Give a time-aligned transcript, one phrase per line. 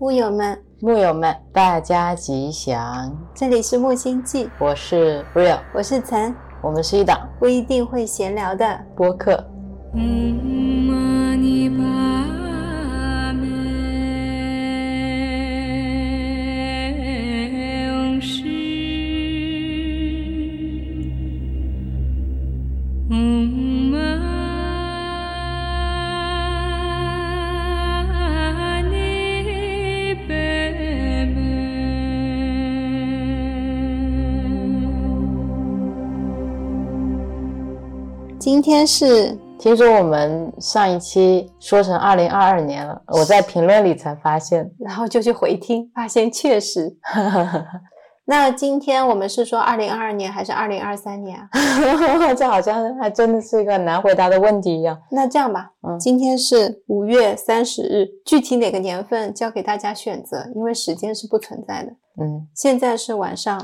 [0.00, 3.12] 木友们，木友们，大家吉祥！
[3.34, 6.32] 这里是木星记，我是 Real，我是岑，
[6.62, 8.80] 我们是一档不一定会闲聊的。
[8.94, 9.44] 播客。
[9.92, 10.57] 今
[38.78, 46.96] 天是听说我们上一期说成二零二二年了，我在评论里才发现，然后就去回听，发现确实。
[48.24, 51.48] 那今天我们是说二零二二年还是二零二三年啊？
[52.38, 54.96] 这好像还真的是一个难回答的问题一样。
[55.10, 61.90] 那这样吧，嗯，今天是五月三十日，具体哪个年份交给大家选择，因为时间是不存在的。
[62.20, 63.60] 嗯，现在是晚上，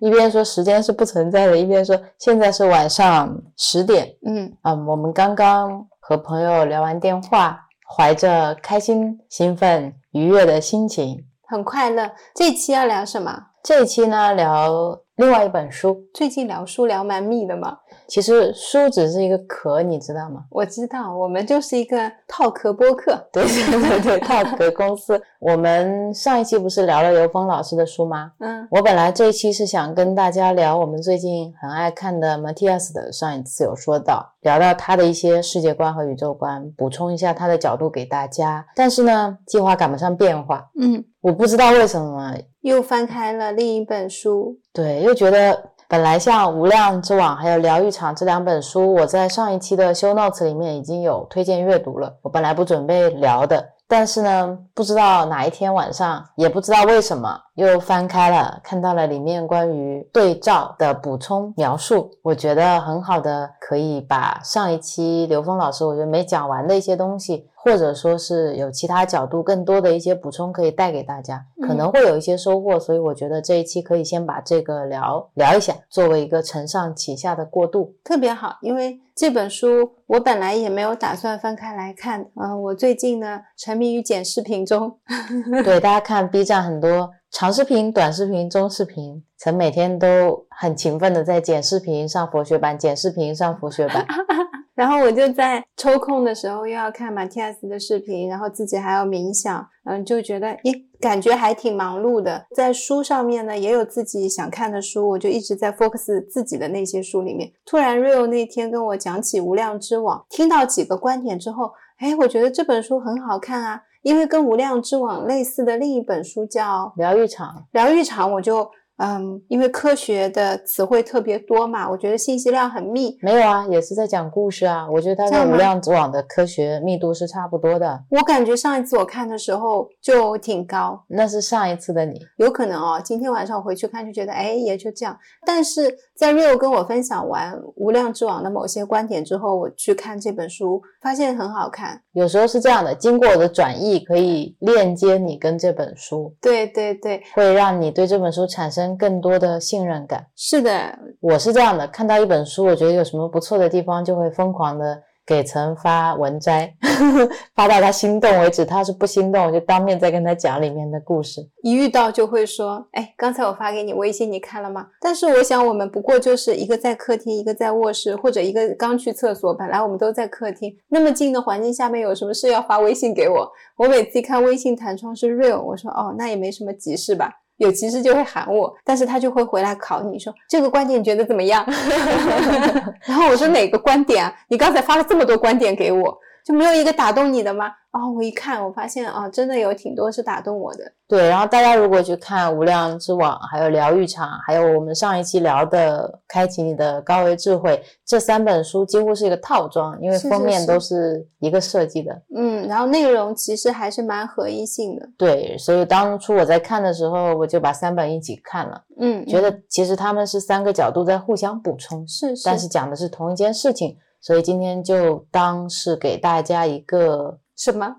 [0.00, 4.08] 一边说时间是不存在的，一边说现在是晚上十点。
[4.26, 7.58] 嗯啊，我们刚刚和朋友聊完电话，
[7.96, 12.10] 怀着开心、兴奋、愉悦的心情，很快乐。
[12.34, 13.48] 这期要聊什么？
[13.62, 16.04] 这一期呢，聊另外一本书。
[16.14, 17.76] 最近聊书聊蛮密的嘛。
[18.10, 20.44] 其实书只是一个壳，你知道吗？
[20.50, 23.16] 我知道，我们就是一个套壳播客。
[23.32, 25.22] 对对对对，套壳公司。
[25.38, 28.32] 我们上一期不是聊了刘峰老师的书吗？
[28.40, 28.66] 嗯。
[28.68, 38.66] 我本来这一期是想跟大家聊我们最近很爱看的 Matthias 的，上一次有说到，聊到他的一些世界观和宇宙观，补充一下他的角度给大家。
[38.74, 40.68] 但是呢，计划赶不上变化。
[40.80, 41.04] 嗯。
[41.20, 44.58] 我不知道为什么又翻开了另一本书。
[44.72, 45.70] 对，又觉得。
[45.90, 52.14] 本来像《无量之网》还有《疗愈场》这两本书，我在上一期的修 notes 里面已经有推荐阅读了。
[52.22, 67.48] 我本来不准备聊的，但是呢，不知道哪一天晚上，也不知道为什么又翻开了，看到了里面关于对照的补充描述，我觉得很好的，可以把上一期刘峰老师我觉得没讲完的一些东西。
[67.62, 78.56] 或者说是有其他角度更多的一些补充可以带给大家，可能会有一些收获，所以我觉得这一期可以先把这个聊聊一下，作为一个承上启下的过渡，特别好。
[78.62, 84.98] 因为这本书我本来也没有打算翻开来看，嗯，我最近呢沉迷于剪视频中，
[85.62, 94.06] 对大家看 B 站很多长视频、短视频、中视频，曾每天都很勤奋的在剪视频上佛学版，剪视频上佛学版。
[94.80, 102.46] 然后我就在抽空的时候又要看马蒂亚斯的视频，然后自己还要冥想，嗯，就觉得咦，感觉还挺忙碌的。
[102.56, 107.52] 在书上面呢，也有自己想看的书，我就一直在 focus 自己的那些书里面。
[107.66, 118.66] 突然 Rio 那天跟我讲起《无量之网》，听到几个观点之后，哎，我觉得这本书很好看啊，因为跟《无量之网》类似的另一本书叫《疗愈场》，疗愈场我就。
[119.02, 123.16] 嗯，因为科学的词汇特别多嘛，我觉得信息量很密。
[123.22, 124.86] 没有啊，也是在讲故事啊。
[124.90, 127.98] 我觉得它跟无量之网的科学密度是差不多的。
[128.10, 132.20] 我感觉上一次我看的时候就挺高，那是上一次的你。
[132.36, 135.18] 有可能哦，今天晚上我回去看就觉得，哎，也就这样。
[135.46, 142.02] 但是在 Rio 跟我分享完无量之网的某些观点之后，我去看这本书，发现很好看。
[142.12, 146.34] 有时候是这样的，经过我的转译，可以链接你跟这本书。
[146.42, 148.89] 对对对，会让你对这本书产生。
[148.96, 156.74] 更多的信任感是的，我是这样的，看到一本书，我觉得有什么不错的地方，就会疯狂的给陈发文摘，
[157.54, 158.64] 发到他心动为止。
[158.64, 161.40] 他是不心动，我就当面再跟他讲里面的故事。
[161.62, 164.88] 一遇到就会说，哎，刚才我发给你微信，你看了吗？
[165.00, 169.54] 但是我想，我们不过就是一个在客厅，一个在卧室，或者一个刚去厕所。
[169.54, 173.48] 本来我们都在客厅，那么近的环境下面，有什么事要发微信给我？
[173.76, 177.32] 我每次一看微信弹窗是 real，我说哦，那也没什么急事吧。
[177.60, 181.64] 有急事就会喊我，但是他就会回来考你说这个观点你觉得怎么样？
[183.04, 184.34] 然后我说哪个观点啊？
[184.48, 187.72] 你刚才发了这么多观点给我，就没有一个打动你的吗？
[187.92, 190.92] 哦，我一看，我发现啊，真的有挺多是打动我的。
[191.08, 197.76] 对，然后大家如果去看《无量之网》，还有《疗愈场》，还有我们上一期聊的《开启你的高维智慧》，
[198.06, 202.22] 这三本书几乎是一个套装，因为封面都是一个设计的。
[202.36, 205.08] 嗯，然后内容其实还是蛮合一性的。
[205.18, 208.80] 对，所以当初我在看的时候，我就把三本一起看了。
[209.00, 217.38] 嗯，觉得其实他们是三个角度在互相补充，是，但是讲的是同一件事情，所以今天就当是给大家一个。
[217.56, 217.94] 什么？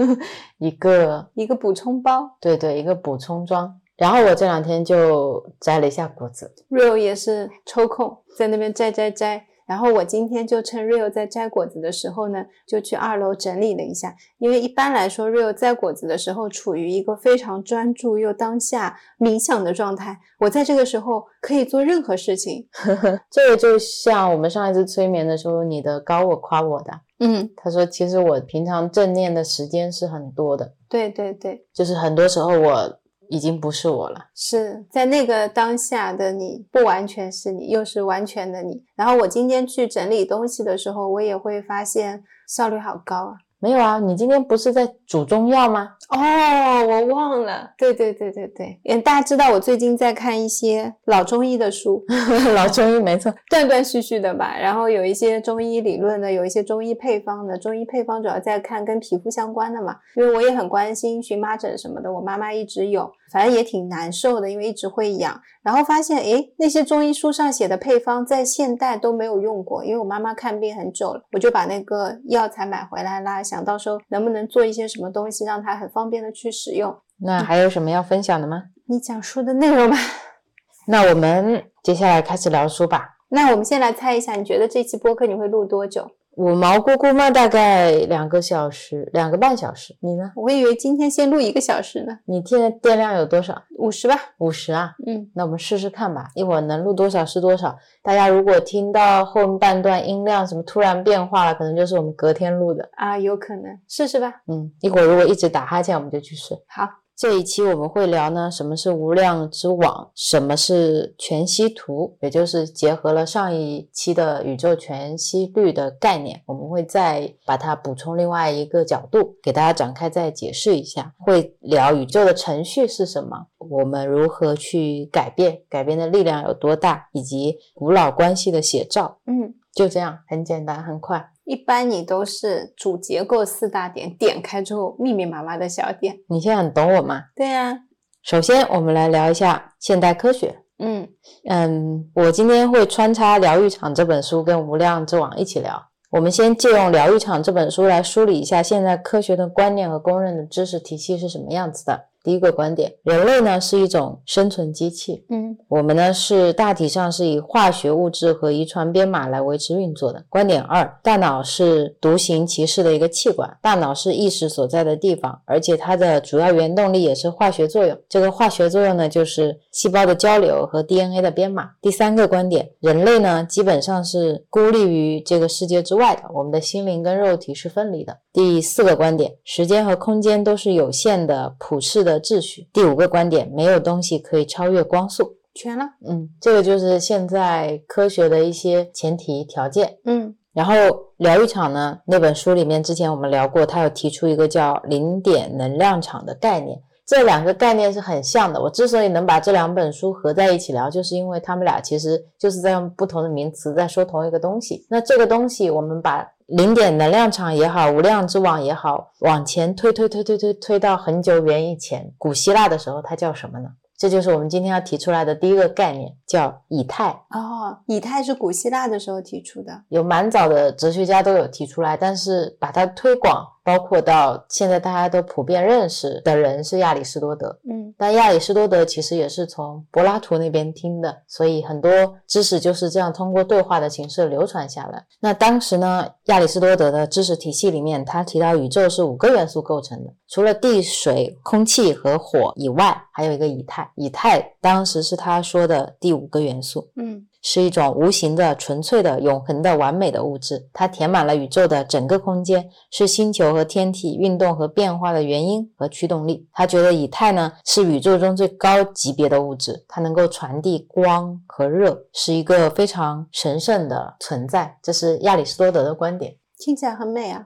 [0.56, 3.78] 一个一个补充包，对对，一个补充装。
[3.98, 9.46] 然后我这两天就摘了一下果子，Real 也是抽空在那边摘摘摘。
[9.66, 14.14] 然后我今天就趁 Rio 在摘果子的时候呢，就去二楼整理了一下。
[14.38, 22.68] 因为一般来说，Rio 摘果子的时候处于一个非常专注又当下冥想的状态，我在这个时候可以做任何事情。
[23.30, 34.26] 这个就像我们上一次催眠的时候，你的高我夸我的，嗯，他说其实我平常正念的时间是很多的，对对对，就是很多时候我已经不是我了。
[34.34, 38.84] 是在那个当下的你，不完全是你，又是完全的你。
[38.94, 43.34] 然后我今天去整理东西的时候，我也会发现效率好高啊。
[43.64, 45.88] 没有啊，你今天不是在煮中药吗？
[46.10, 47.70] 哦，我忘了。
[47.78, 52.04] 对对对对对，嗯，大家知道我最近在看一些老中医的书，
[52.54, 54.54] 老中医没错，断断续续的吧。
[54.60, 57.56] 然后有一些中医理论的，有一些中医配方的。
[57.56, 65.38] 中医配方主要在看跟皮肤相关的嘛，因为我也很关心荨麻疹什么的，我妈妈一直有，反正也挺难受的，因为一直会痒。
[65.64, 76.96] 然后发现，诶，那些中医书上写的配方在现代都没有用过，因为我妈妈看病很久了，我就把那个药材买回来啦，想到时候能不能做一些什么东西，让她很方便的去使用。
[77.18, 78.62] 那还有什么要分享的吗？
[78.86, 79.96] 你讲书的内容吧。
[80.86, 83.16] 那我们接下来开始聊书吧。
[83.30, 86.08] 那我们先来猜一下，你觉得这期播客你会录多久？
[86.36, 89.96] 五毛姑姑嘛，大概两个小时，两个半小时。
[90.00, 90.32] 你呢？
[90.36, 92.18] 我以为今天先录一个小时呢。
[92.26, 93.62] 你现在电量有多少？
[93.78, 94.18] 五十吧。
[94.38, 94.94] 五十啊？
[95.06, 97.76] 嗯，那我们试试看吧，一会儿能录多少是多少。
[98.02, 102.88] 大家如果听到后半段音量什么突然变化了，可能就是我们隔天录的。
[102.96, 104.42] 啊，有可能，试试吧。
[104.48, 106.54] 嗯，一会儿如果一直打哈欠，我们就去试。
[106.66, 107.03] 好。
[107.16, 121.14] 这一期我们会聊呢，什么是无量之网，什么是全息图，也就是结合了上一期的宇宙全息率的概念，我们会再把它补充另外一个角度，给大家展开再解释一下。
[121.20, 129.18] 会聊宇宙的程序是什么，我们如何去改变，改变的力量有多大，以及古老关系的写照。
[129.26, 131.30] 嗯，就这样，很简单，很快。
[131.44, 136.16] 一般你都是主结构四大点点开之后密密麻麻的小点。
[136.28, 137.24] 你现在很懂我吗？
[137.36, 137.80] 对呀。
[138.22, 140.60] 首先，我们来聊一下现代科学。
[140.78, 141.08] 嗯
[141.48, 145.80] 嗯，我今天会穿插《疗愈场》这本书跟《无量之网》一起聊。
[146.10, 152.06] 我们先借用《疗愈场》这本书来梳理一下现代科学的观念和公认的知识体系是什么样子的。
[152.24, 160.24] 第一个观点，人类呢是一种生存机器，嗯，我们呢是大体上是以化学物质和遗传编码来维持运作的。
[160.30, 167.94] 观点二，大脑是独行其事的一个器官，大脑是意识所在的地方，而且它的主要原动力也是化学作用。
[168.08, 171.72] 这个化学作用呢，就是细胞的交流和 DNA 的编码。
[171.82, 178.16] 第三个观点，人类呢基本上是孤立于这个世界之外的，我们的心灵跟肉体是分离的。
[178.32, 182.68] 第四个观点，时间和空间都是有限的、普世的秩序。
[182.72, 185.36] 第五个观点，没有东西可以超越光速。
[185.54, 189.98] 全了，嗯，这个就是现在科学的一些前提条件。
[190.04, 190.74] 嗯，然后
[191.18, 196.82] 疗愈场呢，那本书里面之前我们聊过，它有提出一个叫零点能量场的概念。
[197.06, 198.60] 这两个概念是很像的。
[198.60, 204.86] 我之所以能把这两本书合在一起聊，就是因为他们俩其实就是在用不同的名词在说同一个东西。
[204.88, 213.68] 那这个东西，我们把零点能量场也好，无量之网也好，往前推推推推推推到很久远以前，古希腊的时候，它叫什么呢？
[213.96, 217.10] 这就是我们今天要提出来的第一个概念，叫以太。
[217.30, 223.46] 哦，以太是古希腊的时候提出的，有蛮早的哲学家都有提出来，但是把它推广。
[223.64, 231.90] 包括到现在大家都普遍认识的人是亚里士多德，嗯，但亚里士多德其实也是从柏拉图那边听的，所以很多
[232.26, 235.02] 知识就是这样通过对话的形式流传下来。
[235.20, 243.90] 那当时呢，亚里士多德的知识体系里面，他提到宇宙是五个元素构成的，除了地、水、空气和火以外，还有一个以太。
[243.96, 247.26] 以太当时是他说的第五个元素，嗯。
[247.46, 256.48] 是一种无形的、纯粹的、永恒的、完美的物质，它填满了宇宙的整个空间，是星球和天体运动和变化的原因和驱动力。
[256.54, 264.74] 他觉得以太呢是宇宙中最高级别的物质，它能够传递光和热，是一个非常神圣的存在。
[264.82, 267.44] 这是亚里士多德的观点，听起来很美啊。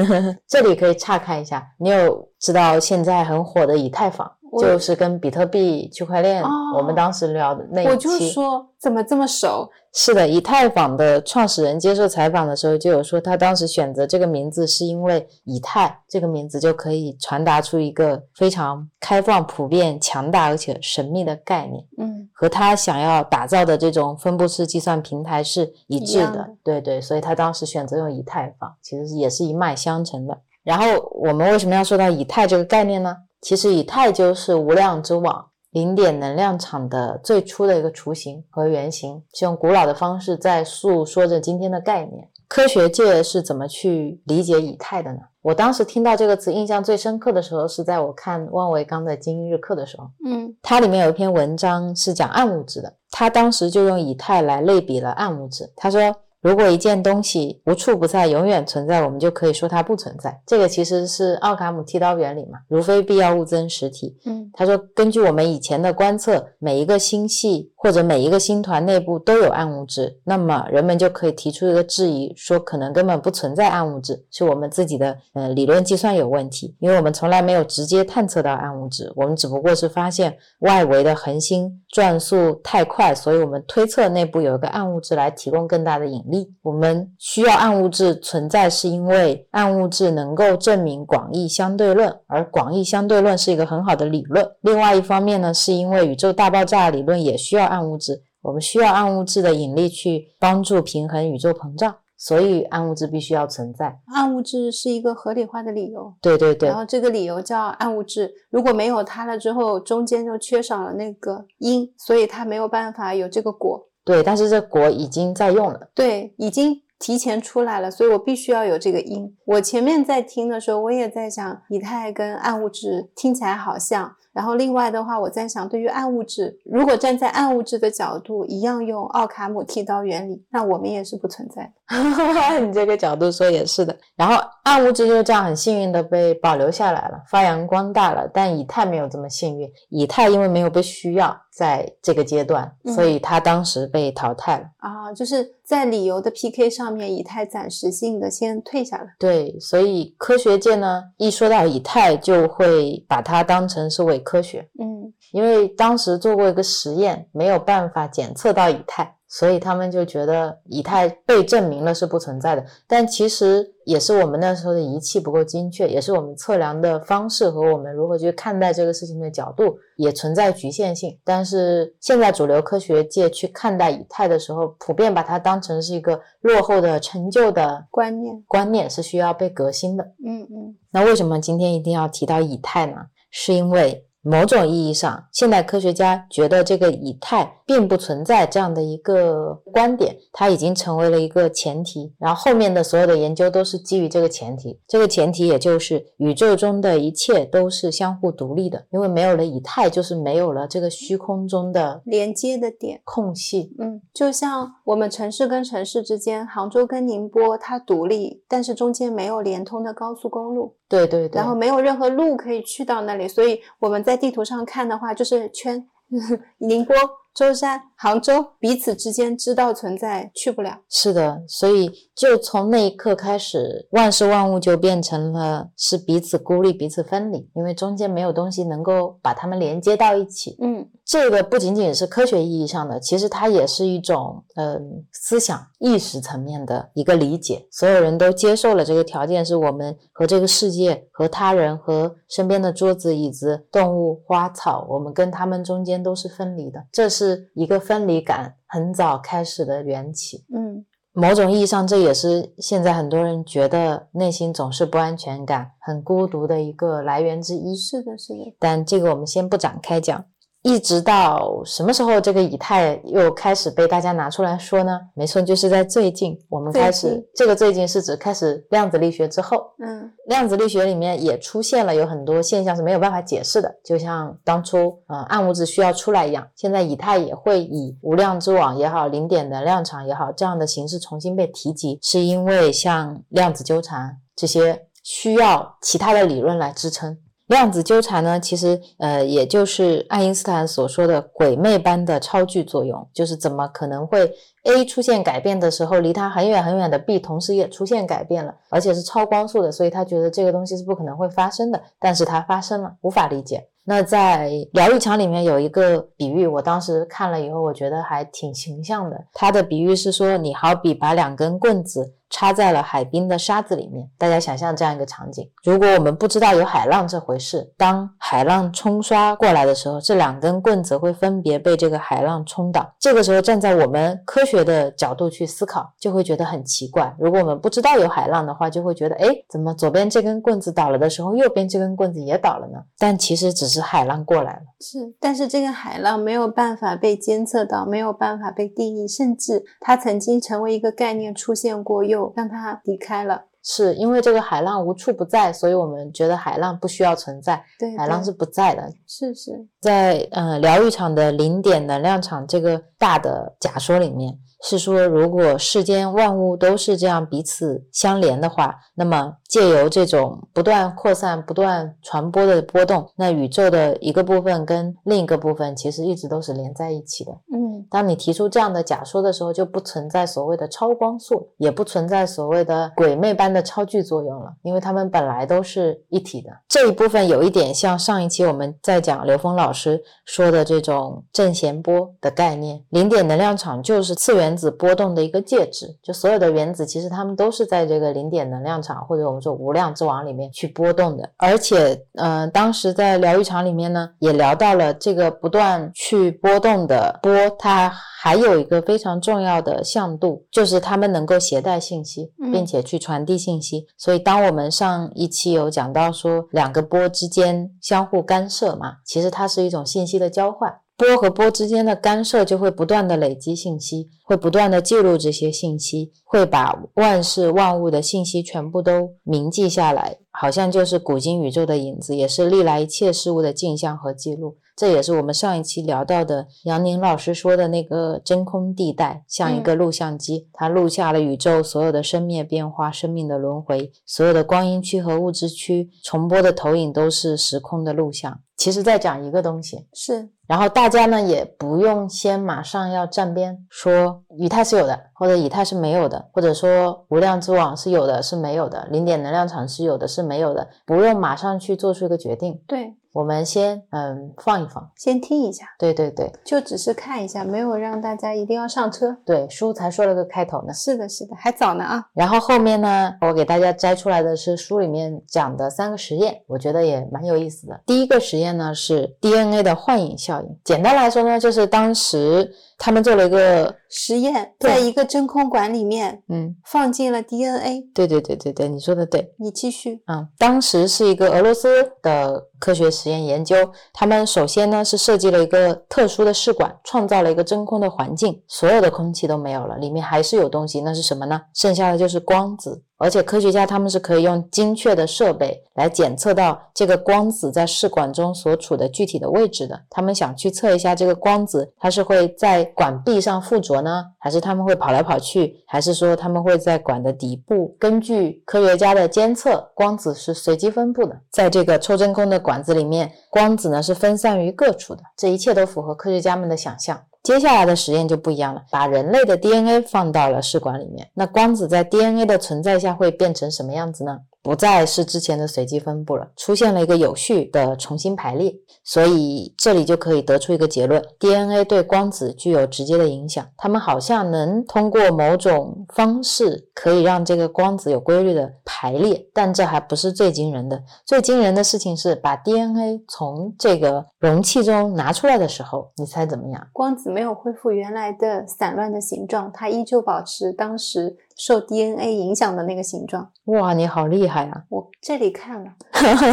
[0.46, 4.30] 这里可以岔开一下，你有知道现在很火的以太坊？
[4.60, 6.42] 就是跟比特币、区块链，
[6.76, 9.68] 我们当时聊的那一期，我就说怎么这么熟？
[9.92, 26.48] 是的，以太坊的创始人接受采访的时候就有说，他当时选择这个名字是因为以太这个名字就可以传达出一个非常开放、普遍、强大而且神秘的概念，嗯，和他想要打造的这种分布式计算平台是一致的。
[26.62, 30.38] 对对，所以他当时选择用以太坊，其实也是一脉相承的。
[30.62, 33.16] 然后我们为什么要说到以太这个概念呢？
[33.40, 42.28] 其实以太就是无量之网，零点能量场的最初的一个雏形和原型，是用古老的方式在诉说着今天的概念。
[42.48, 45.18] 科学界是怎么去理解以太的呢？
[45.42, 50.10] 我当时听到这个词印象最深刻的时候，是在我看万维刚的《今日课》的时候。
[50.24, 55.72] 嗯，它里面有一篇文章是讲暗物质的，他当时就用以太来类比了暗物质。
[55.76, 56.14] 他说。
[56.40, 60.40] 如果一件东西无处不在，永远存在，我们就可以说它不存在。
[60.46, 64.16] 这个其实是奥卡姆剃刀原理嘛，如非必要勿增实体。
[64.24, 86.22] 嗯，他说，根据我们以前的观测，每一个星系或者每一个星团内部都有暗物质，那么人们就可以提出一个质疑，说可能根本不存在暗物质，是我们自己的呃理论计算有问题，因为我们从来没有直接探测到暗物质，我们只不过是发现外围的恒星转速太快，所以我们推测内部有一个暗物质来提供更大的引。
[86.28, 94.46] 力，我们需要暗物质存在，是因为暗物质能够证明广义相对论，而广义相对论是一个很好的理论。
[94.60, 104.00] 另外一方面呢，是因为宇宙大爆炸理论也需要暗物质，我们需要暗物质的引力去帮助平衡宇宙膨胀，所以暗物质必须要存在。
[104.06, 106.68] 暗物质是一个合理化的理由，对对对。
[106.68, 113.88] 然后这个理由叫暗物质，如果没有它了之后，中间就缺少了那个因，所以它没有办法有这个果。
[114.04, 119.36] 对，但是这果已经在用了，对，已经提前出来了，所以我必须要有这个因。
[119.44, 124.16] 我前面在听的时候，我也在想，以太跟暗物质听起来好像。
[124.38, 131.72] 然后另外的话，我在想，对于暗物质，如果站在暗物质的角度，一样用奥卡姆剃刀原理，那我们也是不存在。
[132.60, 133.96] 你这个角度说也是的。
[134.16, 138.28] 然后暗物质就这样很幸运的被保留下来了，发扬光大了。
[138.32, 141.36] 但以太没有这么幸运，以太因为没有被需要。
[141.50, 149.06] 在这个阶段，所以他当时被淘汰了啊，就是在理由的 PK 上面，以太暂时性的先退下了。
[149.18, 154.68] 对，所以科学界呢，一说到以太，就会把它当成是伪科学。
[154.78, 159.16] 嗯，因为当时做过一个实验，没有办法检测到以太。
[159.28, 171.18] 所以他们就觉得以太被证明了是不存在的，但其实也是我们那时候的仪器不够精确，也是我们测量的方式和我们如何去看待这个事情的角度也存在局限性。
[171.24, 180.04] 但是现在主流科学界去看待以太的时候，普遍把它当成是一个落后的陈旧的观念，观念是需要被革新的。
[180.24, 180.76] 嗯嗯。
[180.90, 182.96] 那为什么今天一定要提到以太呢？
[183.30, 184.06] 是因为。
[184.28, 192.12] 某种意义上，现代科学家觉得这个以太并不存在这样的一个观点，它已经成为了一个前提。
[192.18, 203.74] 然后后面的所有的研究都是基于这个前提，这个前提也就是宇宙中的一切都是相互独立的，因为没有了以太，就是没有了这个虚空中的连接的点空隙。
[203.78, 210.74] 嗯，就像我们城市跟城市之间，杭州跟宁波它独立，但是中间没有连通的高速公路。
[210.88, 215.86] 对对对，然后没有任何路可以去到那里，所以我们在地图上看的话，就是圈，
[216.58, 216.94] 宁波。
[217.34, 220.80] 舟山、杭州彼此之间知道存在，去不了。
[220.88, 230.56] 是的，所以就从那一刻开始，万事万物就变成了是彼此孤立、彼此分离，因为中间没有东西能够把它们连接到一起。
[230.60, 237.66] 嗯，这个不仅仅是科学意义上的，其实它也是一种嗯思想意识层面的一个理解。
[237.70, 246.86] 所有人都接受了这个条件，是我们和这个世界、和他人、和身边的桌子、椅子、动物、花草，我们跟他们中间都是分离的。
[246.90, 247.18] 这是。
[247.18, 257.74] 是一个分离感很早开始的缘起，嗯，某种意义上，这也是现在很多人觉得内心总是不安全感、很孤独的一个来源之一。
[257.74, 258.54] 是的，是的。
[258.60, 260.24] 但这个我们先不展开讲。
[260.62, 264.98] 一直到什么时候，这个以太又开始被大家拿出来说呢？
[265.14, 269.72] 没错，就是在最近，我们开始这个最近是指开始量子力学之后。
[269.78, 287.16] 嗯，量子力学里面也出现了有很多现象是没有办法解释的，就像当初呃暗物质需要出来一样，现在以太也会以无量之网也好，零点能量场也好这样的形式重新被提及，是因为像量子纠缠这些需要其他的理论来支撑。
[287.48, 294.32] 量子纠缠呢，其实呃，也就是爱因斯坦所说的鬼魅般的超距作用，就是怎么可能会
[294.64, 303.66] A 出现改变的时候，离它很远很远的 B 同时也出现改变了，而且是超光速的，所以他觉得这个东西是不可能会发生的，但是它发生了，无法理解。
[303.84, 309.24] 那在疗愈墙里面有一个比喻，我当时看了以后，我觉得还挺形象的。
[309.32, 314.08] 他的比喻是说，你好比把两根棍子插在了海滨的沙子里面。
[314.18, 322.94] 大家想象这样一个场景：如果我们不知道有海浪这回事，当海浪冲刷过来的时候，这两根棍子会分别被这个海浪冲倒。
[322.98, 327.14] 这个时候，站在我们科学的角度去思考，就会觉得很奇怪。
[327.18, 332.78] 如果我们不知道有海浪的话，就会觉得，哎，怎么左边这根棍子倒了的时候，右边这根棍子也倒了呢？
[332.98, 334.62] 但其实只是海浪过来了。
[334.80, 343.44] 是，但是这个海浪没有办法被监测到，没有办法被定义，甚至它曾经成为一个概念出现过，又让它离开了。
[343.62, 347.62] 是因为这个海浪无处不在，所以我们觉得海浪不需要存在。
[347.78, 348.88] 对，海浪是不在的。
[349.06, 354.38] 是是，在呃疗愈场的零点能量场这个大的假说里面。
[354.62, 367.32] 是说，如果世间万物都是这样彼此相连的话，那么借由这种不断扩散、不断传播的波动，那宇宙的一个部分跟另一个部分其实一直都是连在一起的。
[367.52, 376.50] 嗯，当你提出这样的假说的时候，就不存在所谓的超光速，也不存在所谓的鬼魅般的超距作用了，因为它们本来都是一体的。
[376.68, 384.38] 这一部分有一点像上一期我们在讲刘峰老师说的这种正弦波的概念，零点能量场就是次。
[384.38, 391.30] 原子波动的一个介质，就所有的原子其实它们都是在这个零点能量场或者我们说无量之王里面去波动的。
[391.36, 403.86] 而且，呃，当时在疗愈场里面呢，也聊到了这个不断去波动的波，它还有一个非常重要的向度，就是它们能够携带信息，并且去传递信息。
[403.96, 410.72] 所以，当我们上一期有讲到说两个波之间相互干涉嘛，其实它是一种信息的交换。
[410.98, 424.56] 波和波之间的干涉就会不断的累积信息，会不断的记录这些信息，会把万事万物的信息全部都铭记下来，好像就是古今宇宙的影子，也是历来一切事物的镜像和记录。
[424.76, 438.40] 这也是我们上一期聊到的杨宁老师说的那个真空地带，像一个录像机，它录下了宇宙所有的生灭变化、生命的轮回，所有的光阴区和物质区重播的投影都是时空的录像。
[438.58, 440.28] 其实在讲一个东西，是。
[440.46, 452.60] 然后大家呢也不用先马上要站边，说以太是有的，或者以太是没有的，或者说无量之网是有的，是没有的，零点能量场是有的，是没有的，不用马上去做出一个决定。
[452.66, 452.94] 对。
[453.18, 455.66] 我们先嗯放一放，先听一下。
[455.76, 459.16] 对对对，就只是看一下，没有让大家一定要上车。
[459.26, 460.72] 对，书才说了个开头呢。
[460.72, 462.06] 是的，是的，还早呢啊。
[462.14, 467.80] 然后后面呢，我给大家摘出来的是书里面讲的三个实验，我觉得也蛮有意思的。
[467.84, 472.54] 第一个实验呢是 DNA 的幻影效应，简单来说呢，就是当时。
[472.78, 477.82] 他们做了一个实验，在一个真空管里面，嗯，放进了 DNA。
[477.92, 479.34] 对对对对对，你说的对。
[479.38, 480.00] 你继续。
[480.06, 483.56] 嗯，当时是一个俄罗斯的科学实验研究，
[483.92, 491.40] 他们首先呢是设计了一个特殊的试管，创造了一个真空的环境，所有的空气都没有了，里面还是有东西，那是什么呢？
[491.54, 492.84] 剩下的就是光子。
[492.98, 499.80] 而且科学家他们是可以用精确的设备来检测到这个光子在试管中所处的具体的位置的。
[499.88, 507.76] 他们想去测一下这个光子，它是会在管壁上附着呢，还是他们会跑来跑去，还是说他们会在管的底部？
[507.78, 515.02] 根据科学家的监测，光子是随机分布的，在这个抽真空的管子里面，光子呢是分散于各处的。
[515.16, 517.00] 这一切都符合科学家们的想象。
[517.28, 524.20] 接下来的实验就不一样了，把人类的 DNA 放到了试管里面，那光子在 DNA 的存在下会变成什么样子呢？
[524.48, 528.50] 不再是之前的随机分布了，出现了一个有序的重新排列，
[528.82, 539.22] 所以这里就可以得出一个结论：DNA 对光子具有直接的影响，它们好像能通过某种方式可以让这个光子有规律的排列。
[539.34, 546.66] 但这还不是最惊人的，最惊人的事情是把 DNA 从这个容器中拿出来的时候，你猜怎么样？
[546.72, 551.18] 光子没有恢复原来的散乱的形状，它依旧保持当时。
[551.38, 554.64] 受 DNA 影响的那个形状，哇，你好厉害啊！
[554.68, 555.70] 我这里看了，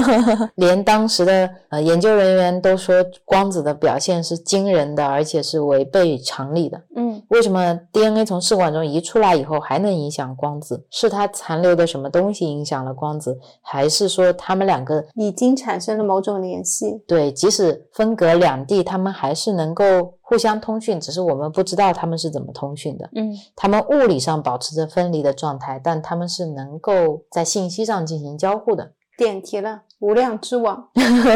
[0.58, 6.82] 连当时的呃研究人员都说光子的表现是惊人的，而且是违背常理的。
[6.96, 10.84] 嗯，为什么 DNA 从试管中移出来以后还能影响光子？
[10.90, 17.04] 是它残留的什么东西影响了光子，还是说它们两个已经产生了某种联系？
[17.08, 20.16] 对，即使分隔两地，它们还是能够。
[20.28, 23.08] 互相通讯，只是我们不知道他们是怎么通讯的。
[23.14, 28.94] 嗯，他们物理上保持着分离的状态，但他们是能够在信息上进行交互的。
[29.18, 30.90] 点题了，无量之网。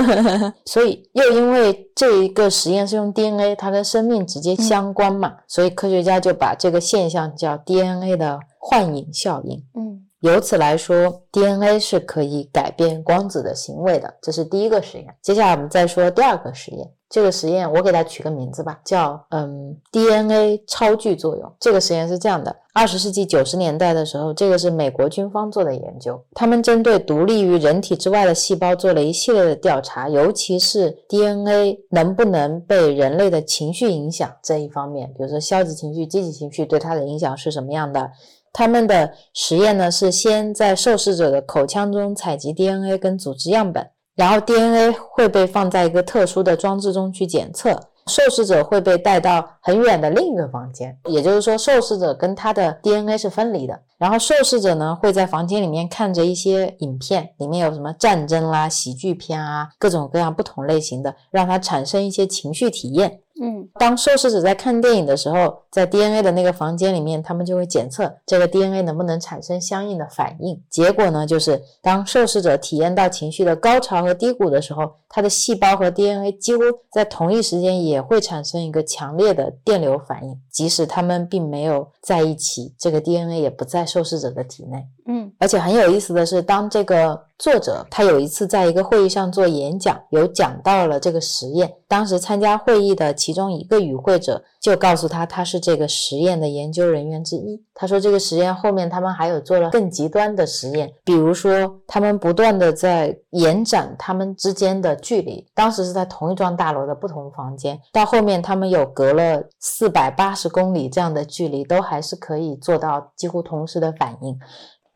[0.66, 9.64] 所以又因为这一个实验是用 DNA，它跟生命直接相关嘛，所以科学家就把这个现象叫 DNA 的幻影效应。
[9.76, 14.14] 嗯，由此来说，DNA 是可以改变光子的行为的。
[14.22, 15.16] 这是第一个实验。
[15.22, 16.90] 接下来我们再说第二个实验。
[17.10, 21.52] 这个实验我给它取个名字吧，叫嗯 DNA 超距作用。
[21.60, 38.12] 这个实验是这样的：二十世纪九十年代的时候，这个是美国军方做的研究，他们针对独立于人体之外的细胞做了一系列的调查，尤其是 DNA 能不能被人类的情绪影响这一方面，比如说消极情绪、积极情绪对它的影响是什么样的。
[38.54, 43.88] 他们的实验呢是先在受试者的口腔中采集 DNA 跟组织样本，
[44.20, 47.80] 然后 DNA 会被放在一个特殊的装置中去检测。
[48.08, 53.80] 受试者会被带到很远的另一个房间，也就是说，受试者跟他的 DNA 是分离的。
[53.98, 63.22] 然后受试者呢会在房间里面看着一些影片，里面有什么战争啦、喜剧片啊，各种各样不同类型的，让他产生一些情绪体验。
[63.42, 70.62] 嗯，当受试者在看电影的时候，在 DNA 的那个房间里面，他们就会检测这个 DNA 能不能产生相应的反应。
[70.70, 84.86] 结果呢，就是当受试者体验到情绪的高潮和低谷的时候，他的细胞和 DNA 几乎在同一时间也会产生一个强烈的电流反应，即使他们并没有在一起，这个 DNA 也不在受试者的体内。
[85.12, 91.74] 嗯，而且很有意思的是，当这个作者他有一次在一个会议上做演讲，有讲到了这个实验。
[91.88, 97.60] 当时参加会议的其中一个与会者就告诉他，他是这个实验的研究人员之一。
[97.74, 105.44] 他说，这个实验后面他们还有做了更极端的实验，比如说他们不断的在延展他们之间的距离。
[105.56, 114.38] 当时是在同一幢大楼的不同房间，到后面他们有隔了四百八十公里这样的距离，都还是可以做到几乎同时的反应。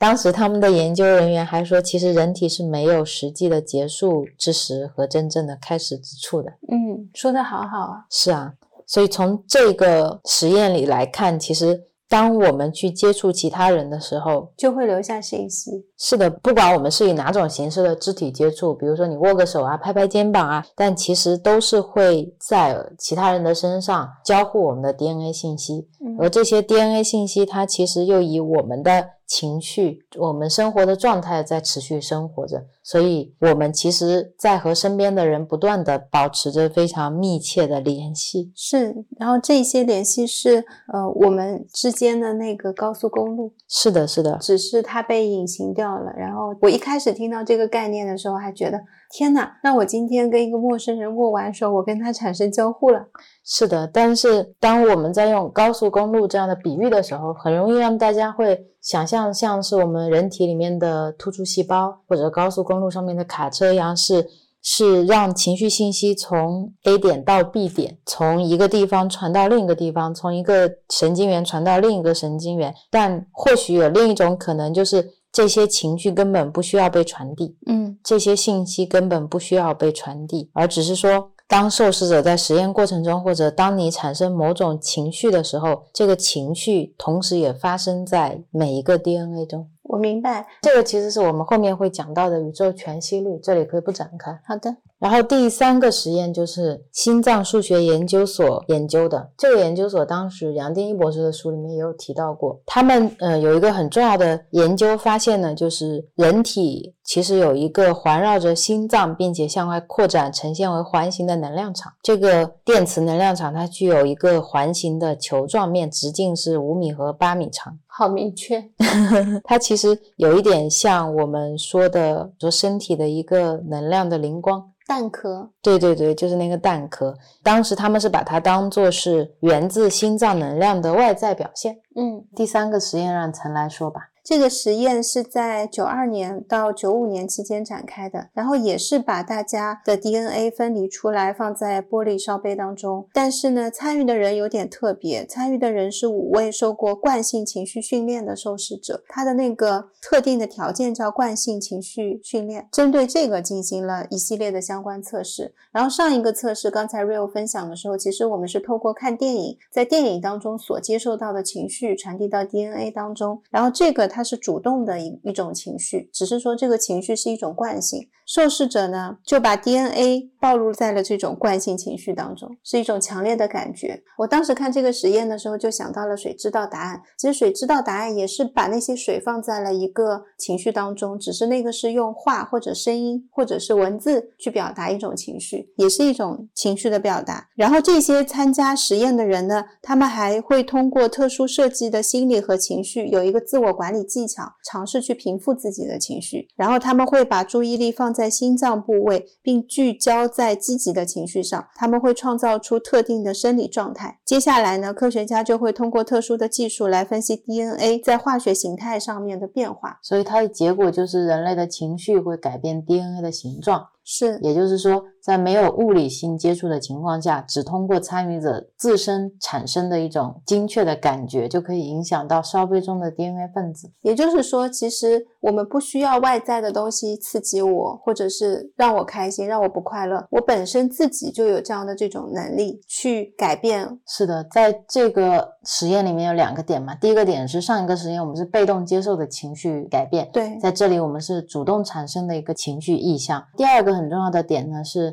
[0.04, 6.52] 当时他们的研究人员还说，其实人体是没有实际的结束之时和真正的开始之处的。
[6.70, 8.06] 嗯，说的好好啊。
[8.10, 8.54] 是啊，
[8.86, 15.72] 所以从这个实验里来看，其实当我们去接触其他人的时候，就会留下信息。
[16.06, 25.88] 是的，不管我们是以哪种形式的肢体接触，比如说你握个手啊、拍拍肩膀啊，但其实都是会在其他人的身上交互我们的 DNA 信息，
[26.20, 38.52] 而这些 DNA 信息，它其实又以我们的情绪，我们生活的状态在持续生活着，所以我们其实，在和身边的人不断的保持着非常密切的联系。
[38.54, 43.54] 是，然后这些联系是呃我们之间的那个高速公路。
[43.70, 48.80] 是的，是的，只是它被隐形掉然后我一开始听到这个概念的时候，还觉得
[49.12, 53.08] 天哪，那我今天跟一个陌生人握完手，我跟他产生交互了。
[53.44, 64.26] 是的，但是当我们在用高速公路这样的比喻的时候，很容易让大家会想象像是我们人体里面的突触细胞，或者高速公路上面的卡车一样，是
[64.66, 72.74] 是让情绪信息从 A 点到 B 点，从一个地方传到另一个地方，从一个神经元传到另一个神经元。
[72.90, 81.32] 但或许有另一种可能，就是这些情绪根本不需要被传递，嗯这些信息根本不需要被传递，而只是说。
[81.46, 89.70] 当受试者在实验过程中，或者当你产生某种情绪的时候，这个情绪同时也发生在每一个 DNA 中。
[89.84, 90.48] 我明白。
[90.64, 94.32] 这个其实是我们后面会讲到的宇宙全息律，这里可以不展开。
[94.48, 117.78] 好的，然后第三个实验就是心脏数学研究所研究的，这个研究所当时杨定一博士的书里面也有提到过，他们呃有一个很重要的研究发现呢，就是人体其实有一个环绕着心脏并且向外扩展、呈现为环形的能量场，这个电磁能量场它具有一个环形的球状面，直径是五米和八米长。
[117.96, 118.64] 好明确。
[119.44, 124.72] 它其实有一点像我们说的说身体的一个能量的灵光。
[124.94, 125.50] 蛋壳。
[125.60, 127.18] 对对对，就是那个蛋壳。
[127.42, 131.78] 当时他们是把它当做是源自心脏能量的外在表现。
[131.96, 134.02] 嗯，第三个实验让陈来说吧。
[134.24, 143.06] 这个实验是在九二年到九五年期间展开的，然后也是把大家的 DNA 分离出来放在玻璃烧杯当中。
[143.12, 155.54] 但是呢，参与的人有点特别，参与的人是五位受过惯性情绪训练的受试者，他的那个特定的条件叫惯性情绪训练，针对这个进行了一系列的相关测试。
[155.74, 164.13] 然后上一个测试，刚才 Real 分享的时候，其实我们是透过看电影，在电影当中所接受到的情绪传递到 DNA 当中，然后这个。
[164.14, 168.08] 它是主动的一一种情绪，只是说这个情绪是一种惯性。
[168.26, 174.04] 受试者呢就把 DNA 暴露在了这种惯性情绪当中，是一种强烈的感觉。
[174.20, 177.02] 我当时看这个实验的时候，就想到了水知道答案。
[177.18, 187.50] 其实水知道答案也是把那些水放在了一个情绪当中，只是那个是用画或者声音或者是文字去表达一种情绪，也是一种情绪的表达。
[187.56, 194.04] 然后这些参加实验的人呢，他们还会通过特殊设计的心理和情绪有一个自我管理。
[194.04, 204.20] 技巧尝试去平复自己的情绪，然后他们会把注意力放在心脏部位，并聚焦在积极的情绪上，他们会创造出特定的生理状态。
[204.24, 210.00] 接下来呢，科学家就会通过特殊的技术来分析 DNA 在化学形态上面的变化。
[210.02, 213.88] 所以它的结果就是人类的情绪会改变 DNA 的形状。
[214.06, 223.90] 是，也就是说，在没有物理性接触的情况下，只通过参与者自身产生的一种精确的感觉，就可以影响到烧杯中的 DNA 分子。
[224.02, 233.98] 也就是说，其实我们不需要外在的东西刺激我，或者是让我开心，让我不快乐，我本身自己就有这样的这种能力去改变。
[234.06, 243.42] 是的，在这个实验里面有两个点嘛，第一个点是上一个实验我们是被动接受的情绪改变，对，在这里我们是主动产生的一个情绪意向。
[243.56, 243.94] 第二个。
[243.94, 245.13] 很重要的点呢是。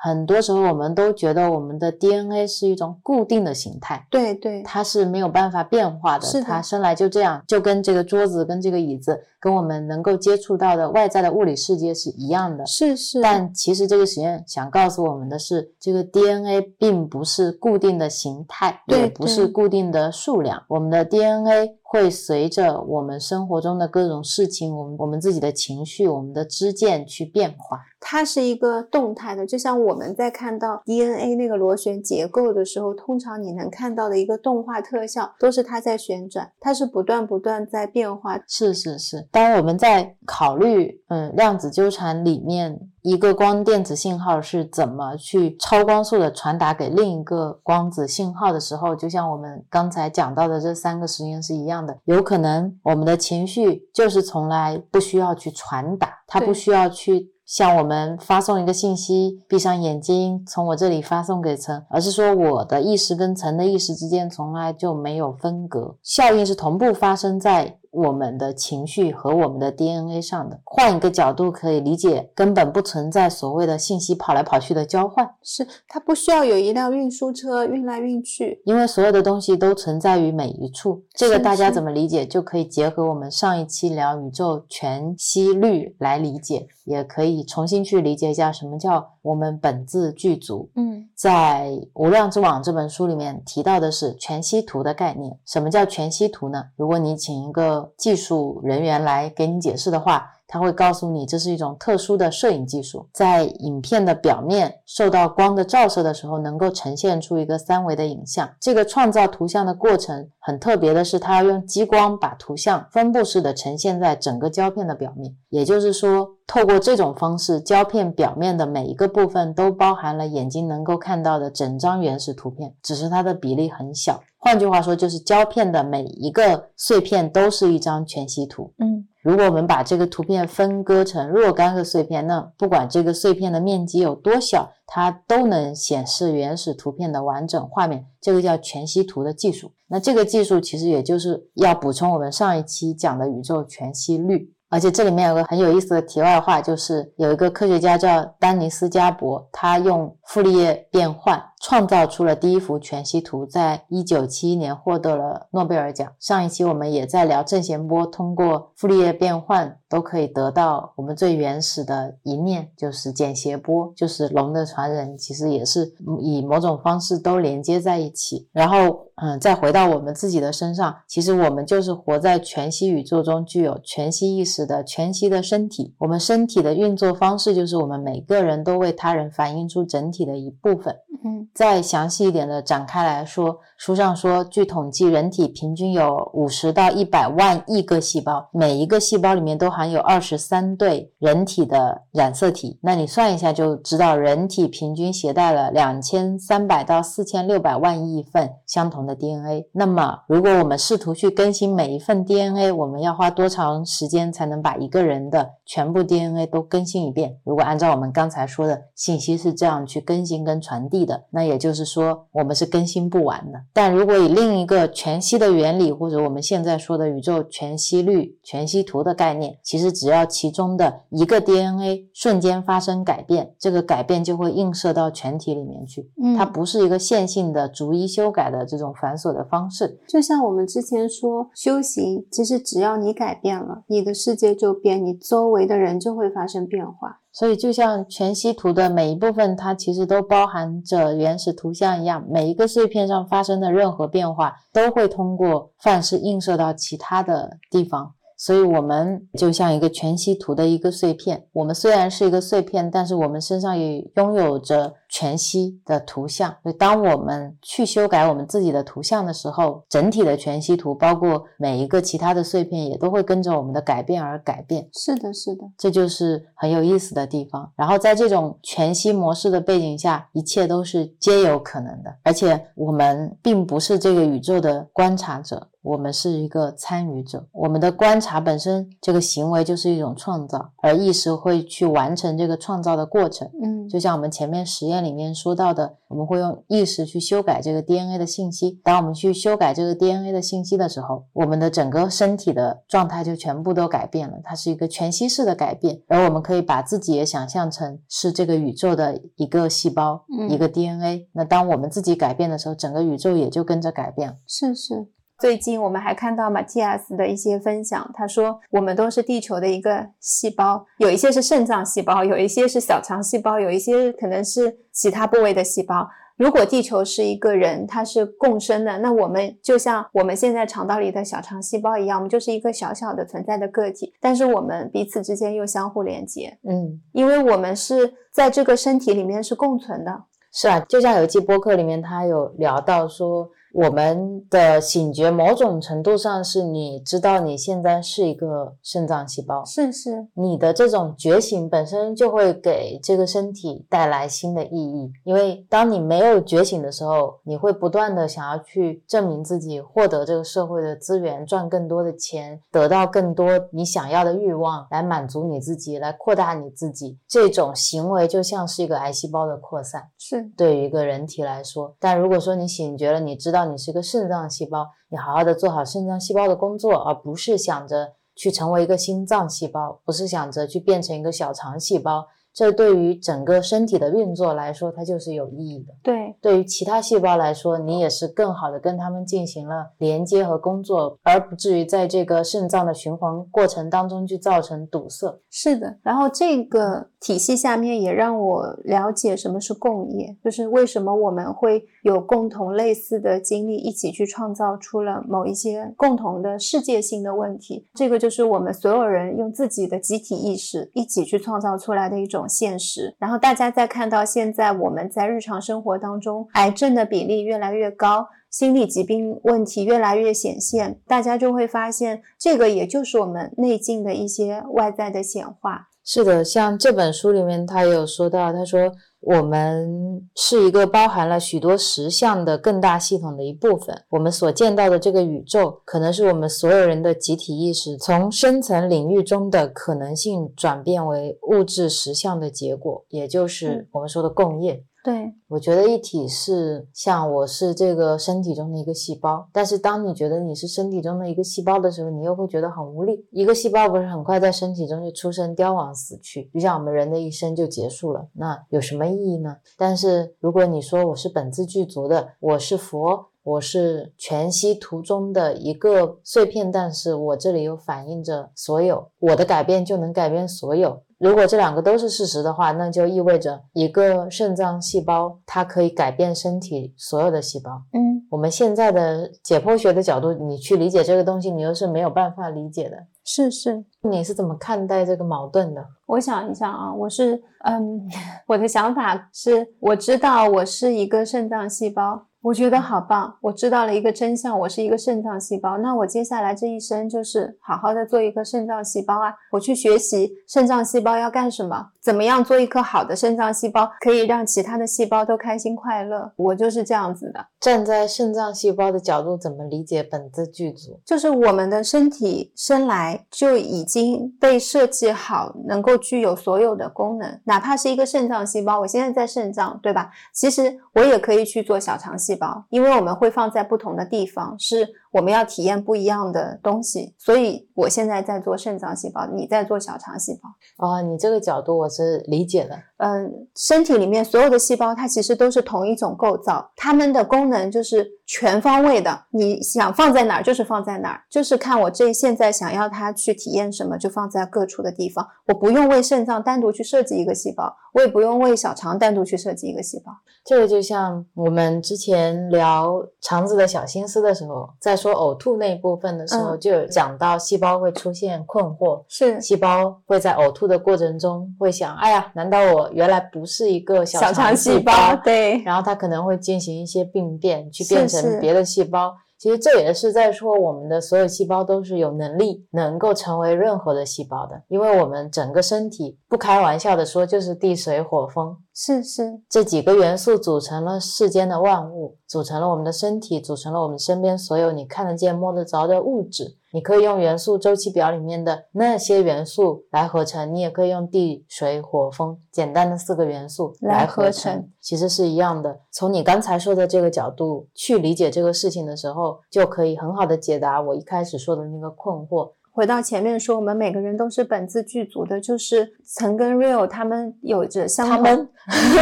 [0.00, 13.20] 很多时候，我们都觉得我们的 DNA 是一种固定的形态，对对，它是没有办法变化的，是它生来就这样，就跟这个桌子、跟这个椅子、跟我们能够接触到的外在的物理世界是一样的，是是。
[13.20, 27.80] 但其实这个实验想告诉我们的是，这个 DNA 并不是固定的形态，也不是固定的数量，我们的 DNA 会随着我们生活中的各种事情，我们我们自己的情绪、我们的知见去变化。
[28.00, 38.38] 它是一个动态的，就像我们在看到 DNA 那个螺旋结构的时候，通常你能看到的一个动画特效，都是它在旋转，它是不断不断在变化。
[38.46, 39.26] 是是是。
[39.30, 57.32] 当我们在考虑，嗯，量子纠缠里面一个光电子信号是怎么去超光速的传达给另一个光子信号的时候，就像我们刚才讲到的这三个实验是一样的，有可能我们的情绪就是从来不需要去传达，它不需要去。
[57.48, 67.78] 向我们发送一个信息，闭上眼睛，从我这里发送给陈，而是说我的意识跟陈的意识之间从来就没有分隔，效应是同步发生在。
[67.90, 81.02] 我们的情绪和我们的 DNA 上的，换一个角度可以理解，根本不存在所谓的信息跑来跑去的交换，是它不需要有一辆运输车运来运去，因为所有的东西都存在于每一处。
[81.14, 90.70] 这个大家怎么理解，就可以结合我们上一期聊宇宙全息律来理解，也可以重新去理解一下什么叫我们本自具足。
[90.76, 95.38] 嗯，在《无量之网》这本书里面提到的是全息图的概念。
[95.44, 96.62] 什么叫全息图呢？
[96.76, 100.30] 如果你请一个技术人员来给你解释的话。
[100.50, 108.48] 他会告诉你，这是一种特殊的摄影技术，在影片的表面受到光的照射的时候，能够呈现出一个三维的影像。
[108.58, 115.36] 这个创造图像的过程很特别的是，它要用激光把图像分布式的呈现在整个胶片的表面。
[115.50, 124.22] 也就是说，透过这种方式，胶片表面的每一个部分都包含了眼睛能够看到的整张原始图片，只是它的比例很小。
[124.48, 128.72] 换句话说，就是胶片的每一个碎片都是一张全息图。
[128.78, 129.06] 嗯。
[129.22, 138.06] 如果我们把这个图片分割成若干个碎片，那不管这个碎片的面积有多小，它都能显示原始图片的完整画面。
[138.22, 139.70] 这个叫全息图的技术。
[139.86, 144.54] 那这个技术其实也就是要补充我们上一期讲的宇宙全息率。
[144.70, 156.12] 而且这里面有个很有意思的题外话，就是有一个科学家叫丹尼斯加伯，他用傅立叶变换创造出了第一幅全息图，在一九七一年获得了诺贝尔奖。
[156.18, 168.48] 上一期我们也在聊正弦波，通过傅立叶变换都可以得到我们最原始的一面，就是简谐波，就是龙的传人，其实也是以某种方式都连接在一起。
[168.52, 169.04] 然后。
[169.20, 175.92] 嗯，再回到我们自己的身上，其实我们就是活在全息宇宙中，具有全息意识的全息的身体。
[175.98, 180.94] 我们身体的运作方式，就是我们每个人都为他人反映出整体的一部分。
[181.24, 192.78] 嗯，再详细一点的展开来说，书上说，据统计，人体平均有五十到一百万亿个细胞，每一个细胞里面都含有二十三对人体的染色体。
[192.82, 199.08] 那你算一下就知道，人体平均携带了两千三百到四千六百万亿份相同。
[199.08, 207.38] 的 DNA，那么如果我们试图去更新每一份 DNA，我们要花多长时间才能把一个人的全部 DNA 都更新一遍？
[207.44, 213.60] 如果按照我们刚才说的信息是这样去更新跟传递的，那也就是说我们是更新不完的。
[213.72, 226.10] 但如果以另一个全息的原理，或者我们现在说的宇宙全息率、全息图的概念，其实只要其中的一个 DNA 瞬间发生改变，这个改变就会映射到全体里面去。
[226.20, 228.88] 嗯，它不是一个线性的逐一修改的这种。
[229.00, 237.20] 繁琐的方式，就像我们之前说修行，其实只要你改变了，你的世界就变，你周围的人就会发生变化。
[237.32, 248.14] 所以，就像全息图的每一部分，它其实都包含着原始图像一样，每一个碎片上发生的任何变化，都会通过范式映射到其他的地方。
[248.40, 251.46] 所以我们就像一个全息图的一个碎片。
[251.52, 256.54] 我们虽然是一个碎片，但是我们身上也拥有着全息的图像。
[256.62, 264.88] 所以，当我们去修改我们自己的图像的时候，整体的全息图，包括每一个其他的碎片，也都会跟着我们的改变而改变。
[264.92, 267.72] 是的，是的，这就是很有意思的地方。
[267.76, 272.14] 然后，在这种全息模式的背景下，一切都是皆有可能的。
[272.22, 275.68] 而且，我们并不是这个宇宙的观察者。
[275.80, 283.48] 我们是一个参与者，我们的观察本身这个行为就是一种创造，而意识会去完成这个创造的过程。
[283.62, 288.80] 嗯，就像我们前面实验里面说到的，我们会用意识去修改这个 DNA 的信息。
[288.82, 296.00] 当我们去修改这个 DNA 的信息的时候，我们的整个身体的状态就全部都改变了，它是一个全息式的改变。
[296.08, 301.28] 而我们可以把自己也想象成是这个宇宙的一个细胞，一个 DNA。
[301.32, 304.38] 那当我们自己改变的时候，整个宇宙也就跟着改变。
[304.46, 305.08] 是是。
[305.38, 316.08] 最近我们还看到马蒂亚斯的一些分享，他说我们都是地球的一个细胞，有一些是肾脏细胞，有一些是小肠细胞，有一些可能是其他部位的细胞。
[316.36, 330.24] 如果地球是一个人，它是共生的，那我们就像我们现在肠道里的小肠细胞一样，我们就是一个小小的存在的个体，但是我们彼此之间又相互连接，嗯，因为我们是在这个身体里面是共存的。
[330.52, 333.48] 是啊，就像有一期播客里面他有聊到说。
[333.78, 345.12] 我们的醒觉，某种程度上是你知道你现在是一个肾脏细胞，是是，你的这种觉醒本身就会给这个身体带来新的意义。
[345.22, 357.16] 因为当你没有觉醒的时候，你会不断的想要去证明自己，获得这个社会的资源，赚更多的钱，得到更多你想要的欲望，来满足你自己，来扩大你自己。
[357.28, 361.94] 这种行为就像是一个癌细胞的扩散，是对于一个人体来说。
[362.00, 363.67] 但如果说你醒觉了，你知道。
[363.68, 372.26] 你是个肾脏细胞，你好好的做好肾脏细胞的工作，而不是想着去成为一个心脏细胞，不是想着去变成一个小肠细胞。
[372.54, 375.94] 这对于整个身体的运作来说，它就是有意义的。
[376.02, 385.38] 对，对于其他细胞来说，你也是更好的跟他们进行了连接和工作，而不至于在这个肾脏的循环过程当中去造成堵塞。
[385.50, 397.86] 是的，然后这个体系下面也让我了解什么是共业，就是为什么我们会有共同类似的经历，一起去创造出了某一些共同的世界性的问题。
[397.94, 402.46] 这个就是我们所有人用自己的集体意识一起去创造出来的一种。
[402.48, 415.88] 现实，然后大家再看到现在我们在日常生活当中癌症的比例越来越高，心理疾病问题越来越显现，大家就会发现这个也就是我们内境的一些外在的显化。
[416.10, 418.90] 是的，像这本书里面他也有说到，他说。
[419.20, 424.04] 我们是一个包含了许多实相的更大系统的一部分。
[424.10, 434.84] 我们所见到的这个宇宙，可能是我们所有人的集体意识从深层领域中的可能性转变为物质实相的结果，也就是我们说的共业。
[435.04, 443.26] 对，我觉得一体是像我是这个身体中的一个细胞，但是当你觉得你是身体中的一个细胞的时候，你又会觉得很无力。
[443.30, 449.56] 一个细胞不是很快在身体中就出生、凋亡、死去，就像我们人的一生就结束了，那有什么意义呢？
[449.78, 461.02] 但是如果你说我是本自具足的，我是佛，我是全息图中的一个碎片，但是我这里又反映着所有，我的改变就能改变所有。
[461.18, 467.82] 如果这两个都是事实的话，那就意味着一个肾脏细胞它可以改变身体所有的细胞。
[467.92, 472.96] 嗯，我们现在的解剖学的角度，你去理解这个东西，你又是没有办法理解的。
[473.24, 475.84] 是是，你是怎么看待这个矛盾的？
[476.06, 478.08] 我想一下啊，我是嗯，
[478.46, 482.27] 我的想法是，我知道我是一个肾脏细胞。
[482.40, 483.34] 我觉得好棒！
[483.40, 485.76] 我知道了一个真相，我是一个肾脏细胞。
[485.78, 489.34] 那我接下来这一生就是好好的做一个肾脏细胞啊！
[489.50, 496.32] 我去学习肾脏细胞要干什么，怎么样做一颗好的肾脏细胞，可以让其他的细胞都开心快乐。
[496.36, 497.44] 我就是这样子的。
[497.60, 501.00] 站在肾脏细胞的角度，怎么理解本自具足？
[501.04, 507.40] 就是我们的身体生来就已经被设计好，能够具有所有的功能。
[507.44, 510.10] 哪怕是一个肾脏细胞，我现在在肾脏，对吧？
[510.32, 517.14] 其实我也可以去做小肠细胞，因为我们会放在不同的地方，是我们要体验不一样的东西。
[517.18, 520.86] 所以我现在在做肾脏细胞，你在做小肠细胞。
[520.86, 522.76] 哦，你这个角度我是理解的。
[522.98, 529.24] 嗯，身体里面所有的细胞，它其实都是同一种构造，它们的功能就是全方位的。
[529.30, 535.26] 你想放在哪儿，就是放在哪儿，就是看我这现在想要它去体验什么，就放在各处的地方。
[535.46, 540.12] 我不用为肾脏单独去设计一个细胞，我也不用为小肠单独去设计一个细胞。
[540.44, 559.14] 这个就像我们之前聊肠子的小心思的时候，在说呕吐那一部分的时候，嗯就有讲到细胞会出现困惑，是细胞会在呕吐的过程中会想：哎呀，难道我原来不是一个小小肠细细胞，对，然后它可能会进行一些病变，去变是成别的细胞。
[559.38, 576.57] 其实这也是在说，我们的所有细胞都是有能力能够成为任何的细胞的，因为我们整个身体不开玩笑的说，就是地水火风是是，这几个元素组成了世间的万物，组成了我们的身体，组成了我们身边所有你看得见、摸得着的物质。
[576.72, 585.80] 你可以用元素周期表里面的那些元素来合成，你也可以用地、水、火、风简单的四个元素来来合合成成，其实是一样的。
[585.90, 592.52] 从你刚才说的这个角度去理解这个事情的时候，就可以很好的解答我一开始说的那个困惑。
[592.70, 598.48] 回到前面说，我们每个人都是本自具足的，就是曾跟 real 他们有着相同，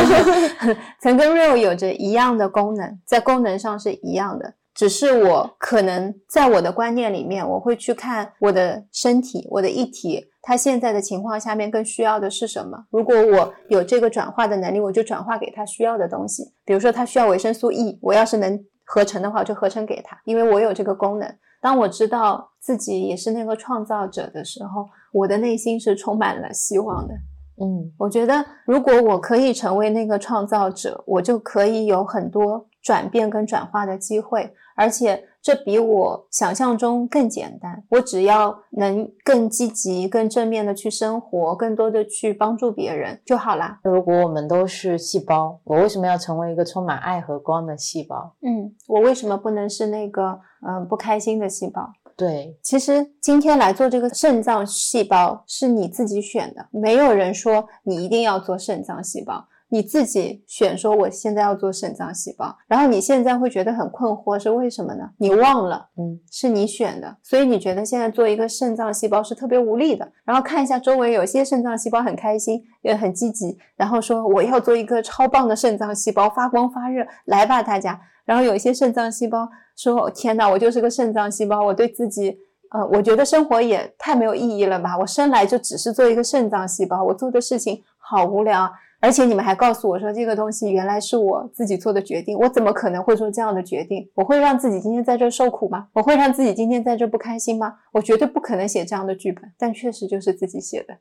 [1.03, 4.55] 曾跟 real 有着一样的功能，在功能上是一样的。
[4.77, 12.85] 只是我可能在我的观念里面，我会去看我的身体，我的一体，它现在的情况下面更需要的是什么。
[12.91, 16.53] 如果我有这个转化的能力，我就转化给他需要的东西。
[16.67, 21.35] 比如说，他需要维生素 E，我要是能合成的话，我就合成给他，因为我有这个功能。
[21.63, 27.15] 当我知道自己也是那个创造者的时候，我的内心是充满了希望的。
[27.59, 37.83] 嗯，我觉得，如果我可以成为那个创造者，我就可以有很多转变跟转化的机会，而且这比我想象中更简单。
[37.91, 43.81] 我只要能更积极、更正面的去生活，更多的去帮助别人就好啦。
[43.83, 48.37] 如果我们都是细胞，我为什么要成为一个充满爱和光的细胞？
[48.43, 51.91] 嗯，我为什么不能是那个嗯、呃不开心的细胞？
[52.17, 65.11] 对，其实今天来做这个肾脏细胞是你自己选的，没有人说你一定要做肾脏细胞，你自己选说我现在要做肾脏细胞，然后你现在会觉得很困惑，是为什么呢？
[65.19, 70.11] 你忘了嗯，是你选的，所以你觉得现在做一个肾脏细胞是特别无力的。
[70.25, 78.01] 然后看一下周围有些肾脏细胞很开心，也很积极，然后说我要做一个超棒的肾脏细胞，发光发热，来吧大家。
[78.25, 82.37] 然后有一些肾脏细胞说：“天哪，我就是个肾脏细胞，我对自己，
[82.73, 84.99] 呃，我觉得生活也太没有意义了吧！
[84.99, 88.71] 我生来就只是做一个肾脏细胞，我做的事情好无聊啊。
[89.01, 94.09] 而且你们还告诉我说这个东西原来是我自己做的决定，我怎么可能会做这样的决定？
[94.15, 95.89] 我会让自己今天在这受苦吗？
[95.93, 97.75] 我会让自己今天在这不开心吗？
[97.93, 100.97] 我绝对不可能写这样的剧本，但确实就是自己写的。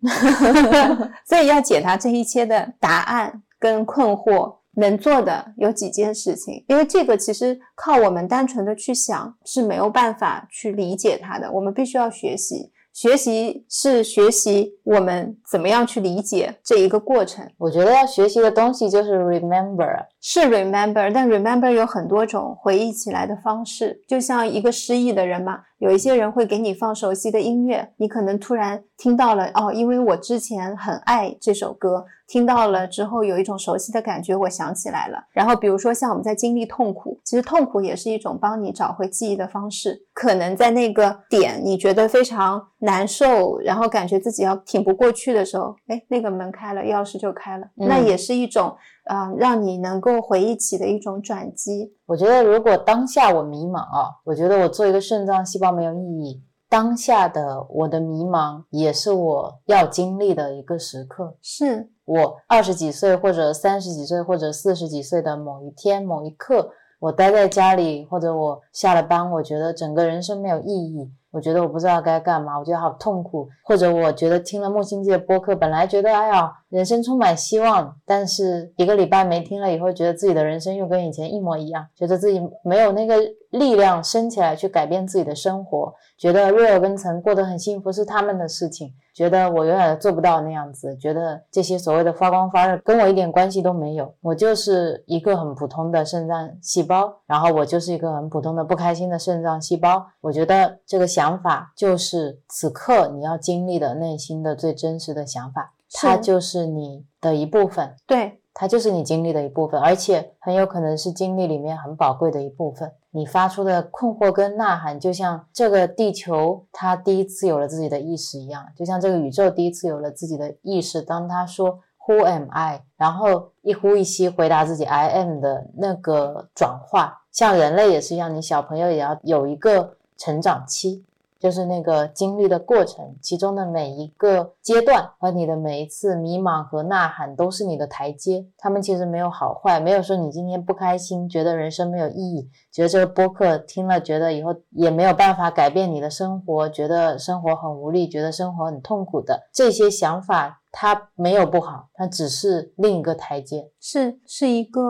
[1.25, 12.71] 所以要解答这一切的答案跟困惑，能做的有几件事情，因为这个其实靠我们单纯的去想是没有办法去理解它的，我们必须要学习。
[12.95, 35.23] 学习是学习我们怎么样去理解这一个过程，我觉得要学习的东西就是 remember，是 remember，但 remember 有很多种回忆起来的方式，就像一个失忆的人嘛，有一些人会给你放熟悉的音乐，你可能突然听到了，哦，因为我之前很爱这首歌，听到了之后有一种熟悉的感觉，我想起来了。
[35.31, 48.75] 然后比如说像我们在经历痛苦，其实痛苦也是一种帮你找回记忆的方式，可能在那个点你觉得非常难受，然后感觉自己要挺不过去的时候，哎，那个门开了，钥匙就开了，嗯那也是一种。
[49.05, 51.95] 啊、让你能够回忆起的一种转机。
[52.05, 56.43] 我觉得如果当下我迷茫啊，我觉得我做一个肾脏细胞没有意义。
[56.67, 61.37] 当下的我的迷茫也是我要经历的一个时刻。
[61.41, 71.11] 是，我二十几岁或者三十几岁或者四十几岁的某一天某一刻，我待在家里，或者我下了班，我觉得整个人生没有意义。
[71.35, 83.17] 我觉得我不知道该干嘛，我觉得好痛苦，或者我觉得听了木星记的播客，本来觉得哎呀，人生充满希望，但是一个礼拜没听了以后，觉得自己的人生又跟以前一模一样，觉得自己没有那个
[83.55, 100.05] 力量升起来去改变自己的生活，觉得瑞尔跟曾过得很幸福是他们的事情，觉得我永远都做不到那样子，觉得这些所谓的发光发热跟我一点关系都没有，我就是一个很普通的肾脏细胞，然后我就是一个很普通的不开心的肾脏细胞。
[100.21, 107.95] 我觉得这个想法就是此刻你要经历的内心的最真实的想法，它就是你的一部分。
[108.05, 112.89] 对，它就是你经历的一部分，而且很有可能是经历里面很宝贵的一部分。
[113.11, 121.01] 你发出的困惑跟呐喊，就像这个地球它第一次有了自己的意识一样，就像这个宇宙第一次有了自己的意识。
[121.01, 131.03] 当他说 “Who am I”，然后一呼一吸回答自己 “I am” 的那个转化，像人类也是一样，你小朋友也要有一个成长期。
[131.45, 138.47] 就是那个经历的过程，其中的每一个阶段和你的每一次迷茫和呐喊，都是你的台阶。
[138.57, 154.81] 他们其实没有好坏，没有说你今天不开心，觉得人生没有意义，觉得这个播客听了，觉得以后也没有办法改变你的生活，觉得生活很无力，觉得生活很痛苦的这些想法，它没有不好，它只是另一个台阶，是是一个。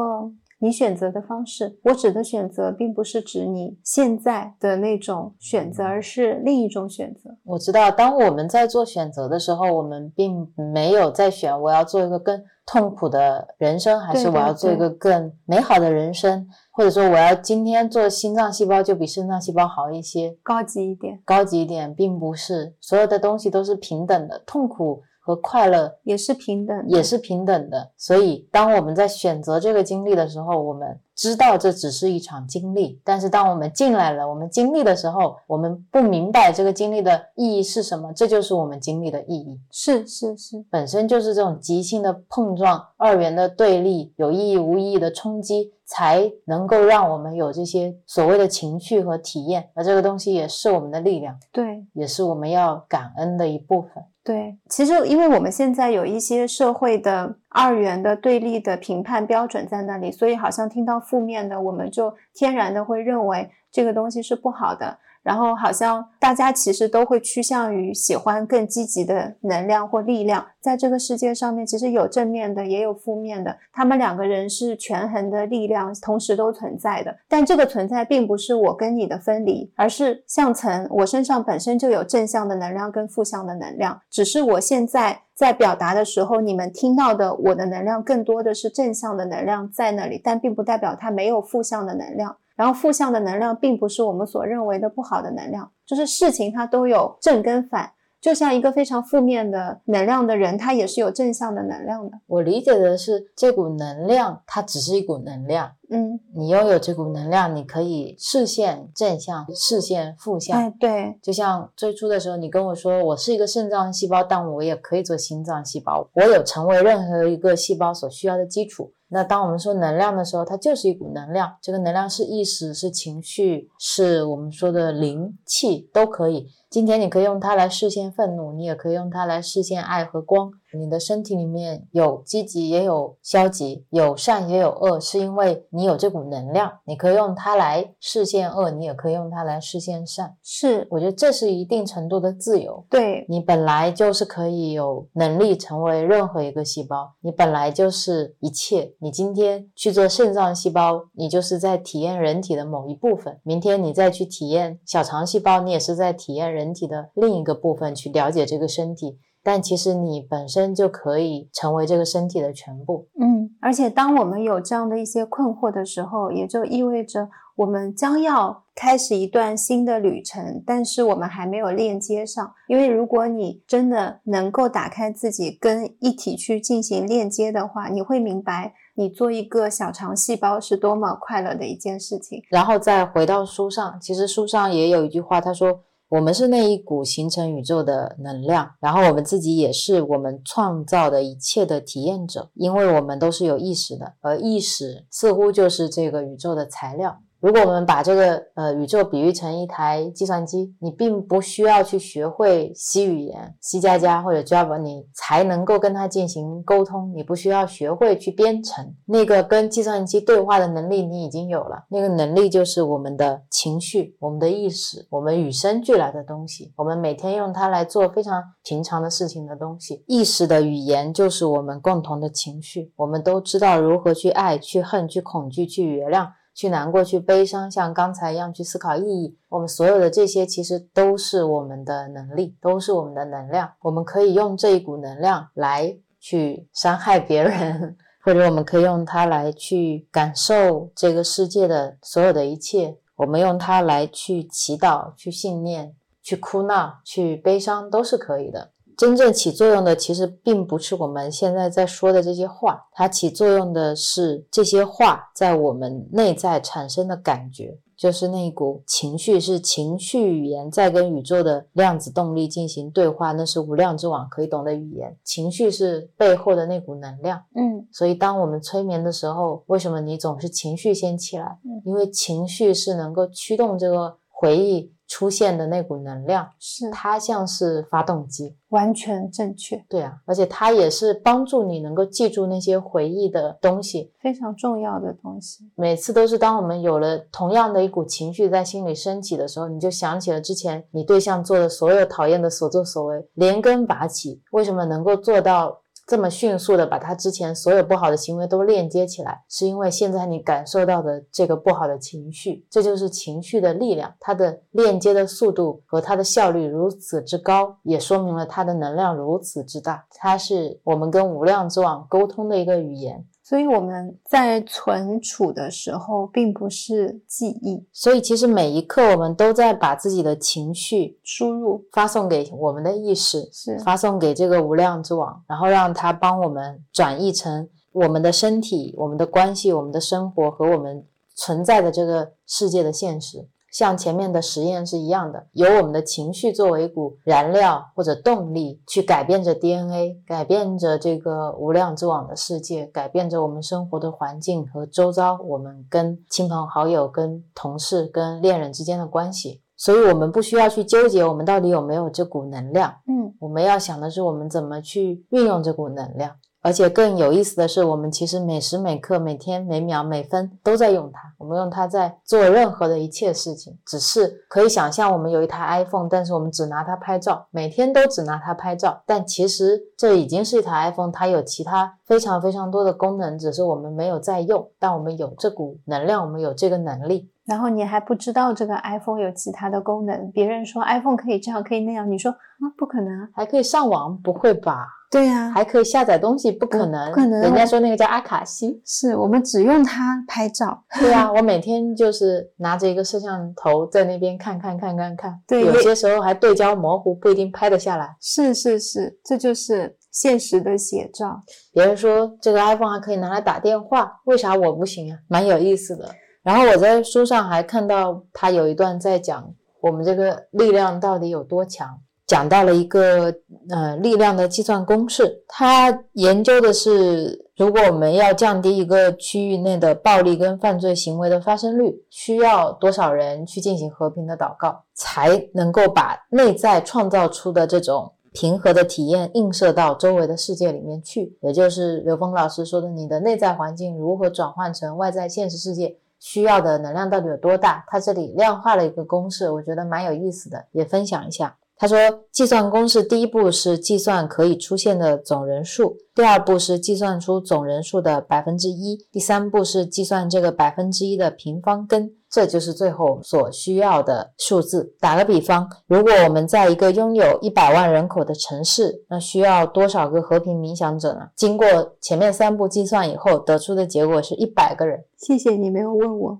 [0.65, 7.29] 你选择的方式，我指的选择，并不是指你现在的那种选择，而是另一种选择。
[7.43, 22.73] 我知道，当我们在做选择的时候，我们并没有在选我要做一个更痛苦的人生，还是我要做一个更美好的人生，或者说我要今天做心脏细胞就比肾脏细胞好一些，高级一点，高级一点，并不是。
[22.81, 25.03] 所有的东西都是平等的，痛苦。
[25.25, 27.91] 和快乐也是平等，也是平等的。
[27.97, 32.99] 所以，当我们在选择这个经历的时候，我们知道这只是一场经历。
[33.03, 38.11] 但是，当我们进来了，我们经历的时候，我们不明白这个经历的意义是什么。
[38.13, 39.59] 这就是我们经历的意义。
[39.71, 49.69] 是是是，本身就是这种即兴的碰撞，二元的对立，有意义无意义的冲击，才能够让我们有这些所谓的情绪和体验。
[49.73, 54.03] 而这个东西也是我们的力量，对，也是我们要感恩的一部分。
[54.23, 64.99] 对，其实因为我们现在有一些社会的二元的对立的评判标准在那里，所以好像听到负面的，我们就天然的会认为这个东西是不好的。
[65.25, 77.17] 然后好像大家其实都会趋向于喜欢更积极的能量或力量，在这个世界上面，其实有正面的，也有负面的，他们两个人是权衡的力量，同时都存在的。
[77.27, 92.37] 但这个存在并不是我跟你的分离，而是像层，我身上本身就有正向的能量跟负向的能量，只是我现在在表达的时候，你们听到的我的能量更多的是正向的能量在那里，但并不代表它没有负向的能量。
[92.55, 97.91] 然后负向的能量并不是我们所认为的不好的能量，就是事情它都有正跟反，
[98.21, 102.17] 就像一个非常负面的能量的人，他也是有正向的能量的。
[102.27, 110.57] 我理解的是，这股能量它只是一股能量，嗯，你拥有这股能量，你可以视线正向，视线负向。
[110.57, 118.91] 哎，对，就像最初的时候，你跟我说我是一个肾脏细胞，但我也可以做心脏细胞，我有成为任何一个细胞所需要的基础。
[119.09, 121.55] 那当我们说能量的时候，它就是一股能量。
[121.61, 126.47] 这个能量是意识，是情绪，是我们说的灵气，都可以。
[126.75, 130.51] 今天你可以用它来实现愤怒，你也可以用它来实现爱和光。
[130.77, 140.35] 你的身体里面有积极也有消极，有善也有恶，是因为你有这股能量，你可以用它来实现恶，你也可以用它来实现善。
[140.43, 142.85] 是，我觉得这是一定程度的自由。
[142.89, 148.91] 对你本来就是可以有能力成为任何一个细胞，你本来就是一切。
[148.99, 159.19] 你今天去做肾脏细胞，你就是在体验人体的某一部分；明天你再去体验小肠细胞，你也是在体验人体的另一个部分，去了解这个身体。
[159.43, 163.07] 但其实你本身就可以成为这个身体的全部。
[163.21, 172.51] 嗯，而且当我们有这样的一些困惑的时候，也就意味着我们将要开始一段新的旅程，但是我们还没有链接上。
[172.67, 182.41] 因为如果你真的能够打开自己，跟一体去进行链接的话，你会明白，你做一个小肠细胞是多么快乐的一件事情。
[182.49, 185.81] 然后再回到书上，其实书上也有一句话，他说。
[186.15, 197.19] 我们是那一股形成宇宙的能量，然后我们自己也是我们创造的一切的体验者，因为我们都是有意识的，而意识似乎就是这个宇宙的材料。
[197.45, 207.13] 如果我们把这个呃宇宙比喻成一台计算机，你并不需要去学会 C 语言、C 加加或者 Java，你才能够跟它进行沟通。
[207.15, 211.85] 你不需要学会去编程，那个跟计算机对话的能力你已经有了。
[211.89, 216.73] 那个能力就是我们的情绪、我们的意识、我们与生俱来的东西。
[216.75, 220.03] 我们每天用它来做非常平常的事情的东西。
[220.07, 222.91] 意识的语言就是我们共同的情绪。
[222.95, 226.27] 我们都知道如何去爱、去恨、去恐惧、去原谅。
[226.55, 229.37] 去难过，去悲伤，像刚才一样去思考意义。
[229.49, 233.73] 我们所有的这些，其实都是我们的能力，都是我们的能量。
[233.81, 242.97] 我们可以用这一股能量来去伤害别人，或者我们可以用它来去感受这个世界的所有的一切。
[243.17, 245.93] 我们用它来去祈祷、去信念、
[246.23, 248.71] 去哭闹、去悲伤，都是可以的。
[248.97, 265.17] 真正起作用的，其实并不是我们现在在说的这些话，它起作用的是这些话在我们内在产生的感觉，就是那一股情绪，是情绪语言在跟宇宙的量子动力进行对话，那是无量之网可以懂的语言。
[265.23, 271.59] 情绪是背后的那股能量，嗯，所以当我们催眠的时候，为什么你总是情绪先起来？
[271.65, 274.93] 嗯，因为情绪是能够驱动这个回忆。
[275.07, 278.55] 出现的那股能量，是它像是发动机。
[278.69, 284.11] 完全正确，对啊，而且它也是帮助你能够记住那些回忆的东西。
[284.19, 285.71] 非常重要的东西。
[285.75, 294.41] 每次都是当我们有了同样的一股情绪在心里升起的时候，你就想起了之前你对象做的所有讨厌的所作所为，连根拔起。
[294.51, 295.81] 为什么能够做到？
[296.07, 304.13] 这么迅速的把他之前所有不好的行为都链接起来，是因为现在你感受到的这个不好的情绪，这就是情绪的力量。
[304.19, 310.05] 它的链接的速度和它的效率如此之高，也说明了它的能量如此之大。
[310.11, 313.25] 它是我们跟无量之网沟通的一个语言。
[313.47, 321.85] 所以我们在存储的时候，并不是记忆，所以其实每一刻我们都在把自己的情绪输入。
[321.91, 323.77] 发送给我们的意识，是。
[323.77, 333.47] 发送给这个无量之网，然后让它帮我们转译成我们的身体、我们的关系、我们的生活和我们存在的这个世界的现实。
[333.75, 349.61] 像前面的实验是一样的，由我们的情绪作为一股燃料或者动力，去改变着 DNA，改变着这个无量之网的世界，改变着我们生活的环境和周遭，我们跟亲朋好友、跟同事、跟恋人之间的关系。
[349.75, 352.95] 所以，我们不需要去纠结我们到底有没有这股能量。
[353.09, 356.33] 嗯，我们要想的是，我们怎么去运用这股能量。
[356.65, 361.19] 而且更有意思的是，我们其实每时每刻、每天每秒每分都在用它。
[361.37, 368.99] 我们用它在做任何的一切事情，只是可以想象我们有一台 iPhone，但是我们只拿它拍照，每天都只拿它拍照。
[369.05, 374.67] 但其实这已经是一台 iPhone，它有其他非常非常多的功能，只是我们没有在用。
[374.79, 377.29] 但我们有这股能量，我们有这个能力。
[377.45, 384.19] 然后你还不知道这个 iPhone 有其他的功能，别人说 iPhone 可以这样可以那样，你说啊不可能，还可以上网？
[384.21, 384.87] 不会吧？
[385.11, 386.51] 对呀，还可以下载东西？
[386.51, 387.39] 不可能，不可能。
[387.41, 390.83] 人家说那个叫阿卡西，是我们只用它拍照。
[390.99, 398.17] 对啊，我每天就是拿着一个摄像头在那边看看看看看，对，有些时候还对焦模糊，不一定拍得下来。
[398.19, 401.39] 是是是，这就是现实的写照。
[401.71, 405.19] 别人说这个 iPhone 还可以拿来打电话，为啥我不行啊？
[405.29, 406.09] 蛮有意思的。
[406.45, 413.33] 然后我在书上还看到他有一段在讲我们这个力量到底有多强，讲到了一个
[413.71, 415.43] 呃力量的计算公式。
[415.47, 431.35] 他研究的是，如果我们要降低一个区域内的暴力跟犯罪行为的发生率，需要多少人去进行和平的祷告，才能够把内在创造出的这种平和的体验映射到周围的世界里面去。
[431.41, 435.97] 也就是刘峰老师说的，你的内在环境如何转换成外在现实世界。
[436.25, 437.85] 需要的能量到底有多大？
[437.87, 441.55] 他这里量化了一个公式，我觉得蛮有意思的，也分享一下。
[441.77, 441.97] 他说，
[442.31, 452.11] 计算公式第一步是计算可以出现的总人数，第二步是计算出总人数的百分之一，第三步是计算这个百分之一的平方根。
[452.35, 454.93] 这就是最后所需要的数字。
[454.99, 461.21] 打个比方，如果我们在一个拥有一百万人口的城市，那需要多少个和平冥想者呢？
[461.37, 465.01] 经过前面三步计算以后，得出的结果是一百个人。
[465.17, 466.37] 谢谢你没有问我。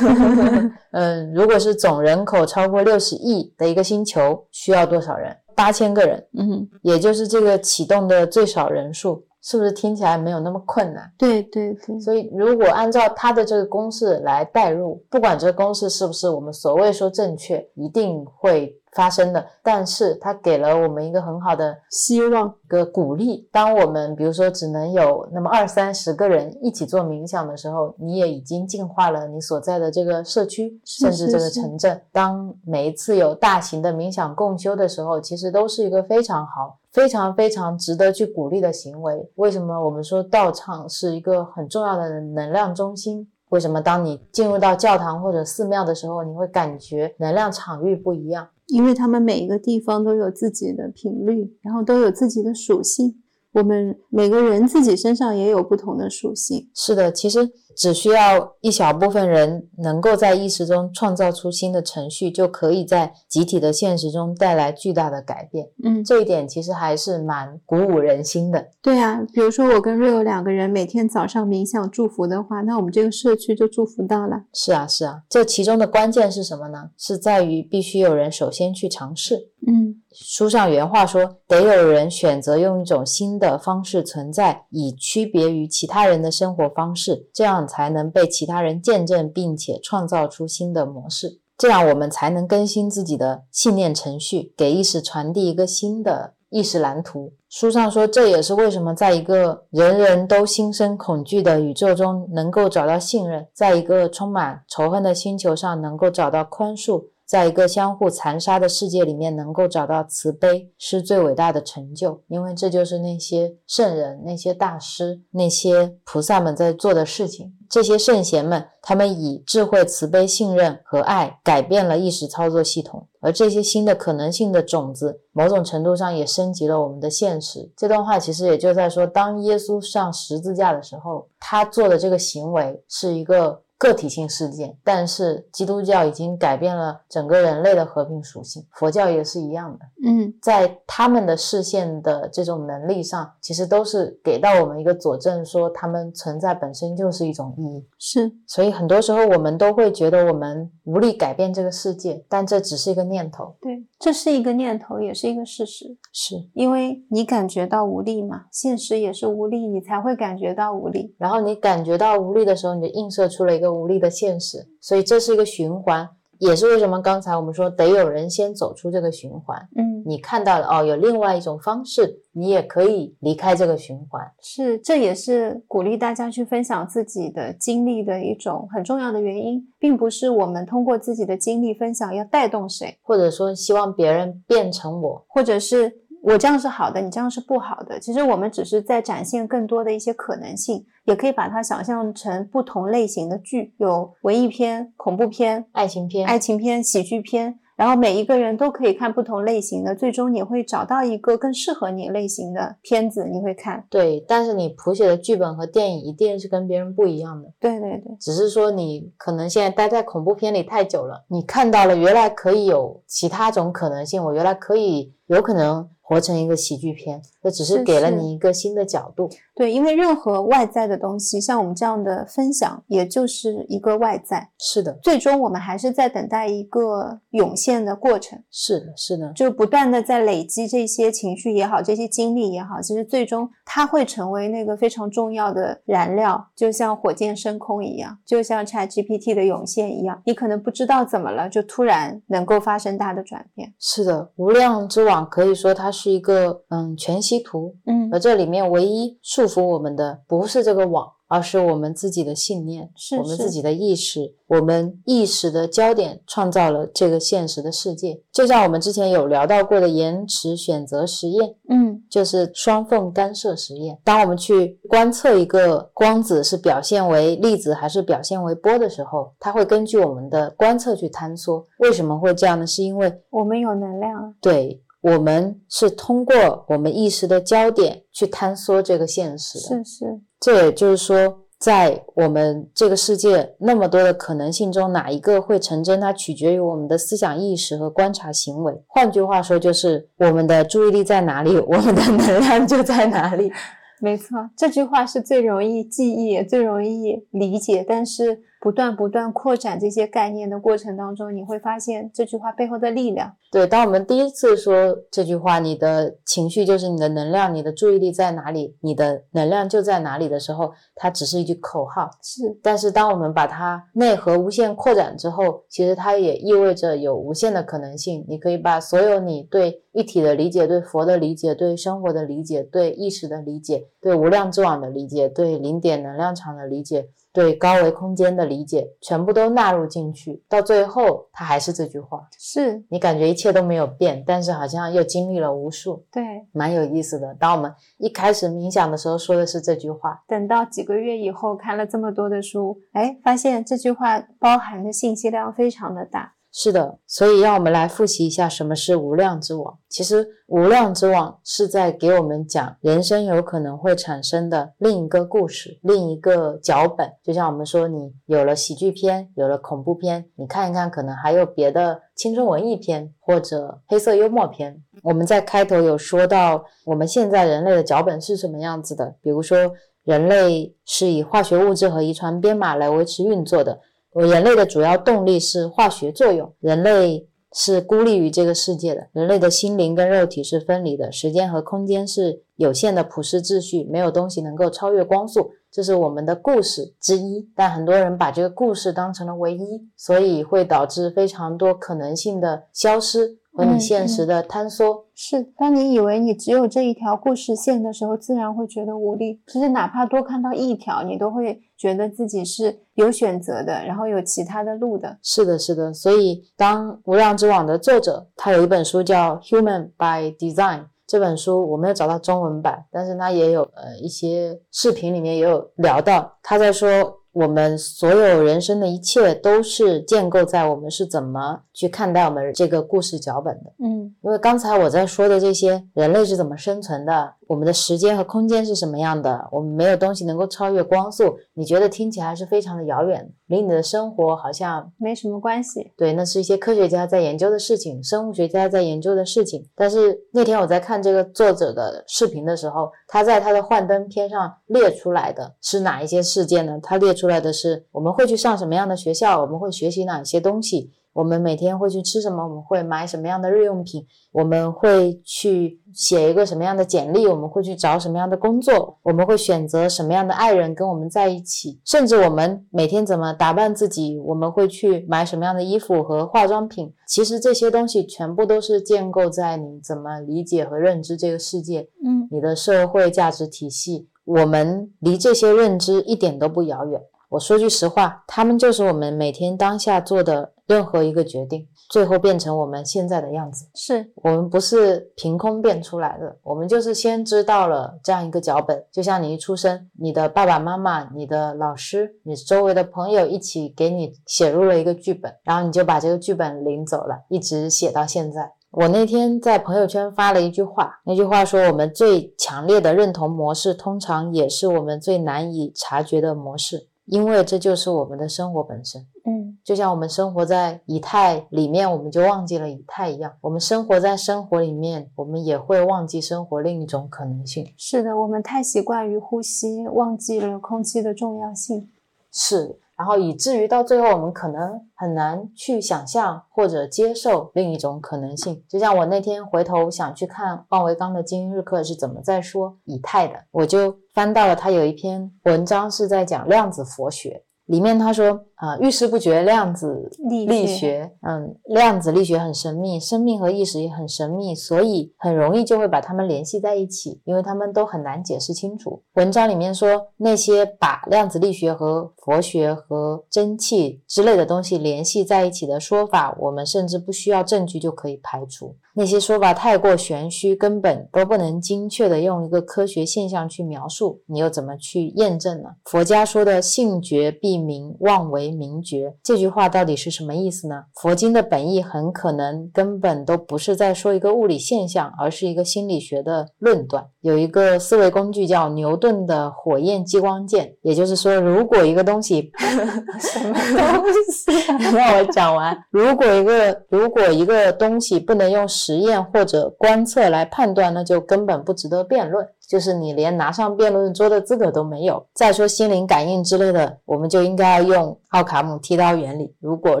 [0.92, 5.34] 嗯，如果是总人口超过六十亿的一个星球，需要多少人？
[5.56, 6.22] 八千个人。
[6.36, 9.24] 嗯，也就是这个启动的最少人数。
[9.44, 11.08] 是不是听起来没有那么困难？
[11.16, 18.76] 对对对，所以如果按照它的这个公式来代入，不管这个公式是不是我们所谓说正确，一定会。
[18.94, 23.48] 发生的，但是它给了我们一个很好的希望，一个鼓励。
[23.50, 32.00] 当我们比如说只能有那么二三十个人一起做冥想的时候，你也已经净化了你所在的这个社区，甚至这个城镇。
[32.12, 39.28] 当每一次有大型的冥想共修的时候，其实都是一个非常好、非常非常值得去鼓励的行为。
[39.34, 43.28] 为什么我们说道场是一个很重要的能量中心？
[43.48, 48.48] 为什么当你进入到教堂或者寺庙的时候，你会感觉能量场域不一样？
[48.68, 53.20] 因为他们每一个地方都有自己的频率，然后都有自己的属性。
[53.52, 56.70] 我们每个人自己身上也有不同的属性。
[56.74, 57.50] 是的，其实。
[57.76, 65.68] 只需要一小部分人能够在意识中创造出新的程序，就可以在集体的现实中带来巨大的改变。
[65.82, 68.68] 嗯，这一点其实还是蛮鼓舞人心的。
[68.80, 74.44] 对啊，比如说我跟瑞欧两个人每天早上冥想祝福的话，那我们这个社区就祝福到了。
[74.52, 76.90] 是啊，是啊，这其中的关键是什么呢？
[76.96, 79.50] 是在于必须有人首先去尝试。
[79.66, 87.63] 嗯，书上原话说，得有人选择用一种新的方式存在，以区别于其他人的生活方式，这样。
[87.66, 97.32] 才能被其他人见证，并且创造出新的模式，这样我们才能更新自己的信念程序，给意识传递一个新的意识蓝图。
[97.48, 112.22] 书上说，这也是为什么在一个人人都心生恐惧的宇宙中能够找到信任，在一个充满仇恨的星球上能够找到宽恕，在一个相互残杀的世界里面，能够找到慈悲，是最伟大的成就。
[112.28, 117.56] 因为这就是那些圣人、那些大师、那些菩萨们在做的事情。
[117.68, 127.72] 这些圣贤们，他们以智慧、慈悲、信任和爱改变了意识操作系统，而这些新的可能性的种子，某种程度上也升级了我们的现实。
[127.76, 133.63] 这段话其实也就在说，当耶稣上十字架的时候，他做的这个行为是一个。
[133.84, 139.78] 个体性事件，但是基督教已经改变了整个人类的和平属性，佛教也是一样的。
[140.06, 147.86] 嗯，在他们的视线的这种能力上，其实都是给到我们一个佐证，说他们存在本身就是一种意义。
[147.98, 153.54] 是，所以很多时候我们都会觉得我们无力改变这个世界，但这只是一个念头。
[153.60, 155.94] 对，这是一个念头，也是一个事实。
[156.10, 161.14] 是因为你感觉到无力嘛，现实也是无力，你才会感觉到无力。
[161.18, 163.73] 然后你感觉到无力的时候，你就映射出了一个。
[163.74, 166.08] 无力的现实，所以这是一个循环，
[166.38, 169.58] 也是为什么刚才我们说得有人先走出这个循环。
[169.76, 174.22] 嗯，你看到了哦，有另外一种方式，你也可以离开这个循环。
[174.40, 186.00] 是，这也是鼓励大家去分享自己的经历的一种很重要的原因，并不是我们通过自己的经历分享要带动谁，或者说希望别人变成我，或者是。
[186.24, 188.00] 我这样是好的，你这样是不好的。
[188.00, 197.60] 其实我们只是在展现更多的一些可能性，也可以把它想象成不同类型的剧，有文艺片、恐怖片、爱情片、爱情片、喜剧片。
[197.76, 203.84] 然后每一个人都可以看不同类型的，最终你会找到一个更适合你类型的片子，你会看。
[203.90, 207.52] 对，但是你谱写的剧本和电影一定是跟别人不一样的。
[207.58, 215.90] 对对对，只是说你可能现在待在恐怖片里太久了，你看到了原来可以有其他种可能性，我原来可以有可能。
[216.06, 219.30] 活成一个喜剧片，这只是给了你一个新的角度。
[219.54, 224.50] 对，因为任何外在的东西，像我们这样的分享，也就是一个外在。
[224.58, 228.38] 是的，最终我们还是在等待一个涌现的过程。
[228.50, 243.72] 是的，是的，就不断的在累积这些情绪也好，这些经历也好，其实最终它会成为那个非常重要的燃料，就像火箭升空一样，就像 ChatGPT 的涌现一样，你可能不知道怎么了，就突然能够发生大的转变。
[243.78, 245.94] 是的，无量之网可以说它。
[245.94, 249.16] 是一个嗯全息图，嗯，而这里面唯一
[249.46, 258.20] 束缚我们的不是这个网，而是我们自己的信念，是我们自己的意识，我们意识的焦点创造了这个现实的世界。
[258.32, 263.98] 就像我们之前有聊到过的延迟选择实验，嗯，就是双缝干涉实验。
[264.04, 271.66] 当我们去观测一个光子是表现为粒子还是表现为波的时候，它会根据我们的观测去坍缩。
[271.78, 272.66] 为什么会这样呢？
[272.66, 274.80] 是因为我们有能量，对。
[275.04, 280.20] 我们是通过我们意识的焦点去坍缩这个现实，是是。
[280.40, 288.72] 这也就是说，在我们这个世界那么多的可能性中，哪一个会成真，它取决于我们的思想意识和观察行为。
[288.86, 293.52] 换句话说，就是我们的注意力在哪里，我们的能量就在哪里。
[294.00, 298.40] 没错，这句话是最容易记忆、最容易理解，但是。
[298.64, 303.36] 不断不断扩展这些概念的过程当中，你会发现这句话背后的力量。
[303.52, 312.08] 对，当我们第一次说这句话，你的情绪就是你的能量，你的注意力在哪里，你的能量就在哪里的时候，它只是一句口号。
[312.22, 318.24] 是，但是当我们把它内核无限扩展之后，其实它也意味着有无限的可能性。
[318.26, 327.10] 你可以把所有你对一体的理解、对佛的理解、对生活的理解、对意识的理解、对无量之网的理解、对零点能量场的理解。
[327.34, 336.22] 对高维空间的理解，全部都纳入进去，到最后，他还是这句话，是你感觉一切都没有变，但是好像又经历了无数，对，
[336.52, 337.34] 蛮有意思的。
[337.34, 346.34] 当我们一开始冥想的时候，说的是这句话，等到几个月以后，看了这么多的书，哎，发现这句话包含的信息量非常的大。
[346.56, 349.76] 是的，所以让我们来复习一下什么是无量之网。
[349.88, 357.10] 其实无量之网是在给我们讲人生有可能会产生的另一个故事，另一个脚本。
[357.24, 364.80] 就像我们说，你有了喜剧片，有了恐怖片，你看一看，可能还有别的青春文艺片或者黑色幽默片。
[365.02, 369.16] 我们在开头有说到，我们现在人类的脚本是什么样子的？
[369.20, 369.72] 比如说，
[370.04, 373.80] 人类是以化学物质和遗传编码来维持运作的。
[374.14, 387.50] 我人类的主要动力是化学作用，人类是孤立于这个世界的，人类的心灵跟肉体是分离的，时间和空间是有限的普世秩序，没有东西能够超越光速，这是我们的故事之一。
[387.56, 393.38] 但很多人把这个故事当成了唯一，所以会导致非常多可能性的消失。
[393.54, 395.06] 和你现实的坍缩。
[395.14, 399.40] 是，当你以为你只有这一条故事线的时候，自然会觉得无力。
[399.46, 405.16] 其实哪怕多看到一条，你都会觉得自己是有选择的，然后有其他的路的。
[405.22, 405.94] 是的，是的。
[405.94, 410.80] 所以，当《无量之网》的作者他有一本书叫《Human by Design》。
[411.06, 417.20] 这本书我没有找到中文版，但是他也有呃一些视频里面也有聊到，他在说。
[417.34, 423.72] 我们所有人生的一切都是建构在我们是怎么去看待我们这个故事脚本的。
[423.80, 431.36] 嗯，因为刚才我在说的这些，人类是怎么生存的，我们的时间和空间是什么样的，我们没有东西能够超越光速。
[431.54, 435.92] 你觉得听起来是非常的遥远，离你的生活好像没什么关系。
[435.96, 439.68] 对，那是一些科学家在研究的事情，生物学家在研究的事情。
[439.74, 446.78] 但是那天我在看这个作者的视频的时候，他在他的幻灯片上列出来的是哪一些事件呢？
[446.80, 447.24] 他列出。
[447.24, 466.92] 来的是我们会去上什么样的学校，我们会学习哪些东西，我们每天会去吃什么，我们会买什么样的日用品，我们会去写一个什么样的简历，我们会去找什么样的工作，我们会选择什么样的爱人跟我们在一起，甚至我们每天怎么打扮自己，我们会去买什么样的衣服和化妆品。
[467.06, 477.00] 其实这些东西全部都是建构在你怎么理解和认知这个世界，嗯，你的社会价值体系，我们离这些认知一点都不遥远。
[477.28, 483.66] 我说句实话，他们就是我们每天当下做的任何一个决定，最后变成我们现在的样子。
[483.74, 488.84] 是我们不是凭空变出来的，我们就是先知道了这样一个脚本。
[488.90, 498.52] 就像你一出生，你的爸爸妈妈、你的老师、你周围的朋友一起给你写入了一个剧本，然后你就把这个剧本领走了，一直写到现在。
[498.70, 513.32] 我那天在朋友圈发了一句话，那句话说：“我们最强烈的认同模式，通常也是我们最难以察觉的模式。”因为这就是我们的生活本身，嗯，就像我们生活在以太里面，我们就忘记了以太一样。
[513.42, 517.72] 我们生活在生活里面，我们也会忘记生活另一种可能性。
[517.76, 521.90] 是的，我们太习惯于呼吸，忘记了空气的重要性。
[522.32, 522.80] 是。
[522.96, 528.62] 然后以至于到最后，我们可能很难去想象或者接受另一种可能性。
[528.68, 537.42] 就像我那天回头想去看万维刚的精英日课是怎么在说以太的，我就翻到了他有一篇文章是在讲量子佛学。
[537.66, 549.02] 里面他说啊，遇事不决量子力学，嗯，量子力学很神秘，生命和意识也很神秘，所以很容易就会把它们联系在一起，因为他们都很难解释清楚。
[549.16, 558.76] 文章里面说，那些把量子力学和佛学和蒸汽之类的东西联系在一起的说法，我们甚至不需要证据就可以排除。
[558.96, 565.70] 那些说法太过玄虚，根本都不能精确的用一个科学现象去描述，你又怎么去验证呢？
[565.84, 570.84] 佛家说的“性觉必明，妄为明觉”这句话到底是什么意思呢？
[570.94, 577.04] 佛经的本意很可能根本都不是在说一个物理现象，而是一个心理学的论断。
[577.20, 582.50] 有一个思维工具叫牛顿的火焰激光剑，也就是说，如果一个东西
[583.18, 584.52] 什么东西，
[584.94, 585.76] 让我讲完。
[585.90, 588.68] 如果一个如果一个东西不能用。
[588.84, 595.24] 实验或者观测来判断，那就根本不值得辩论，就是你连拿上辩论桌的资格都没有。
[595.34, 599.54] 再说心灵感应之类的，我们就应该要用奥卡姆剃刀原理。
[599.60, 600.00] 如果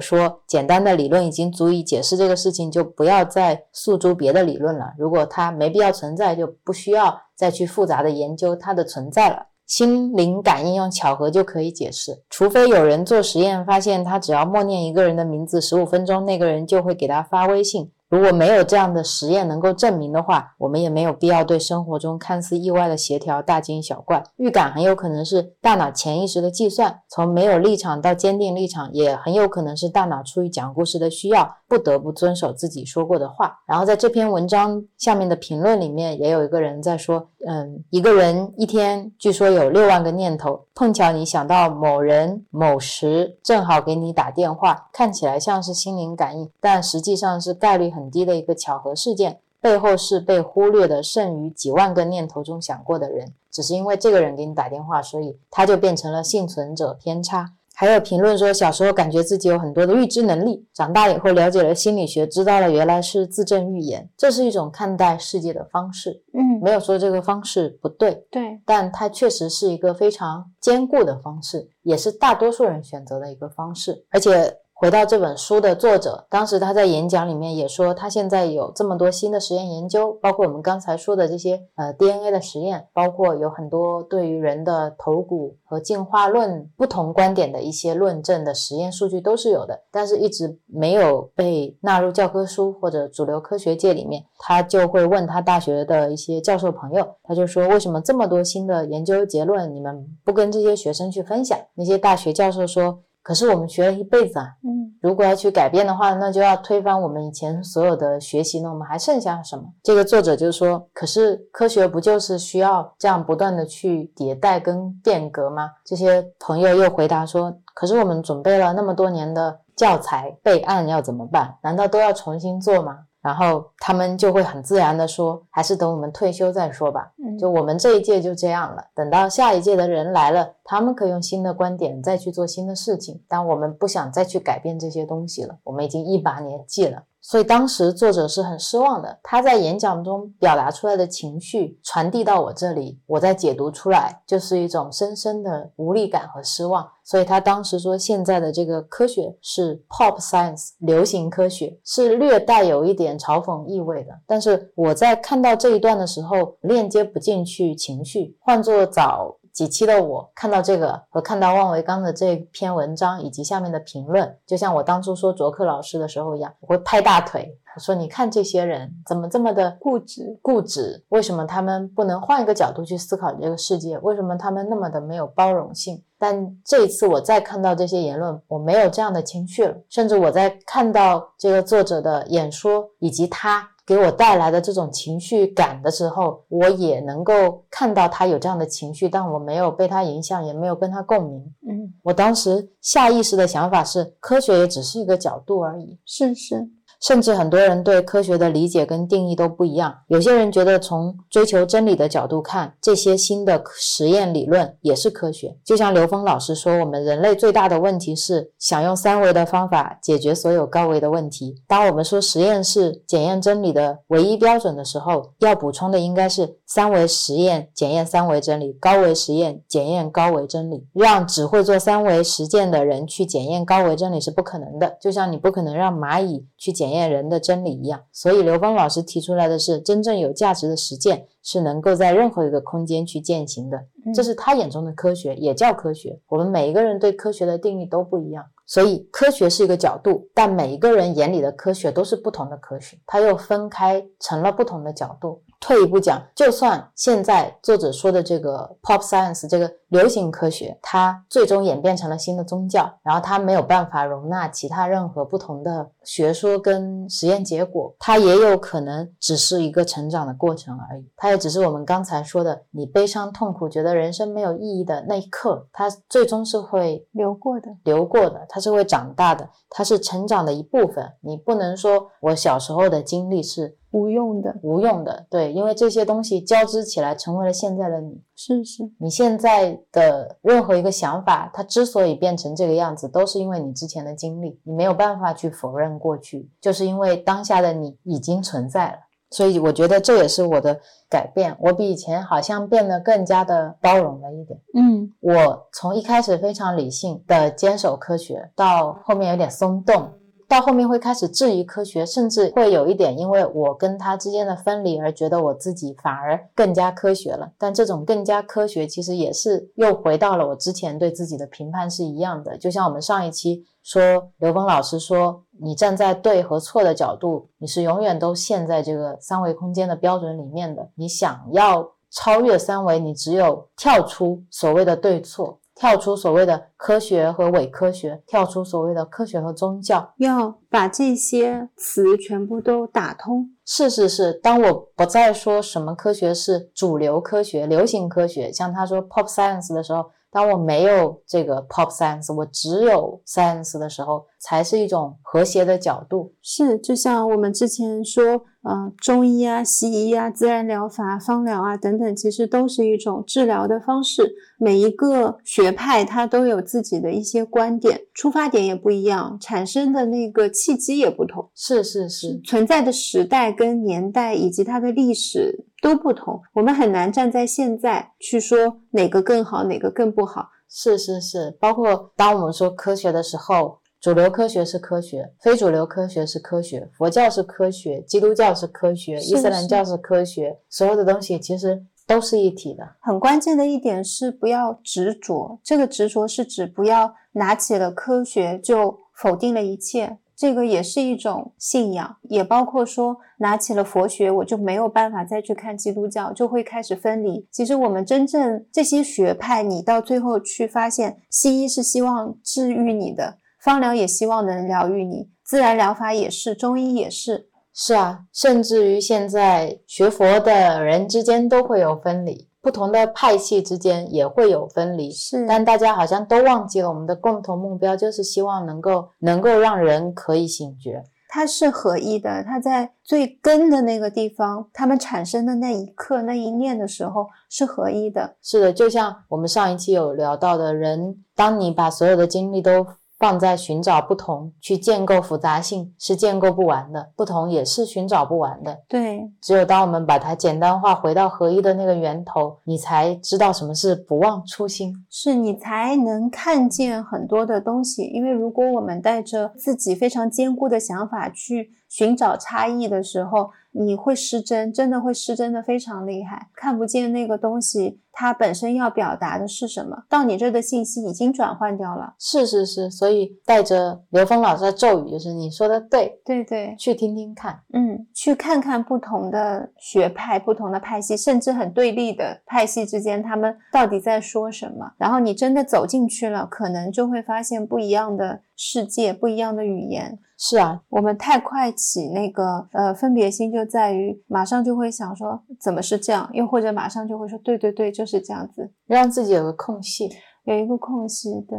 [0.00, 4.92] 说简单的理论已经足以解释这个事情，就不要再诉诸别的理论了。
[4.98, 9.46] 如果它没必要存在，就不需要再去复杂的研究它的存在了。
[9.66, 17.90] 心灵感应用巧合就可以解释，除非有人做实验发现，他只要默念一个人的名字十五分钟，那个人就会给他发微信。
[18.08, 24.22] 如果没有这样的实验能够证明的话，我们也没有必要对生活中看似意外的协调大惊小怪。
[24.36, 33.58] 预感很有可能是大脑潜意识的计算，从没有立场到坚定立场，也很有可能是大脑出于讲故事的需要，不得不遵守自己说过的话。
[33.66, 48.10] 然后在这篇文章下面的评论里面，也有一个人在说，嗯，一个人一天据说有六万个念头，碰巧你想到某人某时正好给你打电话，看起来像是心灵感应，但实际上是概率很。
[48.14, 57.54] 低的一个巧合事件，背后是被忽略的剩余几万个念头中想过的人，只是因为这个人给你打电话，所以他就变成了幸存者偏差。
[57.74, 66.22] 还有评论说，小时候感觉自己有很多的预知能力，长大以后了解了心理学，知道了原来是自证预言，这是一种看待世界的方式。
[66.32, 74.58] 嗯，没有说这个方式不对，对，但它确实是一个非常坚固的方式，也是大多数人选择的一个方式，而且。
[74.84, 94.22] 回到这本书的作者，当时他在演讲里面也说，他现在有这么多新的实验研究，包括我们刚才说的这些呃 DNA 的实验，包括有很多对于人的头骨和进化论不同观点的一些论证的实验数据都是有的，但是一直没有被纳入教科书或者主流科学界里面。
[94.38, 101.58] 他就会问他大学的一些教授朋友，他就说为什么这么多新的研究结论，你们不跟这些学生去分享？
[101.72, 102.98] 那些大学教授说。
[103.24, 109.64] 可是我们学了一辈子啊，嗯，如果要去改变的话，那就要推翻我们以前所有的学习，那我们还剩下什么？
[109.82, 115.70] 这个作者就说，可是科学不就是需要这样不断的去迭代跟变革吗？
[115.86, 121.56] 这些朋友又回答说，可是我们准备了那么多年的教材备案要怎么办？
[121.62, 122.98] 难道都要重新做吗？
[123.24, 127.10] 然后他们就会很自然的说，还是等我们退休再说吧。
[127.16, 133.22] 嗯就我们这一届就这样了，等到下一届的人来了，他们可以用新的观点再去做新的事情。
[133.26, 137.04] 但我们不想再去改变这些东西了，我们已经一把年纪了。
[137.26, 146.86] 所以当时作者是很失望的，他在演讲中表达出来的情绪传递到我这里，我再解读出来，就是一种深深的无力感和失望。
[147.02, 154.12] 所以他当时说，现在的这个科学是 pop science 流行科学，是略带有一点嘲讽意味的。
[154.26, 159.38] 但是我在看到这一段的时候，链接不进去情绪，换作早。
[159.54, 171.04] 几期的我看到这个和看到万维刚的这篇文章以及下面的评论，就像我当初说卓克老师的时候一样，我会拍大腿，我说你看这些人怎么这么的固执，固执？
[171.10, 173.96] 为什么他们不能换一个角度去思考这个世界？
[173.98, 176.02] 为什么他们那么的没有包容性？
[176.18, 183.70] 但这一次我再看到这些言论，我没有这样的情绪了，甚至我在看到这个作者的演说以及他。
[183.86, 191.54] 给我带来的这种情绪感的时候，我也能够看到他有这样的情绪，但我没有被他影响，也没有跟他共鸣。
[191.68, 195.98] 嗯，我当时下意识的想法是，科学也只是一个角度而已。
[196.06, 196.66] 是是，
[197.04, 199.94] 甚至很多人对科学的理解跟定义都不一样。
[200.08, 205.54] 有些人觉得从追求真理的角度看，这些新的实验理论也是科学。
[205.62, 211.54] 就像刘峰老师说，我们人类最大的问题是想用三维的方法解决所有高维的问题。
[211.68, 220.86] 当我们说实验是检验真理的唯一标准的时候，要补充的应该是三维实验检验三维真理，高维实验检验高维真理。
[220.94, 228.02] 让只会做三维实践的人去检验高维真理是不可能的，就像你不可能让蚂蚁去检验人的真理一样。
[228.12, 233.78] 所以刘峰老师提出来的是，真正有价值的实践是能够在任何一个空间去践行的，
[234.14, 236.18] 这是他眼中的科学，也叫科学。
[236.28, 238.44] 我们每一个人对科学的定义都不一样。
[238.66, 245.42] 所以，科学是一个角度，但每一个人眼里的科学都是不同的科学，它又分开成了不同的角度。
[245.64, 261.10] 退一步讲，就算现在作者说的这个 pop science 这个流行科学，它最终演变成了新的宗教，然后它没有办法容纳其他任何不同的学说跟实验结果，它也有可能只是一个成长的过程而已。
[261.16, 271.10] 它也只是我们刚才说的，你悲伤痛苦，觉得人生没有意义的那一刻，它最终是会流过的，流过的，它是会长大的，它是成长的一部分。
[271.22, 273.78] 你不能说我小时候的经历是。
[273.94, 278.20] 无用的，无用的，对，因为这些东西交织起来，成为了现在的你。
[278.34, 288.98] 是是，你现在的任何一个想法，它之所以变成这个样子，都是因为你之前的经历，你没有办法去否认过去，就是因为当下的你已经存在了。
[289.30, 290.76] 所以我觉得这也是我的
[291.08, 294.60] 改变，我比以前好像变得更加的包容了一点。
[294.74, 300.10] 嗯，我从一开始非常理性的坚守科学，到后面有点松动。
[300.48, 307.50] 到后面会开始质疑科学，甚至会有一点因为我跟他之间的分离而觉得我自己反而更加科学了。
[307.58, 312.56] 但这种更加科学，其实也是又回到了我之前对自己的评判是一样的。
[312.58, 320.88] 就像我们上一期说，刘峰老师说，你站在对和错的角度，你是永远都陷在这个三维空间的标准里面的。
[320.94, 325.58] 你想要超越三维，你只有跳出所谓的对错。
[325.74, 333.50] 跳出所谓的科学和伪科学，跳出所谓的科学和宗教，要把这些词全部都打通。
[333.64, 346.34] 是是是，当我不再说什么科学是主流科学、流行科学，像他说 pop science 的时候，当我没有这个 pop science，我只有 science 的时候，才是一种和谐的角度。
[346.42, 354.34] 是，就像我们之前说，呃，中医啊、西医啊、自然疗法、方疗啊等等，其实都是一种治疗的方式。
[354.58, 361.48] 每一个学派它都有自己的一些观点，出发点也不一样，产生的那个契机也不同。
[361.54, 370.50] 是是是，存在的时代跟年代以及它的历史都不同，我们很难站在现在去说哪个更好，哪个更不好。
[370.68, 373.78] 是是是，包括当我们说科学的时候。
[374.04, 382.86] 主流科学是科学，非主流科学是科学，佛教是科学，基督教是科学，伊斯兰教是科学，所有的东西其实都是一体的。
[383.00, 390.18] 很关键的一点是不要执着，这个执着是指不要拿起了科学就否定了一切。
[390.36, 397.48] 这个也是一种信仰，也包括说拿起了佛学，我就没有办法再去看基督教，就会开始分离。
[397.50, 407.48] 其实我们真正这些学派，你到最后去发现，西医是希望治愈你的，芳疗也希望能疗愈你，自然疗法也是，中医也是。
[407.72, 412.46] 是啊，甚至于现在学佛的人之间都会有分离。
[412.60, 421.02] 不同的派系之间也会有分离，是，但大家好像都忘记了我们的共同目标，就是希望能够能够让人可以醒觉。
[421.30, 428.36] 它是合一的，它在最根的那个地方，它们产生的那一刻、那一念的时候是合一的。
[428.42, 432.86] 是的，就像我们上一期有聊到的人，当你把所有的精力都。
[433.24, 438.82] 放在寻找不同，去建构复杂性是建构不完的，不同也是寻找不完的。
[438.86, 448.02] 对，只有当我们把它简单化，回到合一的那个源头，你才知道什么是不忘初心，是你才能看见很多的东西。
[448.02, 460.04] 因为如果我们带着自己非常坚固的想法去寻找差异的时候，你会失真，真的会失真的非常厉害，看不见那个东西，它本身要表达的是什么？
[460.08, 462.14] 到你这的信息已经转换掉了。
[462.18, 474.92] 是是是，所以带着刘峰老师的咒语，就是你说的对，对对，去听听看，嗯，去看看不同的学派、不同的派系，甚至很对立的派系之间，他们到底在说什么？
[474.96, 480.18] 然后你真的走进去了，可能就会发现不一样的世界，不一样的语言。
[480.36, 490.10] 是啊，我们太快起那个呃分别心，就在于马上就会想说怎么是这样，又或者马上就会说对对对，就是这样子，让自己有个空隙，
[490.44, 491.58] 有一个空隙，对。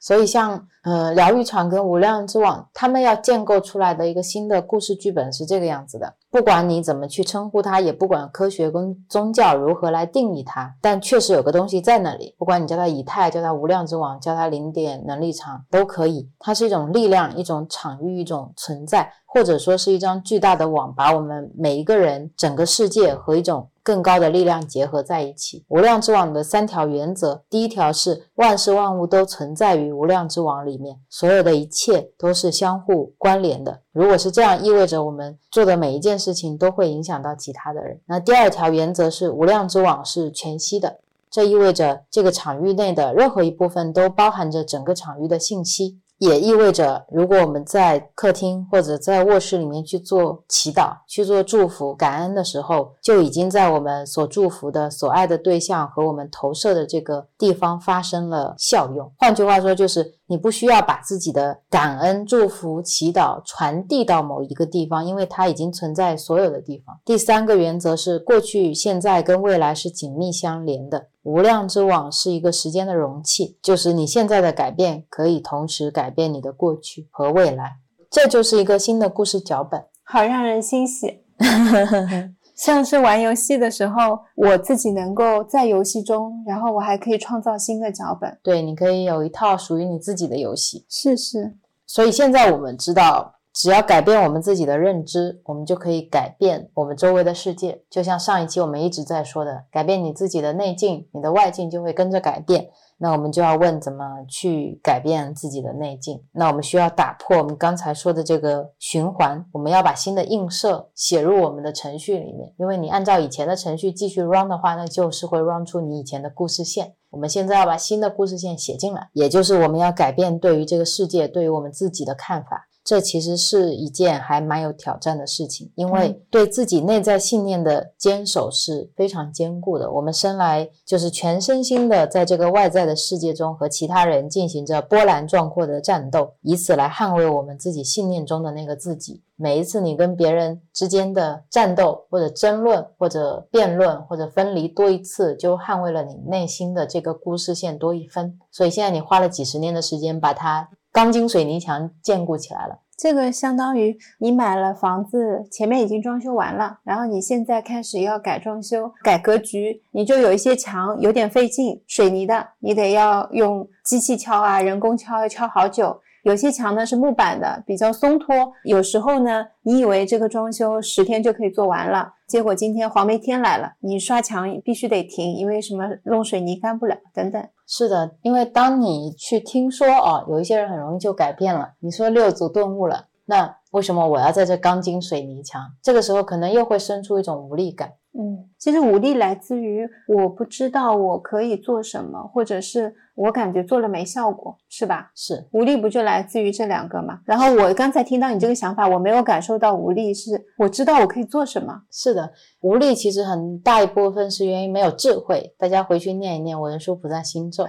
[0.00, 6.14] 所以像呃疗愈场跟无量之网，他们要建构出来的一个新的故事剧本是这个样子的。
[6.30, 12.32] 不管你怎么去称呼它，也不管科学跟宗教如何来定义它，但确实有个东西在那里。
[12.38, 16.30] 不管你叫它以太，叫它无量之网，叫它零点能力场都可以。
[16.38, 25.64] 它是一种力量，一种场域，一种存在，或者说是一张巨大的网，把我们每一个人、整个世界和一种更高的力量结合在一起。
[25.68, 33.80] 无量之网的三条原则，第一条是万事万物都存在于无量之网里面，所有的一切都是相互关联的。
[33.92, 37.98] 如果是这样，意味着我们做的每一件事情都会影响到其他的人。
[38.04, 40.98] 那第二条原则是无量之网是全息的，
[41.30, 45.98] 这意味着这个场域内的任何一部分都包含着整个场域的信息。
[46.18, 59.10] 也意味着，如果我们在客厅或者在卧室里面去做祈祷、去做祝福、感恩的时候，就已经在我们所祝福的、所爱的对象和我们投射的这个地方发生了效用。
[59.16, 67.00] 换句话说，就是你不需要把自己的感恩、祝福、祈祷传递到某一个地方，因为它已经存在所有的地方。
[67.04, 71.08] 第三个原则是，过去、现在跟未来是紧密相连的。
[71.22, 77.78] 无量之网是一个时间的容器，就是你现在的改变可以同时改变你的过去和未来，
[78.10, 81.24] 这就是一个新的故事脚本，好让人欣喜。
[82.58, 88.38] 像是玩游戏的时候，我自己能够在游戏中，然后我还可以创造新的脚本。
[88.42, 90.84] 对，你可以有一套属于你自己的游戏。
[90.88, 91.56] 是是，
[91.86, 93.36] 所以现在我们知道。
[93.54, 97.82] 只要改变我们自己的认知，我们就可以改变我们周围的世界。
[97.90, 102.68] 就像上一期我们一直在说的，改变你自己的内境，你的外境就会跟着改变。
[103.00, 106.22] 那我们就要问，怎么去改变自己的内境？
[106.32, 112.52] 那我们需要打破我们刚才说的这个循环，我们要把新的映射写入我们的程序里面。
[112.58, 116.94] 因为你按照以前的程序继续 run 的话，那就是会 run 出你以前的故事线。
[117.10, 122.67] 我们现在要把新的故事线写进来，也就是我们要改变对于这个世界、对于我们自己的看法。
[122.88, 129.92] 这其实是一件还蛮有挑战的事情，因为对自己内在信念的坚守是非常坚固的。
[129.92, 139.22] 我们生来就是全身心的在这个外在的世界中和其他人进行着波澜壮阔的战斗，以此来捍卫我们自己信念中的那个自己。
[139.36, 148.38] 每一次你跟别人之间的战斗，或者争论，或者辩论，或者分离多一次，就捍卫了你内心的这个故事线多一分。
[148.50, 150.70] 所以现在你花了几十年的时间把它。
[150.92, 166.00] 钢筋水泥墙坚固起来了，这个相当于你买了房子，前面已经装修完了，然后你现在开始要改装修、改格局，你就有一些墙有点费劲，水泥的你得要用机器敲啊，人工敲，要敲好久。
[166.24, 168.52] 有些墙呢是木板的，比较松脱。
[168.64, 177.42] 有时候呢，你以为这个装修十天就可以做完了，结果今天黄梅天来了，你刷墙必须得停，因为什么弄水泥干不了等等。
[177.70, 185.60] 是的，因为当你去听说哦，有一些人很容易就改变了，你说六祖顿悟了，那为什么我要在这钢筋水泥墙？
[185.82, 187.92] 这个时候可能又会生出一种无力感。
[188.20, 195.12] 嗯，其实无力来自于我不知道我可以做什么，或者是我感觉做了没效果，是吧？
[195.14, 197.20] 是无力不就来自于这两个吗？
[197.24, 201.82] 然后我刚才听到你这个想法，我没有感受到无力，是我知道我可以做什么。
[201.92, 205.54] 是的，无力其实很大一部分是源于没有智慧。
[205.56, 207.62] 大家回去念一念《文殊菩萨心咒》，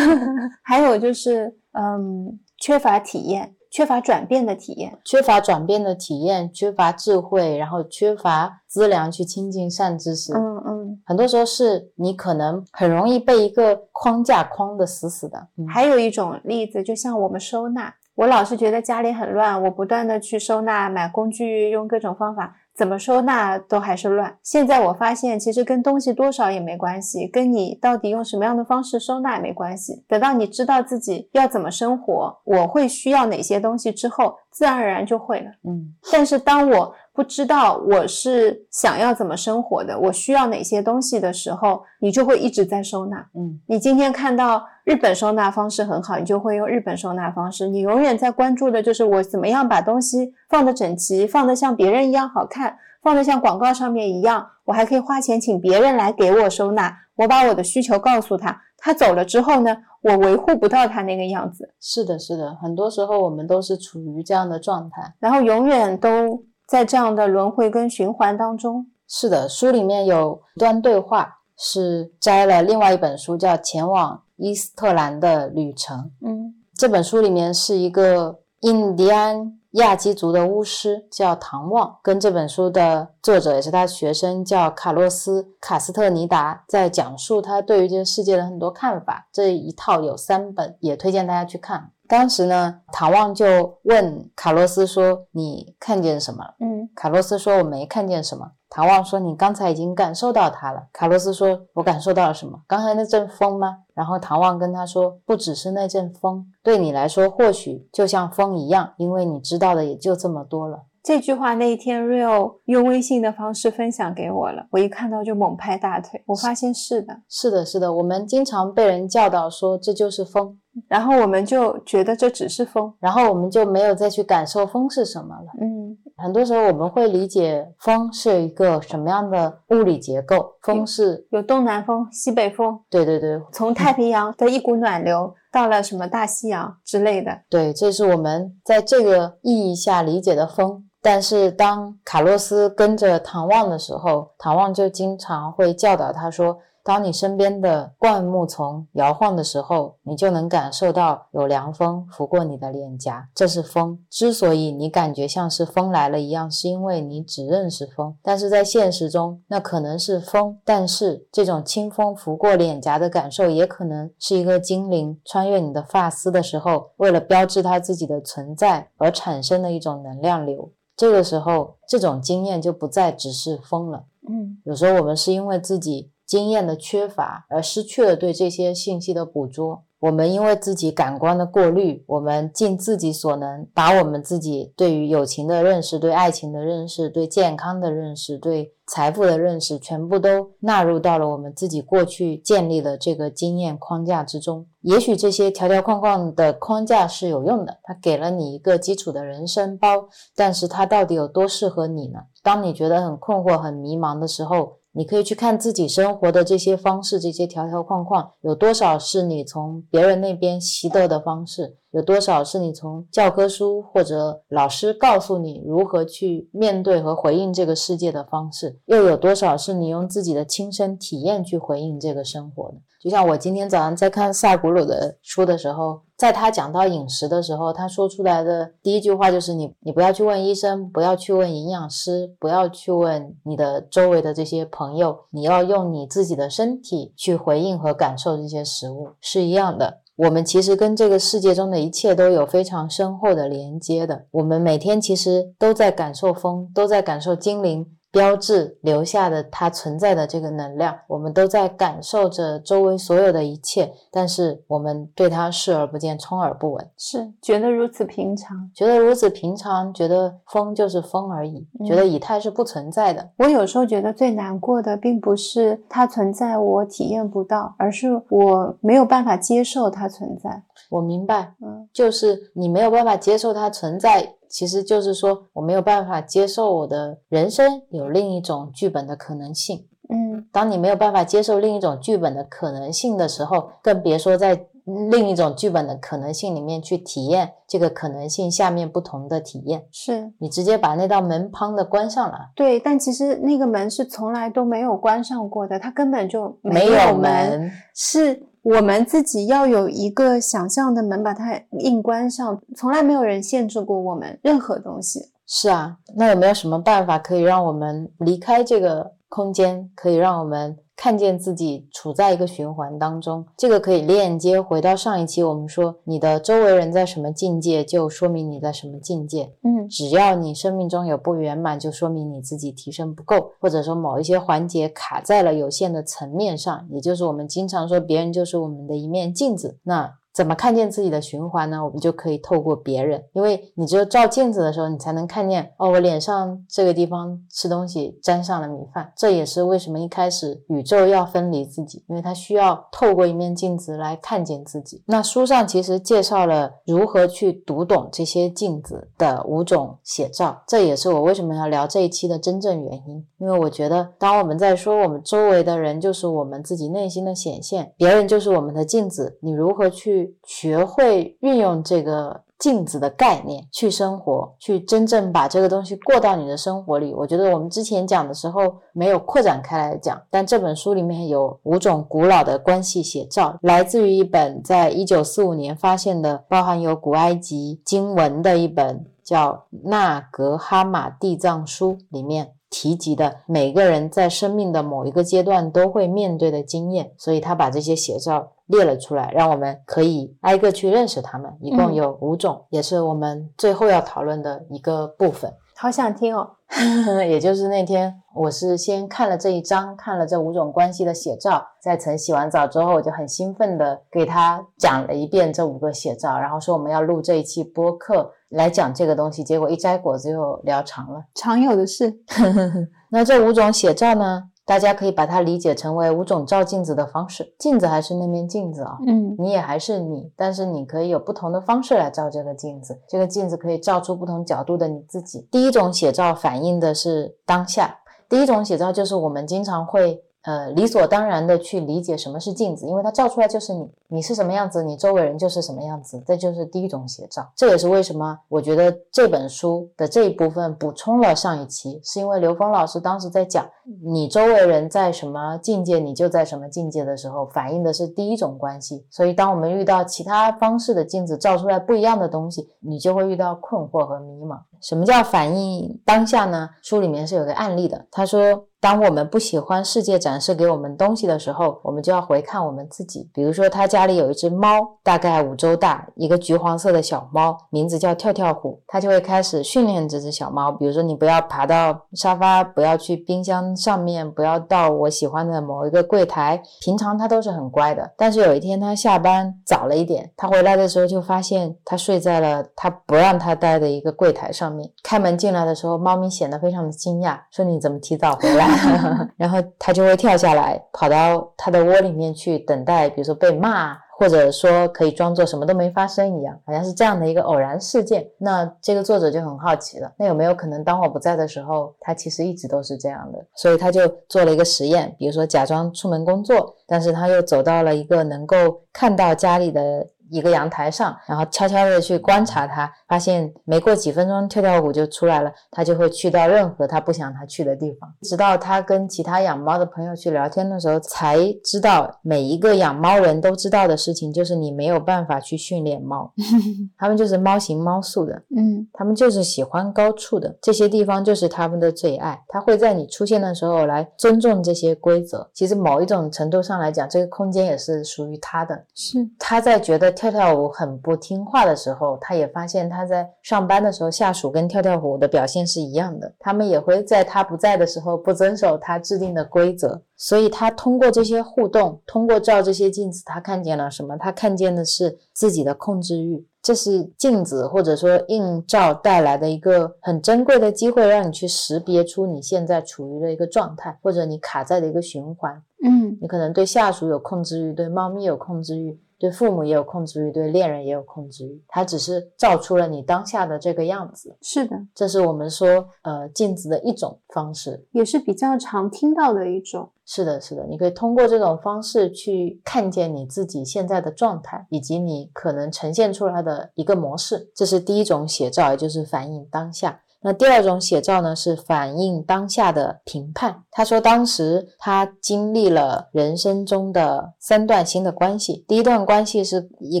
[0.62, 3.54] 还有就是嗯，缺乏体验。
[3.72, 10.34] 缺乏转变的体验，缺乏转变的体验，缺乏智慧，然后缺乏资粮去亲近善知识。
[10.34, 15.48] 嗯嗯，很多时候是你可能很容易被一个框架框的死死的。
[15.66, 22.54] 还有一种例子，就像我们收纳，我老是觉得家里很乱，我不断的去收纳，买工具，用各种方法。
[22.74, 24.36] 怎么收纳都还是乱。
[24.42, 30.04] 现在我发现，其实跟东西多少也没关系，跟你到底用什么样的方式收纳也没关系。
[30.08, 35.46] 等到你知道自己要怎么生活，我会需要哪些东西之后，自然而然就会了。
[35.64, 43.18] 嗯，但是当我不知道我是想要怎么生活的，我需要哪些东西的时候，你就会一直在收纳。
[43.34, 47.68] 嗯，你今天看到日本收纳方式很好，你就会用日本收纳方式。
[47.68, 54.46] 你永远在关注的就是我怎么样把东西放得整齐，放得像别人一样好看，放得像广告上面一样。
[54.64, 61.74] 我还可以花钱请别人来给我收纳，我把我的需求告诉他，他走了之后呢，我维护不到他那个样子。
[61.78, 66.42] 是的，是的，很多时候我们都是处于这样的状态，然后永远都。
[66.66, 75.98] 在这样的轮回跟循环当中，是的，书里面有一段对话，是摘了另外一本书，叫《前往伊斯特兰的旅程》。
[76.26, 89.28] 嗯，这本书里面是一个印第安亚基族的巫师，叫唐望，跟这本书的作者也是他学生，叫卡洛斯·卡斯特尼达，在讲述他对于这个世界的很多看法。
[89.32, 91.90] 这一套有三本，也推荐大家去看。
[92.12, 102.60] 当时呢，唐望就问卡洛斯说：“你看见什么了？”嗯，卡洛斯说：“我没看见什么。”唐望说：“你刚才已经感受到它了。”卡洛斯说：“我感受到了什么？
[102.66, 116.22] 刚才那阵风吗？”然后唐望跟他说：“不只是那阵风，对你来说或许就像风一样，因为你知道的也就这么多了。”这句话那一天，Real 用微信的方式分享给我了，我一看到就猛拍大腿。
[116.26, 120.58] 我发现是的，是的，是的，我们经常被人教导说这就是风。
[120.88, 125.46] 然后我们就觉得这只是风，然后我们就没有再去感受风是什么了。
[125.60, 137.38] 嗯，很多时候我们会理解风是一个什么样的物理结构，风是有东南风、西北风，对对对，从太平洋的一股暖流到了什么大西洋之类的。
[137.50, 140.84] 对，这是我们在这个意义下理解的风。
[141.02, 146.58] 但是当卡洛斯跟着唐望的时候，唐望就经常会教导他说。
[146.84, 153.98] 当你身边的灌木丛摇晃的时候，你就能感受到有凉风拂过你的脸颊，这是风。
[154.10, 158.16] 之所以你感觉像是风来了一样，是因为你只认识风。
[158.22, 170.72] 但是在现实中，那可能是风，但是这种清风拂过脸颊的感受，也可能是一个精灵穿越你的发丝的时候，为了标志它自己的存在而产生的一种能量流。
[170.96, 174.04] 这个时候，这种经验就不再只是风了。
[174.28, 176.11] 嗯，有时候我们是因为自己。
[176.26, 179.84] 经验的缺乏，而失去了对这些信息的捕捉。
[180.00, 194.66] 我们因为自己感官的过滤，我们尽自己所能，把我们自己对于友情的认识、对爱情的认识、对健康的认识、对财富的认识，全部都纳入到了我们自己过去建立的这个经验框架之中。
[194.80, 202.18] 也许这些条条框框的框架是有用的，它给了你一个基础的人生包，但是它到底有多适合你呢？
[202.42, 204.78] 当你觉得很困惑、很迷茫的时候。
[204.94, 222.74] 你可以去看自己生活的这些方式，这些条条框框有多少是你从别人那边习得的方式，有多少是你从教科书或者老师告诉你如何去面对和回应这个世界的方式，又有多少是你用自己的亲身体验去回应这个生活的？
[223.00, 239.98] 就像我今天早上在看萨古鲁的书的时候，在他讲到饮食的时候，他说出来的第一句话就是：你你不要去问医生，不要去问营养师，不要去问你的周围的这些朋友，你要用你自己的身体去回应和感受这些食物，是一样的。
[240.14, 244.26] 我们其实跟这个世界中的一切都有非常深厚的连接的。
[244.30, 247.84] 我们每天其实都在感受风，都在感受精灵。
[248.12, 263.30] 标志留下的它存在的这个能量，我们都在感受着周围所有的一切，但是我们对它视而不见，充耳不闻，是觉得如此平常，觉得如此平常，觉得风就是风而已，觉得以太是不存在的。
[263.38, 270.62] 我有时候觉得最难过的，并不是它存在我体验不到，而是我没有办法接受它存在。
[270.90, 279.86] 我明白，嗯，就是你没有办法接受它存在，其实就是说我没有办法接受我的人生有另一种剧本的可能性。
[280.10, 284.66] 嗯，当你没有办法接受另一种剧本的可能性的时候，更别说在
[285.10, 289.86] 另一种剧本的可能性里面去体验这个可能性下面不同的体验。
[289.90, 297.70] 是你直接把那道门砰的关上了，对，但其实那个门是从来都没有关上过的，它根本就没有有门。
[297.94, 305.32] 是我们自己要有一个想象的门，把它硬关上，从来没有人限制过我们任何东西。
[305.46, 313.46] 是啊，那有没有什么办法可以让我们离开这个空间，可以让我们看见自己处在一个循环当中？
[313.56, 319.54] 这个可以链接回到上一期我们说，你的周围人在什么境界，就说明你在什么境界。
[319.62, 329.78] 嗯，只要你生命中有不圆满，就说明你自己提升不够，或者说某一些环节卡在了有限的层面上，也就是我们经常说别人就是我们的一面镜子。
[329.84, 331.84] 那怎么看见自己的循环呢？
[331.84, 339.12] 我们就可以透过别人，因为你只有照镜子的时候，你才能看见哦，我脸上这个地方吃东西沾上了米饭。
[339.16, 345.02] 这也是为什么一开始宇宙要分离自己，因为它需要透过一面镜子来看见自己。
[345.06, 353.24] 那书上其实介绍了如何去读懂这些镜子的五种写照，这也是我为什么要聊这一期的真正原因。
[353.38, 367.12] 因为我觉得，当我们在说我们周围的人就是我们自己内心的显现，别人就是我们的镜子，你如何去学会运用这个镜子的概念去生活，去真正把这个东西过到你的生活里？
[367.12, 379.52] 我觉得我们之前讲的时候没有扩展开来讲，但这本书里面有五种古老的关系写照，来自于一本在一九四五年发现的，包含有古埃及经文的一本叫
[379.84, 382.52] 《纳格哈马地藏书》里面。
[382.74, 391.52] 提及的每个人在生命的某一个阶段都会面对的经验，所以他把这些写照列了出来，让我们可以挨个去认识他们。
[391.60, 395.52] 一共有五种，也是我们最后要讨论的一个部分。
[395.76, 396.48] 好想听哦！
[397.28, 411.24] 也就是那天，我是先看了这一章，看了这五种关系的写照，在曾洗完澡之后，我就很兴奋的给他讲了一遍这五个写照，然后说我们要录这一期播客来讲这个东西，结果一摘果子又聊长了。
[411.34, 412.14] 常有的事。
[413.10, 414.44] 那这五种写照呢？
[414.64, 425.46] 大家可以把它理解成为五种照镜子的方式，镜子还是那面镜子啊，嗯你也还是你，但是你可以有不同的方式来照这个镜子，这个镜子可以照出不同角度的你自己。
[425.50, 427.98] 第一种写照反映的是当下，
[428.28, 430.22] 第一种写照就是我们经常会。
[430.42, 437.48] 呃，理所当然的去理解什么是镜子，因为它照出来就是你，你是什么样子，你周围人就是什么样子，这就是第一种写照。
[437.54, 443.64] 这也是为什么我觉得这本书的这一部分补充了上一期，是因为刘峰老师当时在讲
[444.02, 449.06] 你周围人在什么境界，你就在什么境界的时候，反映的是第一种关系。
[449.10, 454.58] 所以，当我们遇到其他方式的镜子照出来不一样的东西，你就会遇到困惑和迷茫。
[454.82, 456.68] 什么叫反映当下呢？
[456.82, 458.66] 书里面是有个案例的，他说。
[458.82, 463.30] 当我们不喜欢世界展示给我们东西的时候，我们就要回看我们自己。
[463.32, 468.82] 比如说，他家里有一只猫，大概五周大，一个橘黄色的小猫，名字叫跳跳虎。
[468.88, 476.60] 他就会开始训练这只小猫，比如说，你不要爬到沙发，不要去冰箱上面，不要到我喜欢的某一个柜台。
[476.80, 484.90] 平常它都是很乖的，但是有一天它下班早了一点，它回来的时候就发现它睡在了它不让它待的一个柜台上面。
[485.02, 488.66] 开门进来的时候，猫咪显得非常的惊讶，说：“你怎么提早回来？”
[489.36, 498.26] 然后它就会跳下来，跑到它的窝里面去等待，比如说被骂，或者说可以装作什么都没发生一样，好像是这样的一个偶然事件。
[498.38, 503.38] 那这个作者就很好奇了，那有没有可能当我不在的时候，它其实一直都是这样的？
[503.56, 508.56] 所以他就做了一个实验，比如说假装出门工作，但是他又走到了一个能够
[508.92, 510.06] 看到家里的。
[510.30, 515.52] 一个阳台上，然后悄悄的去观察它，发现没过几分钟，跳跳虎就出来了。
[515.70, 518.10] 它就会去到任何它不想它去的地方。
[518.22, 526.32] 直到他跟其他养猫的朋友去聊天的时候，才知道每一个养猫人都知道的事情，就是你没有办法去训练猫，
[526.96, 532.42] 他们就是猫行猫素的，嗯他们就是喜欢高处的，这些地方就是他们的最爱。
[532.48, 535.50] 他会在你出现的时候来尊重这些规则。
[535.52, 538.86] 其实某一种程度上来讲，这个空间也是属于他的。
[538.94, 550.00] 是他在觉得跳跳舞很不听话的时候，他也发现他他在上班的时候，下属跟跳跳虎的表现是一样的，他们也会在他不在的时候不遵守他制定的规则。
[550.16, 554.16] 所以他通过这些互动，通过照这些镜子，他看见了什么？
[554.16, 556.46] 他看见的是自己的控制欲。
[556.62, 565.60] 这是镜子或者说映照带来的一个很珍贵的机会，让你去识别出你现在处于的一个状态，或者你卡在的一个循环。
[565.84, 568.96] 嗯，你可能对下属有控制欲，对猫咪有控制欲。
[569.22, 574.36] 对父母也有控制欲，对恋人也有控制欲，他只是照出了你当下的这个样子。
[574.42, 579.92] 是的，这是我们说呃镜子的一种方式，也是比较常听到的一种。
[580.04, 587.52] 是的，是的，你可以通过这种方式去看见你自己现在的状态，以及你可能呈现出来的一个模式。
[587.54, 590.00] 这是第一种写照，也就是反映当下。
[590.22, 593.64] 那第二种写照呢，是反映当下的评判。
[593.70, 598.64] 他说，当时他经历了人生中的三段新的关系。
[598.68, 600.00] 第一段关系是一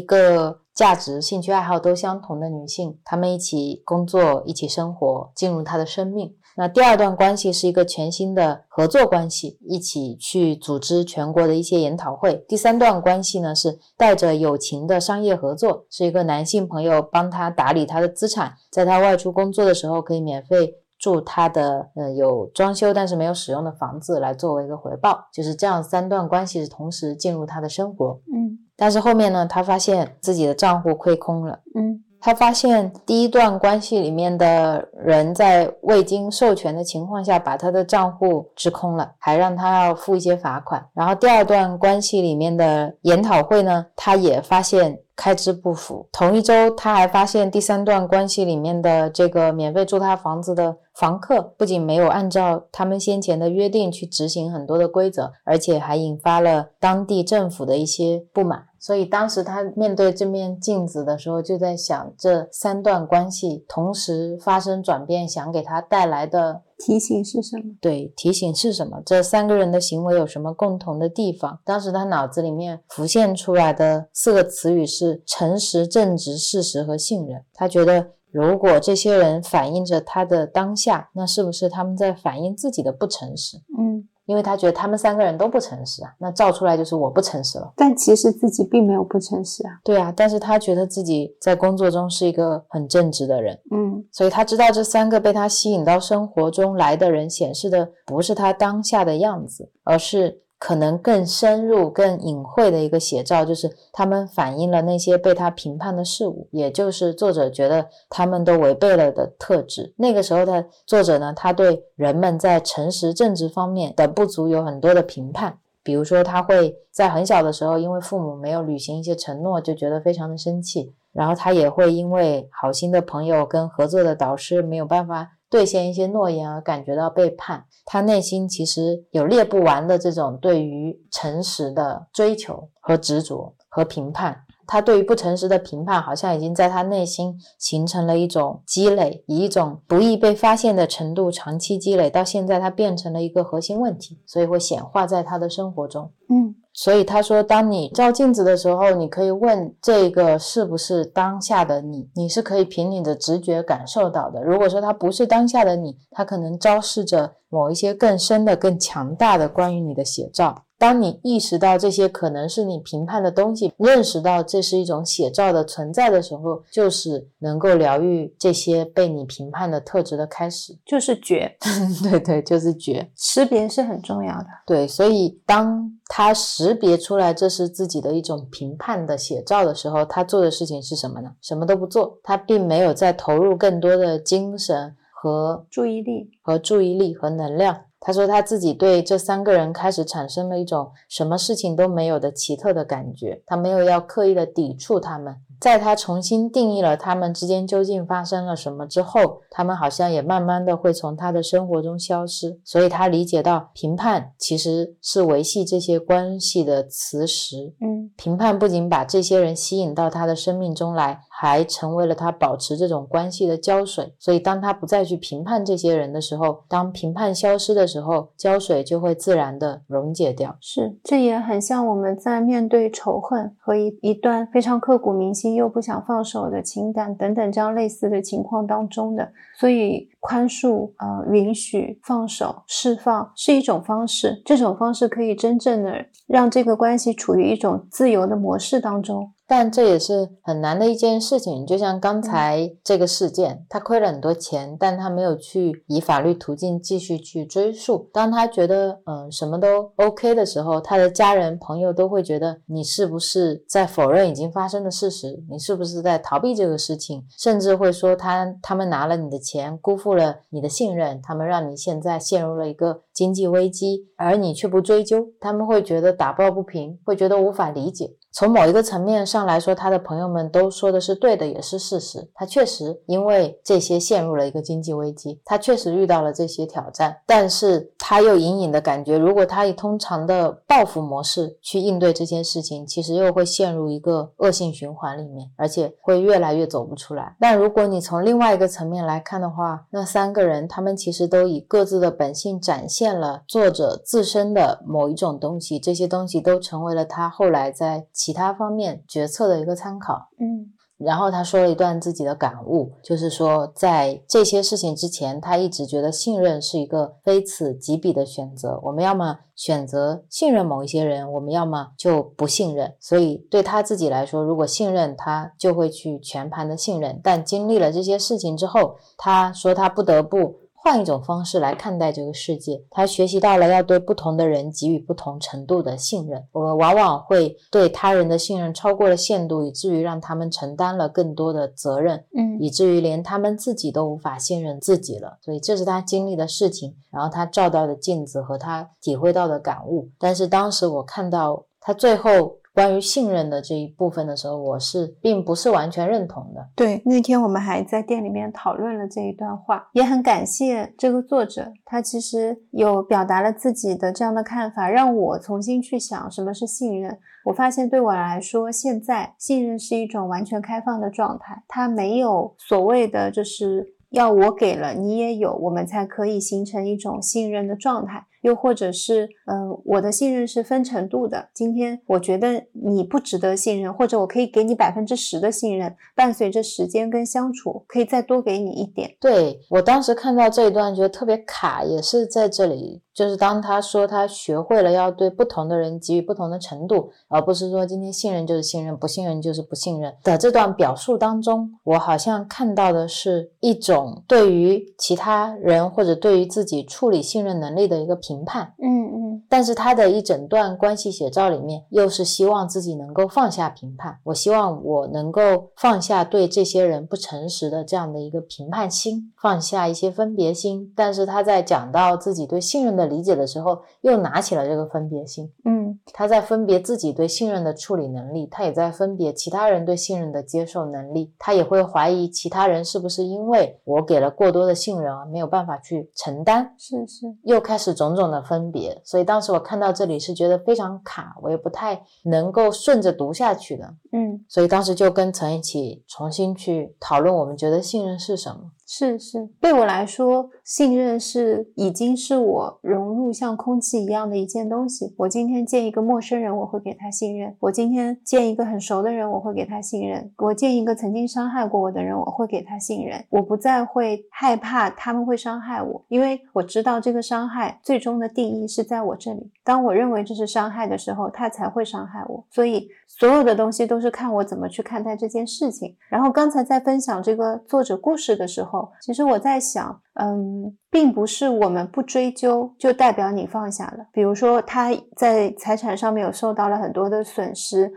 [0.00, 6.34] 个价值、兴趣爱好都相同的女性，她们一起工作，一起生活，进入他的生命。
[6.56, 12.44] 那第二段关系是一个全新的合作关系，一起去组织全国的一些研讨会。
[12.48, 25.28] 第三段关系呢是带着友情的商业合作，是一个男性朋友帮他打理他的资产，在他外出工作的时候可以免费住他的呃有装修但是没有使用的房子来作为一个回报。
[25.32, 28.20] 就是这样三段关系是同时进入他的生活。
[28.32, 31.60] 嗯，但是后面呢，他发现自己的账户亏空了。
[31.74, 32.01] 嗯。
[32.24, 40.86] 他发现第一段关系里面的人在未经授权的情况下把他的账户支空了，还让他要付一些罚款。
[40.94, 46.06] 然后第二段关系里面的研讨会呢，他也发现开支不符。
[46.12, 58.66] 同一周，他还发现第三段关系里面的这个免费住他房子的房客不仅没有按照他们先前的约定去执行很多的规则，而且还引发了当地政府的一些不满。
[58.82, 67.62] 所以当时他面对这面镜子的时候，就在想这三段关系同时发生转变，想给他带来的提醒是什么？
[67.80, 69.00] 对，提醒是什么？
[69.06, 71.60] 这三个人的行为有什么共同的地方？
[71.64, 77.44] 当时他脑子里面浮现出来的四个词语是诚实、正直、事实和信任。
[77.54, 83.58] 他觉得，如果这些人反映着他的当下，那是不是他们在反映自己的不诚实？
[83.78, 84.08] 嗯。
[84.26, 87.72] 因为他觉得他们三个人都不诚实啊，那照出来就是我不诚实了。
[87.76, 89.72] 但其实自己并没有不诚实啊。
[89.84, 100.42] 对啊，但是他觉得自己在工作中是一个很正直的人，嗯，所以他知道这三个被他吸引到生活中来的人显示的不是他当下的样子，而是。
[100.64, 109.92] 可能更深入、更隐晦的一个写照，就是他们反映了那些被他评判的事物，也就是作者觉得他们都违背了的特质。
[109.96, 115.58] 那个时候的作者呢，他对人们在诚实、正直方面的不足有很多的评判。
[115.82, 120.94] 比如说，他会在很小的时候，因为父母没有履行一些承诺，就觉得非常的生气。
[121.12, 125.32] 然后他也会因为好心的朋友跟合作的导师没有办法。
[125.52, 134.44] 兑现一些诺言而感觉到背叛，他内心其实有列不完的这种对于诚实的追求和执着和评判。
[134.66, 146.10] 他对于不诚实的评判，好像已经在他内心形成了一种积累，以一种不易被发现的程度长期积累，到现在他变成了一个核心问题，所以会显化在他的生活中。
[146.28, 146.56] 嗯。
[146.74, 154.42] 所以他说，当你照镜子的时候，你可以问这个是不是当下的你，你是可以凭你的直觉感受到的。
[154.42, 160.64] 如果说它不是当下的你，它可能昭示着某一些更深的、更强大的关于你的写照。
[160.82, 171.56] 当你意识到这些可能是你评判的东西，认识到这是一种写照的存在的时候，就是能够疗愈这些被你评判的特质的开始，就是觉。
[172.02, 173.08] 对对，就是觉。
[173.14, 174.46] 识别是很重要的。
[174.66, 181.30] 对，所以当他识别出来这是自己的一种评判的写照的时候，他做的事情是什么呢？
[181.40, 187.82] 什么都不做，他并没有在投入更多的精神和注意力和注意力和能量。
[188.04, 195.36] 他说他自己对这三个人开始产生了一种什么事情都没有的奇特的感觉，他没有要刻意的抵触他们。
[195.62, 202.58] 在他重新定义了他们之间究竟发生了什么之后，他们好像也慢慢的会从他的生活中消失。
[202.64, 207.72] 所以他理解到评判其实是维系这些关系的磁石。
[207.80, 214.12] 嗯，评判不仅把这些人吸引到他的生命中来，还成为了他保持这种关系的胶水。
[214.18, 220.56] 所以当他不再去评判这些人的时候，当评判消失的时候，胶水就会自然的溶解掉。
[220.60, 225.51] 是，这也很像我们在面对仇恨和一一段非常刻骨铭心。
[225.54, 234.40] 又不想放手的情感等等这样类似的情况当中的，所以宽恕、呃允许、放手、释放是一种方式。
[234.44, 235.90] 这种方式可以真正的
[236.28, 241.66] 让这个关系处于一种自由的模式当中，但这也是很难的一件事情。
[241.66, 248.08] 就像刚才这个事件，他亏了很多钱，但他没有去以法律途径继续去追溯。
[248.12, 255.42] 当他觉得嗯什么都 OK 的时候，他的家人朋友都会觉得你是不是在否认已经发生的事实？
[255.50, 257.24] 你是不是在逃避这个事情？
[257.36, 268.16] 甚至会说他他们拿了你的钱，辜负了你的信任，他们让你现在陷入了一个经济危机，而你却不追究，他们会觉得打抱不平，会觉得无法理解。
[268.34, 272.30] 从某一个层面上来说，他的朋友们都说的是对的，也是事实。
[272.32, 277.18] 他确实因为这些陷入了一个经济危机，他确实遇到了这些挑战。
[277.26, 287.36] 但是他又隐隐的感觉，如果他以通常的报复模式去应对这件事情，其实又会陷入一个恶性循环里面，而且会越来越走不出来。
[287.38, 298.06] 但如果你从另外一个层面来看的话，那三个人他们其实都以各自的本性展现了作者自身的某一种东西，这些东西都成为了他后来在。
[298.12, 300.72] 其他方面决策的一个参考，嗯，
[301.04, 308.80] 然后他说了一段自己的感悟，就是说在这些事情之前，他一直觉得信任是一个非此即彼的选择。
[308.84, 312.94] 我们要么选择信任某一些人，我们要么就不信任。
[312.98, 317.20] 所以对他自己来说，如果信任他，就会去全盘的信任。
[317.22, 320.61] 但经历了这些事情之后，他说他不得不。
[320.84, 326.44] 换一种方式来看待这个世界，他学习到了要对不同的人给予不同程度的信任。
[326.50, 335.38] 我们往往会对他人的信任超过了限度，以至于让他们承担了更多的责任，嗯，以至于连他们自己都无法信任自己了。
[335.40, 340.08] 所以这是他经历的事情，然后他照到的镜子和他体会到的感悟。
[340.18, 342.56] 但是当时我看到他最后。
[342.74, 346.66] 关于信任的这一部分的时候，我是并不是完全认同的。
[346.74, 357.18] 对，那天我们还在店里面讨论了这一段话，也很感谢这个作者，他其实有表达了自己的这样的看法，让我重新去想什么是信任。
[357.44, 368.24] 我发现对我来说，现在信任是一种完全开放的状态，它没有所谓的就是要我给了你也有，我们才可以形成一种信任的状态。
[368.42, 371.48] 又或者是，嗯，我的信任是分程度的。
[371.52, 379.16] 今天我觉得你不值得信任，或者我可以给你百分之十的信任，伴随着时间跟相处，可以再多给你一点。
[379.20, 398.42] 对我当时看到这一段，觉得特别卡，也是在这里，就是当他说他学会了要对不同的人给予不同的程度，而不是说今天信任就是信任，不信任就是不信任的这段表述当中，我好像看到的是一种对于其他人或者对于自己处理信任能力的一个评。
[398.44, 404.18] 判，嗯嗯，但是他的一整段关系写照里面，又是希望自己能够放下评判。
[404.24, 410.92] 我希望我能够放下对这些人不诚实的这样的一个评判心，放下一些分别心。
[410.96, 415.48] 但是他在讲到自己对信任的理解的时候，又拿起了这个分别心。
[415.64, 421.32] 嗯，他在分别自己对信任的处理能力，他也在分别其他人对信任的接受能力。
[421.38, 426.74] 他也会怀疑其他人是不是因为我给了过多的信任而没有办法去承担。
[426.76, 428.22] 是是，又开始种种。
[428.32, 433.84] 的分别，所以当时我看到这里是觉得非常卡，我也不太能够顺着读下去的。
[434.12, 438.70] 嗯，所以当时就跟陈一起重新去讨论，我们觉得信任是什么。
[438.86, 445.14] 是是，对我来说，信任是已经是我融入像空气一样的一件东西。
[445.18, 453.24] 我今天见一个陌生人，我会给他信任；我今天见一个很熟的人，我会给他信任；我见一个曾经伤害过我的人，我会给他信任。
[453.30, 459.50] 我不再会害怕他们会伤害我，因为我知道这个伤害最终的定义是在我这里。
[459.64, 462.44] 当我认为这是伤害的时候，他才会伤害我。
[462.50, 465.96] 所以所有的东西都是看我怎么去看待这件事情。
[466.08, 468.90] 然后刚才在分享这个作者故事的时候。
[469.00, 474.06] 其实我在想，嗯，并不是我们不追究就代表你放下了。
[474.12, 477.90] 比如说他在财产上面有受到了很多的损失，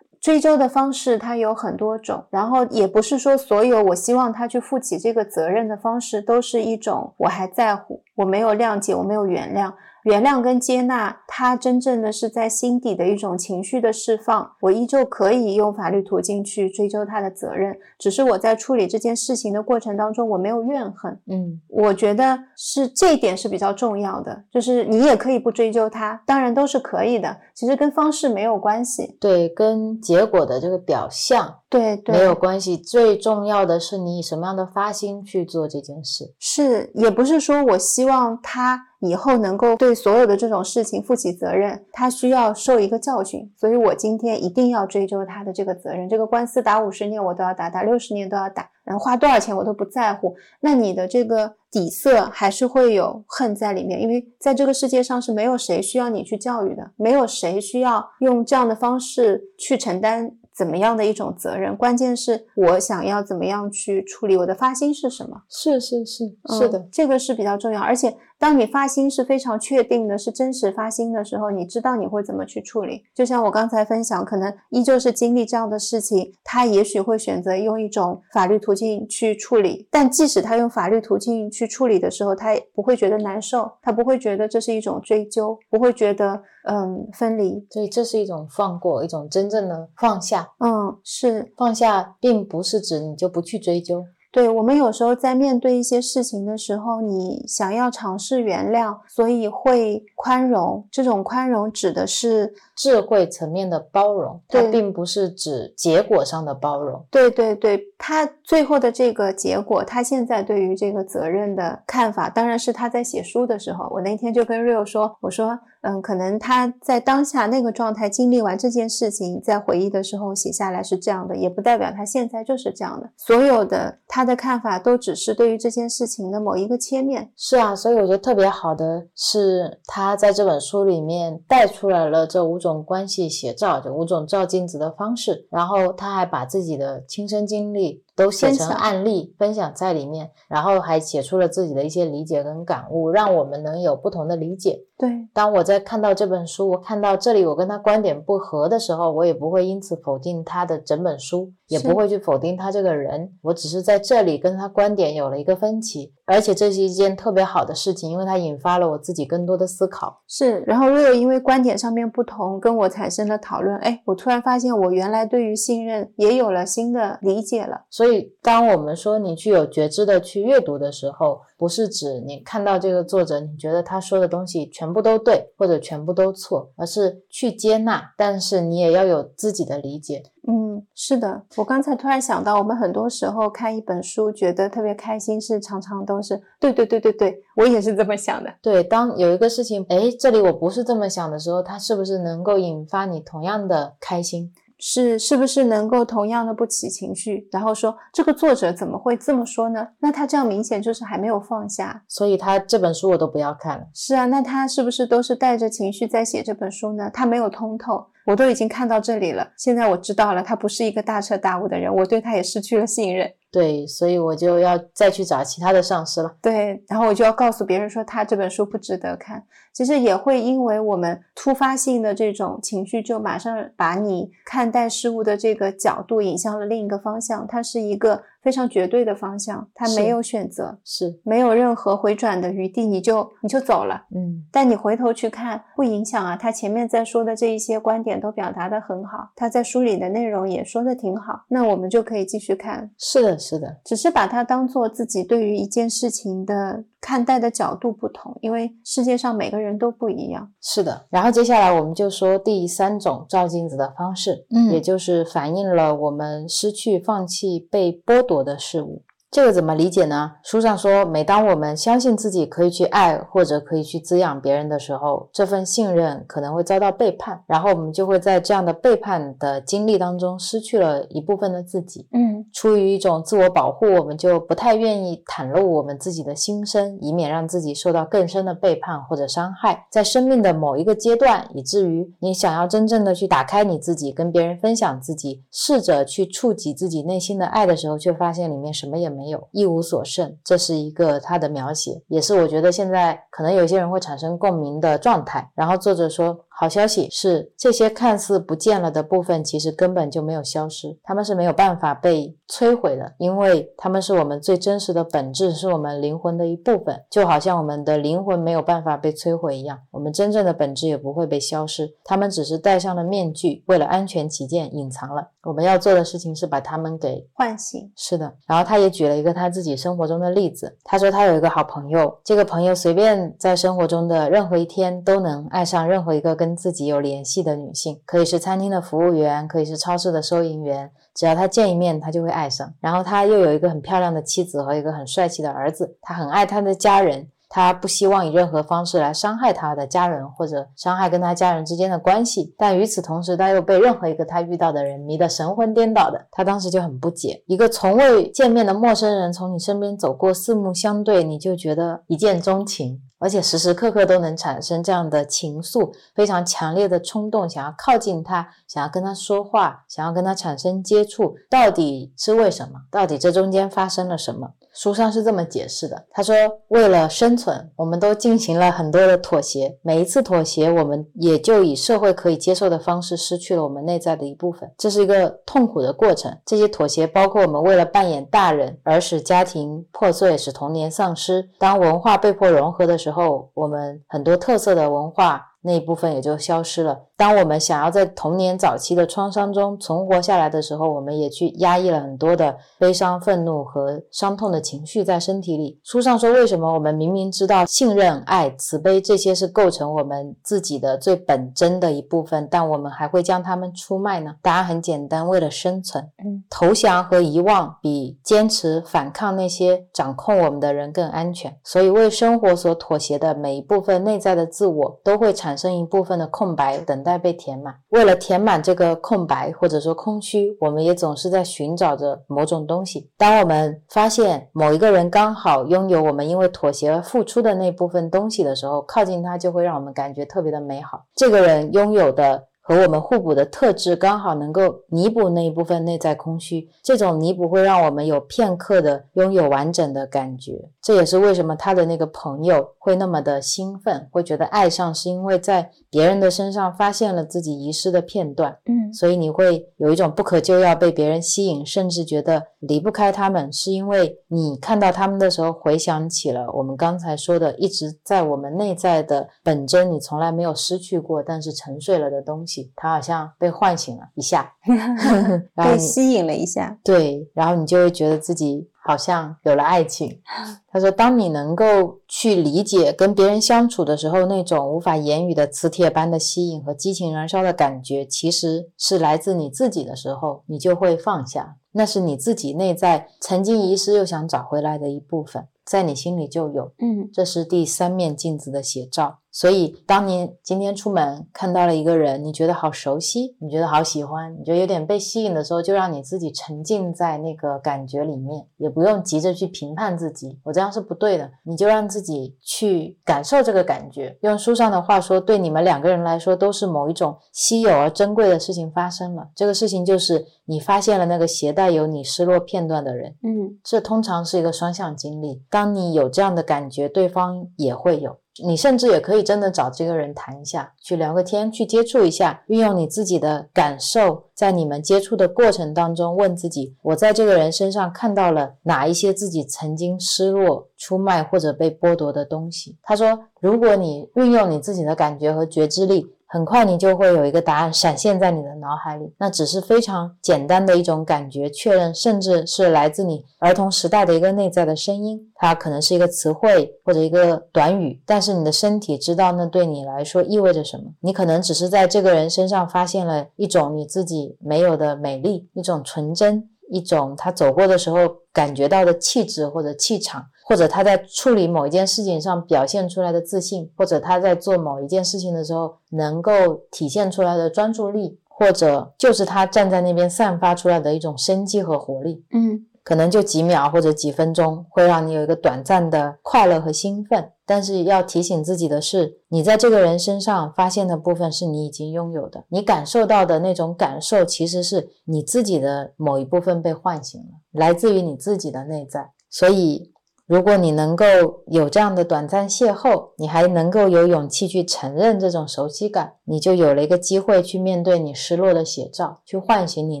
[0.20, 9.72] 追究的方式它有很多种，然后也不是说所有我希望他去负起这个责任的方式都是一种我还在乎，我没有谅解，我没有原谅。
[10.04, 14.50] 原谅跟接纳，它真正的是在心底的一种情绪的释放。
[14.60, 21.18] 我依旧可以用法律途径去追究他的责任，只是我在处理这件事情的过程当中，我没有怨恨。
[21.28, 24.44] 嗯，我觉得是这一点是比较重要的。
[24.52, 27.36] 就是你也可以不追究他，当然都是可以的。
[27.54, 31.58] 其实跟方式没有关系，对，跟结果的这个表象。
[31.68, 32.76] 对，没有关系。
[32.76, 36.34] 最重要的是你以什么样的发心去做这件事。
[36.38, 46.08] 是，也不是说我希望他以后能够对所有的这种事情负起责任，他需要受一个教训，所以我今天一定要追究他的这个责任。
[46.08, 50.36] 这个官司打五十年我都要打，打六十年都要打，然后花多少钱我都不在乎。
[50.60, 60.32] 那你的这个底色还是会有恨在里面，因为在这个世界上是没有谁需要你去教育的，没有谁需要用这样的方式去承担。
[60.54, 65.40] 怎么样的一种责任，关键是我想要怎么样去处理，我的发心是什么？
[65.48, 68.14] 是是是是的，这个是比较重要，而且。
[68.42, 73.04] 当你发心是非常确定的，是真实发心的时候，你知道你会怎么去处理。
[73.14, 79.86] 就像我刚才分享，可能依旧是经历这样的事情，他也许会选择用一种法律途径去处理。
[79.92, 87.64] 但即使他用法律途径去处理的时候，他也不会觉得难受，他不会觉得这是一种追究，不会觉得嗯分离。
[87.70, 90.48] 所以这是一种放过，一种真正的放下。
[90.58, 94.04] 嗯，是放下，并不是指你就不去追究。
[94.32, 100.88] 对我们有时候在面对一些事情的时候，你想要尝试原谅，所以会宽容。
[100.90, 107.06] 这种宽容指的是智慧层面的包容，它并不是指结果上的包容。
[107.12, 113.88] 对对对，他最后的这个结果，他现在对于这个责任的看法，当然是他在写书的时候。
[113.92, 115.56] 我那天就跟 Rio 说，我说。
[115.84, 123.10] 嗯，可能他在当下那个状态经历完这件事情，在回忆的时候写下来是这样的，也不代表他现在就是这样的。
[123.16, 127.32] 所有的他的看法都只是对于这件事情的某一个切面。
[127.36, 138.04] 是啊，所以我觉得特别好的是他在这本书里面带出来了这五种关系写照，这五种照镜子的方式，然后他还把自己的亲身经历。
[138.14, 144.80] 都写成案例分享在里面，然后还写出了自己的一些理解跟感悟，让我们能有不同的理解。
[144.98, 153.32] 对，当我在看到这本书，我看到这里我跟他观点不合的时候，我也不会因此否定他的整本书，也不会去否定他这个人。
[153.42, 160.22] 我只是在这里跟他观点有了一个分歧，而且这是一件特别好的事情，因为它引发了我自己更多的思考。
[160.28, 167.86] 是，然后若有因为观点上面不同，跟我产生了讨论，哎，我突然发现我原来对于信任也有了新的理解了。
[168.02, 180.24] 所以，当我们说你去有觉知的去阅读的时候，不是指你看到这个作者，你觉得他说的东西全部都对或者全部都错，而是去接纳，但是你也要有自己的理解。
[180.48, 188.52] 嗯，是的，我刚才突然想到，我们很多时候看一本书觉得特别开心，是常常都是对对对对对，我也是这么想的。
[188.60, 194.52] 对，当有一个事情，哎，这里我不是这么想的时候，它是不是能够引发你同样的开心？
[194.84, 199.86] 是是不是能够同样的不起情绪，然后说这个作者怎么会这么说呢？
[200.00, 203.84] 那他这样明显就是还没有放下，所以他这本书我都不要看了。
[203.94, 207.08] 是啊，那他是不是都是带着情绪在写这本书呢？
[207.14, 213.30] 他没有通透，我都已经看到这里了，现在我知道了，他不是一个大彻大悟的人，我对他也失去了信任。
[213.52, 216.34] 对，所以我就要再去找其他的上司了。
[216.40, 219.44] 对，然后我就要告诉别人说他这本书不值得看。
[219.74, 227.46] 其实也会因为我们突发性的这种情绪，就马上把你看待事物的这个角度引向了另一个方向。
[227.46, 234.04] 它是一个非常绝对的方向，他没有选择，是没有任何回转的余地，你就你就走了。
[234.14, 236.36] 嗯，但你回头去看，不影响啊。
[236.36, 242.90] 他前面在说的这一些观点都表达的很好，他在书里的内容也说的挺好，那我们就可以继续看。
[242.98, 246.84] 是的，是的，只是把它当做自己对于一件事情的。
[247.02, 250.50] 看待的角度不同，因为世界上每个人都不一样。
[250.62, 259.02] 是的，然后接下来我们就说第三种照镜子的方式，嗯，也就是反映了我们失去、放弃、被剥夺的事物。
[259.32, 260.30] 这个怎么理解呢？
[260.42, 272.06] 书上说，每当我们相信自己可以去爱或者可以去滋养别人的时候，这份信任可能会遭到背叛，然后我们就会在这样的背叛的经历当中失去了一部分的自己。
[272.12, 279.86] 嗯，出于一种自我保护，我们就不太愿意袒露我们自己的心声，以免让自己受到更深的背叛或者伤害。
[279.88, 289.21] 在生命的某一个阶段，以至于你想要真正的去打开你自己，跟别人分享自己，试着去触及自己内心的爱的时候，却发现里面什么也没。
[289.22, 295.48] 没有一无所剩，这是一个他的描写，也是我觉得现在可能有些人会产生共鸣的状态。
[295.54, 296.36] 然后作者说。
[296.62, 315.30] 好消息是，这些看似不见了的部分，其实根本就没有消失，他们是没有办法被摧毁的，因为他们是我们最真实的本质，是我们灵魂的一部分，就好像我们的灵魂没有办法被摧毁一样，我们真正的本质也不会被消失，他们只是戴上了面具，为了安全起见隐藏了。
[315.42, 317.90] 我们要做的事情是把他们给唤醒。
[317.96, 332.72] 是的，然后他也举了一个他自己生活中的例子，他说他有一个好朋友，这个朋友随便在生活中的任何一天都能爱上任何一个跟自己有联系的女性，可以是餐厅的服务员，可以是超市的收银员，只要他见一面，他就会爱上。
[332.80, 337.28] 然后他又有一个很漂亮的妻子和一个很帅气的儿子，他很爱他的家人。
[337.54, 342.54] 他不希望以任何方式来伤害他的家人，或者伤害跟他家人之间的关系。
[342.56, 346.18] 但与此同时，他又被任何一个他遇到的人迷得神魂颠倒的。
[346.30, 353.02] 他当时就很不解：一个从未见面的陌生人从你身边走过，四目相对，你就觉得一见钟情。
[353.22, 362.80] 而且时时刻刻都能产生这样的情愫，非常强烈的冲动，想要靠近他，想要跟他说话，想要跟他产生接触，到底是为什么？
[362.90, 364.50] 到底这中间发生了什么？
[364.72, 366.34] 书上是这么解释的，他说，
[366.68, 376.36] 为了生存，我们都进行了很多的妥协，每一次妥协，我们也就以社会可以接受的方式失去了我们内在的一部分，这是一个痛苦的过程。
[376.46, 381.48] 这些妥协包括我们为了扮演大人而使家庭破碎，使童年丧失。
[381.58, 385.51] 当文化被迫融合的时候，我们很多特色的文化。
[385.62, 386.98] 那一部分也就消失了。
[387.16, 395.78] 当我们想要在童年早期的创伤中存活下来的时候，我们也去压抑了很多的悲伤、愤怒和伤痛的情绪在身体里。
[395.84, 404.34] 书上说，为什么我们明明知道信任、爱、慈悲这些是构成我们自己的最本真的一部分，但我们还会将它们出卖呢？
[404.42, 406.02] 答案很简单，为了生存。
[406.24, 411.56] 嗯，投降和遗忘比坚持反抗那些掌控我们的人更安全。
[411.62, 415.51] 所以，为生活所妥协的每一部分内在的自我，都会产。
[415.52, 417.74] 产生一部分的空白，等待被填满。
[417.90, 423.10] 为了填满这个空白或者说空虚，我们也总是在寻找着某种东西。
[423.18, 431.04] 当我们发现某一个人刚好拥有我们因为妥协而付出的那部分东西的时候，靠近他就会让我们感觉特别的美好。
[431.14, 432.44] 这个人拥有的。
[432.64, 440.70] 和我们互补的特质刚好能够弥补那一部分内在空虚，这种弥补会让我们有片刻的拥有完整的感觉。
[440.82, 448.58] 这也是为什么他的那个朋友会那么的兴奋，会觉得爱上，是因为在别人的身上发现了自己遗失的片段。
[448.66, 462.72] 嗯，所以你会有一种不可救药被别人吸引，甚至觉得离不开他们，是因为你看到他们的时候回想起了我们刚才说的，一直在我们内在的本真，你从来没有失去过，但是沉睡了的东西。
[462.74, 464.52] 它好像被唤醒了一下，
[465.54, 470.20] 被吸引了一下，对，然后你就会觉得自己好像有了爱情。
[470.70, 486.72] 他说，当你能够去理解跟别人相处的时候，那种无法言语的磁铁般的吸引和激情燃烧的感觉，其实是来自你自己的时候，你就会放下，那是你自己内在曾经遗失又想找回来的一部分，在你心里就有。
[486.78, 489.18] 嗯，这是第三面镜子的写照。
[489.34, 501.30] 所以，当你今天出门看到了一个人，你觉得好熟悉，你觉得好喜欢，你觉得有点被吸引的时候，就让你自己沉浸在那个感觉里面，也不用急着去评判自己，我这样是不对的。
[501.44, 504.14] 你就让自己去感受这个感觉。
[504.20, 509.30] 用书上的话说，对你们两个人来说，都是某一种稀有而珍贵的事情发生了。
[509.34, 513.16] 这个事情就是你发现了那个携带有你失落片段的人。
[513.22, 515.42] 嗯，这通常是一个双向经历。
[515.48, 518.18] 当你有这样的感觉，对方也会有。
[518.44, 532.78] 你甚至也可以真的找这个人谈一下，去聊个天，去接触一下，运用你自己的感受，在你们接触的过程当中，问自己：我在这个人身上看到了哪一些自己曾经失落、出卖或者被剥夺的东西？
[532.82, 536.14] 他说：如果你运用你自己的感觉和觉知力。
[536.32, 550.84] 很快你就会有一个答案闪现在你的脑海里，那只是非常简单的一种感觉确认，甚至是来自你儿童时代的一个内在的声音，它可能是一个词汇或者一个短语，但是你的身体知道那对你来说意味着什么。
[551.00, 557.98] 你可能只是在这个人身上发现了一种你自己没有的美丽，一种纯真，一种他走过的时候
[558.32, 560.24] 感觉到的气质或者气场。
[560.44, 566.32] 或者他在处理某一件事情上表现出来的自信，或者他在做某一件事情的时候能够
[566.70, 572.24] 体现出来的专注力，或者就是他站在那边散发出来的一种生机和活力。
[572.32, 577.30] 嗯，可能就几秒或者几分钟，会让你有一个短暂的快乐和兴奋。
[577.46, 589.12] 但是要提醒自己的是，你在这个人身上发现的部分是你已经拥有的，你感受到的那种感受，其实是你自己的某一部分被唤醒了，来自于你自己的内在。
[589.30, 589.91] 所以。
[590.32, 591.04] 如果你能够
[591.48, 600.00] 有这样的短暂邂逅，你还能够有勇气去承认这种熟悉感，你就有了一个机会去面对你失落的写照，去唤醒你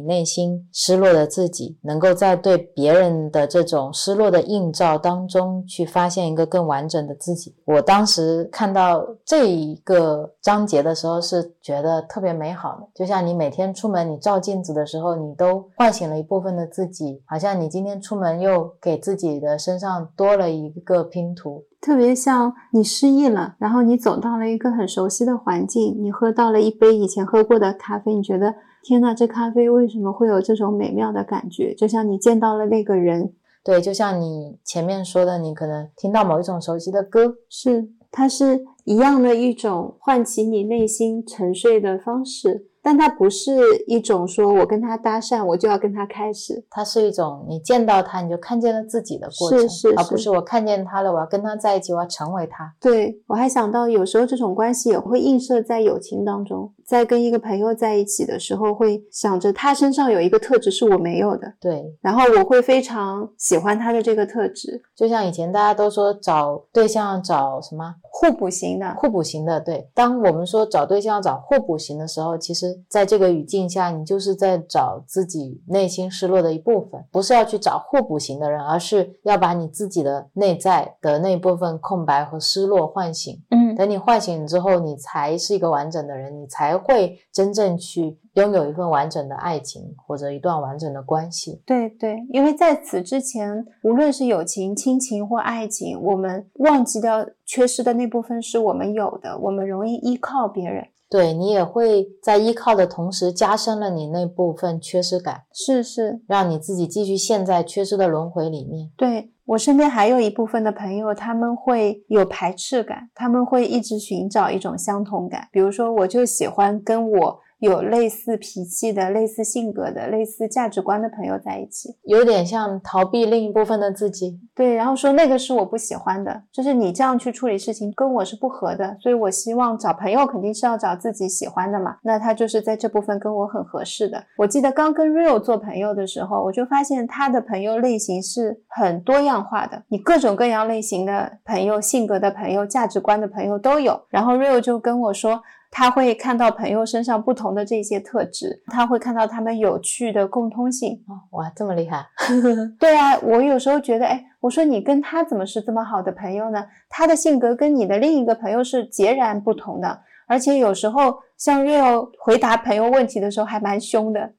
[0.00, 7.54] 内心失落的自己，能够在对别人的这种失落的映照当中去发现一个更完整的自己。
[7.66, 20.08] 我当时看到这一个章节的时候，是觉得特别美好的，就像你每天出门，你照镜子的时候，你都唤醒了一部分的自己，好像你今天出门又给自己的身上。
[20.22, 28.54] 多了一个拼图，特别像你失忆了，然后你走到了一个很熟悉的环境，你喝到了一杯以前喝过的咖啡，你觉得
[28.84, 31.74] 天呐，这咖啡为什么会有这种美妙的感觉？
[31.74, 33.32] 就像你见到了那个人，
[33.64, 42.68] 对，就像你前面说的，你可能听到某一种熟悉的歌，是它是一样的一种唤起你内心沉睡的方式。
[42.82, 43.52] 但它不是
[43.86, 46.64] 一种说我跟他搭讪，我就要跟他开始。
[46.68, 52.74] 它是一种你见到他你就看见了自己的过程，是是而不是是我看见他了，我要跟他在一起，我要成为他。
[52.80, 68.94] 对我还想到，有时候这种关系也会映射在友情当中，在跟一个朋友在一起的时候，会想着他身上有一个特质是我没有的，对，然后我会非常喜欢他的这个特质，就像以前大家都说找对象找什么互补型的。
[68.96, 69.88] 互补型的，对。
[69.94, 83.42] 当我们说找对象要找互补型的时候，其实在这个语境下，你就是在找自己内心失落的一部分，不是要去找互补型的人，而是要把你自己的内在的那部分空白和失落唤醒。
[83.50, 91.62] 嗯，等你唤醒之后，你才是一个完整的人，你才会真正去拥有一份完整的爱情或者一段完整的关系。
[91.66, 100.86] 对对，因为在此之前，无论是友情、亲情或爱情，我们忘记掉缺失的那部分是我们有的，我们容易依靠别人。
[101.12, 108.90] 对你也会在依靠的同时，加深了你那部分缺失感，是是，让你自己继续陷在缺失的轮回里面。
[108.96, 115.46] 对我身边还有一部分的朋友，他们会有排斥感，他们会一直寻找一种相同感。
[115.52, 121.96] 比如说，我就喜欢跟我有类似脾气的、类似性格的、类似价值观的朋友在一起。
[122.02, 124.40] 有点像逃避另一部分的自己。
[124.52, 131.98] 对，然后说那个是我不喜欢的，就是你这样去处理事情跟我是不合的，所以我希望找朋友肯定是要找自己喜欢的嘛。
[132.02, 134.24] 那他就是在这部分跟我很合适的。
[134.36, 144.02] 我记得刚跟 Real 做朋友的时候，我就发现他的朋友类型是很多样化的，你各种各样类型的朋友、性格的朋友、价值观的朋友都有。
[144.08, 145.40] 然后 Real 就跟我说。
[145.74, 151.02] 他会看到朋友身上不同的这些特质，他会看到他们有趣的共通性。
[151.08, 152.04] 哦，哇，这么厉害！
[152.78, 156.62] 对啊，我有时候觉得，哎，我说你跟他怎么是这么好的朋友呢？
[156.90, 164.30] 他的性格跟你的另一个朋友是截然不同的，而且有时候像 Real 回答朋友问题的时候还蛮凶的，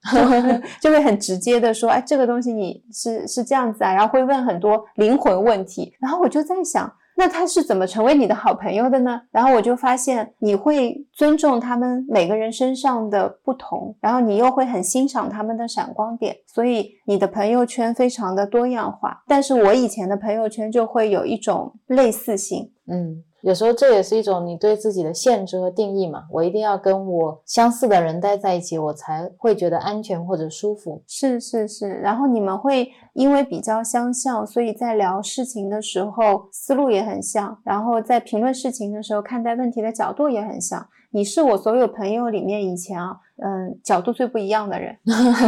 [0.80, 6.93] 就 会很直接的说，哎，这个东西你是是这样子啊，然后会问很多灵魂问题，然后我就在想。
[7.23, 9.21] 那他是怎么成为你的好朋友的呢？
[9.31, 19.23] 然后我就发现你会尊重他们每个人身上的不同，然后你又会很欣赏他们的闪光点，所以你的朋友圈非常的多样化。
[19.25, 26.24] 但是我以前的朋友圈就会有一种类似性，嗯，有时候这也是一种你对自己的限制和定义嘛。
[26.32, 31.03] 我一定要跟我相似的人待在一起，我才会觉得安全或者舒服。
[31.06, 31.90] 是是是。
[31.90, 40.88] 然后你们会因为比较相像，所以在聊事情的时候思路也很像，然后在评论事情的时候看待问题的角度也很像。
[41.11, 44.98] 你是我所有朋友里面以前啊，嗯，角度最不一样的人。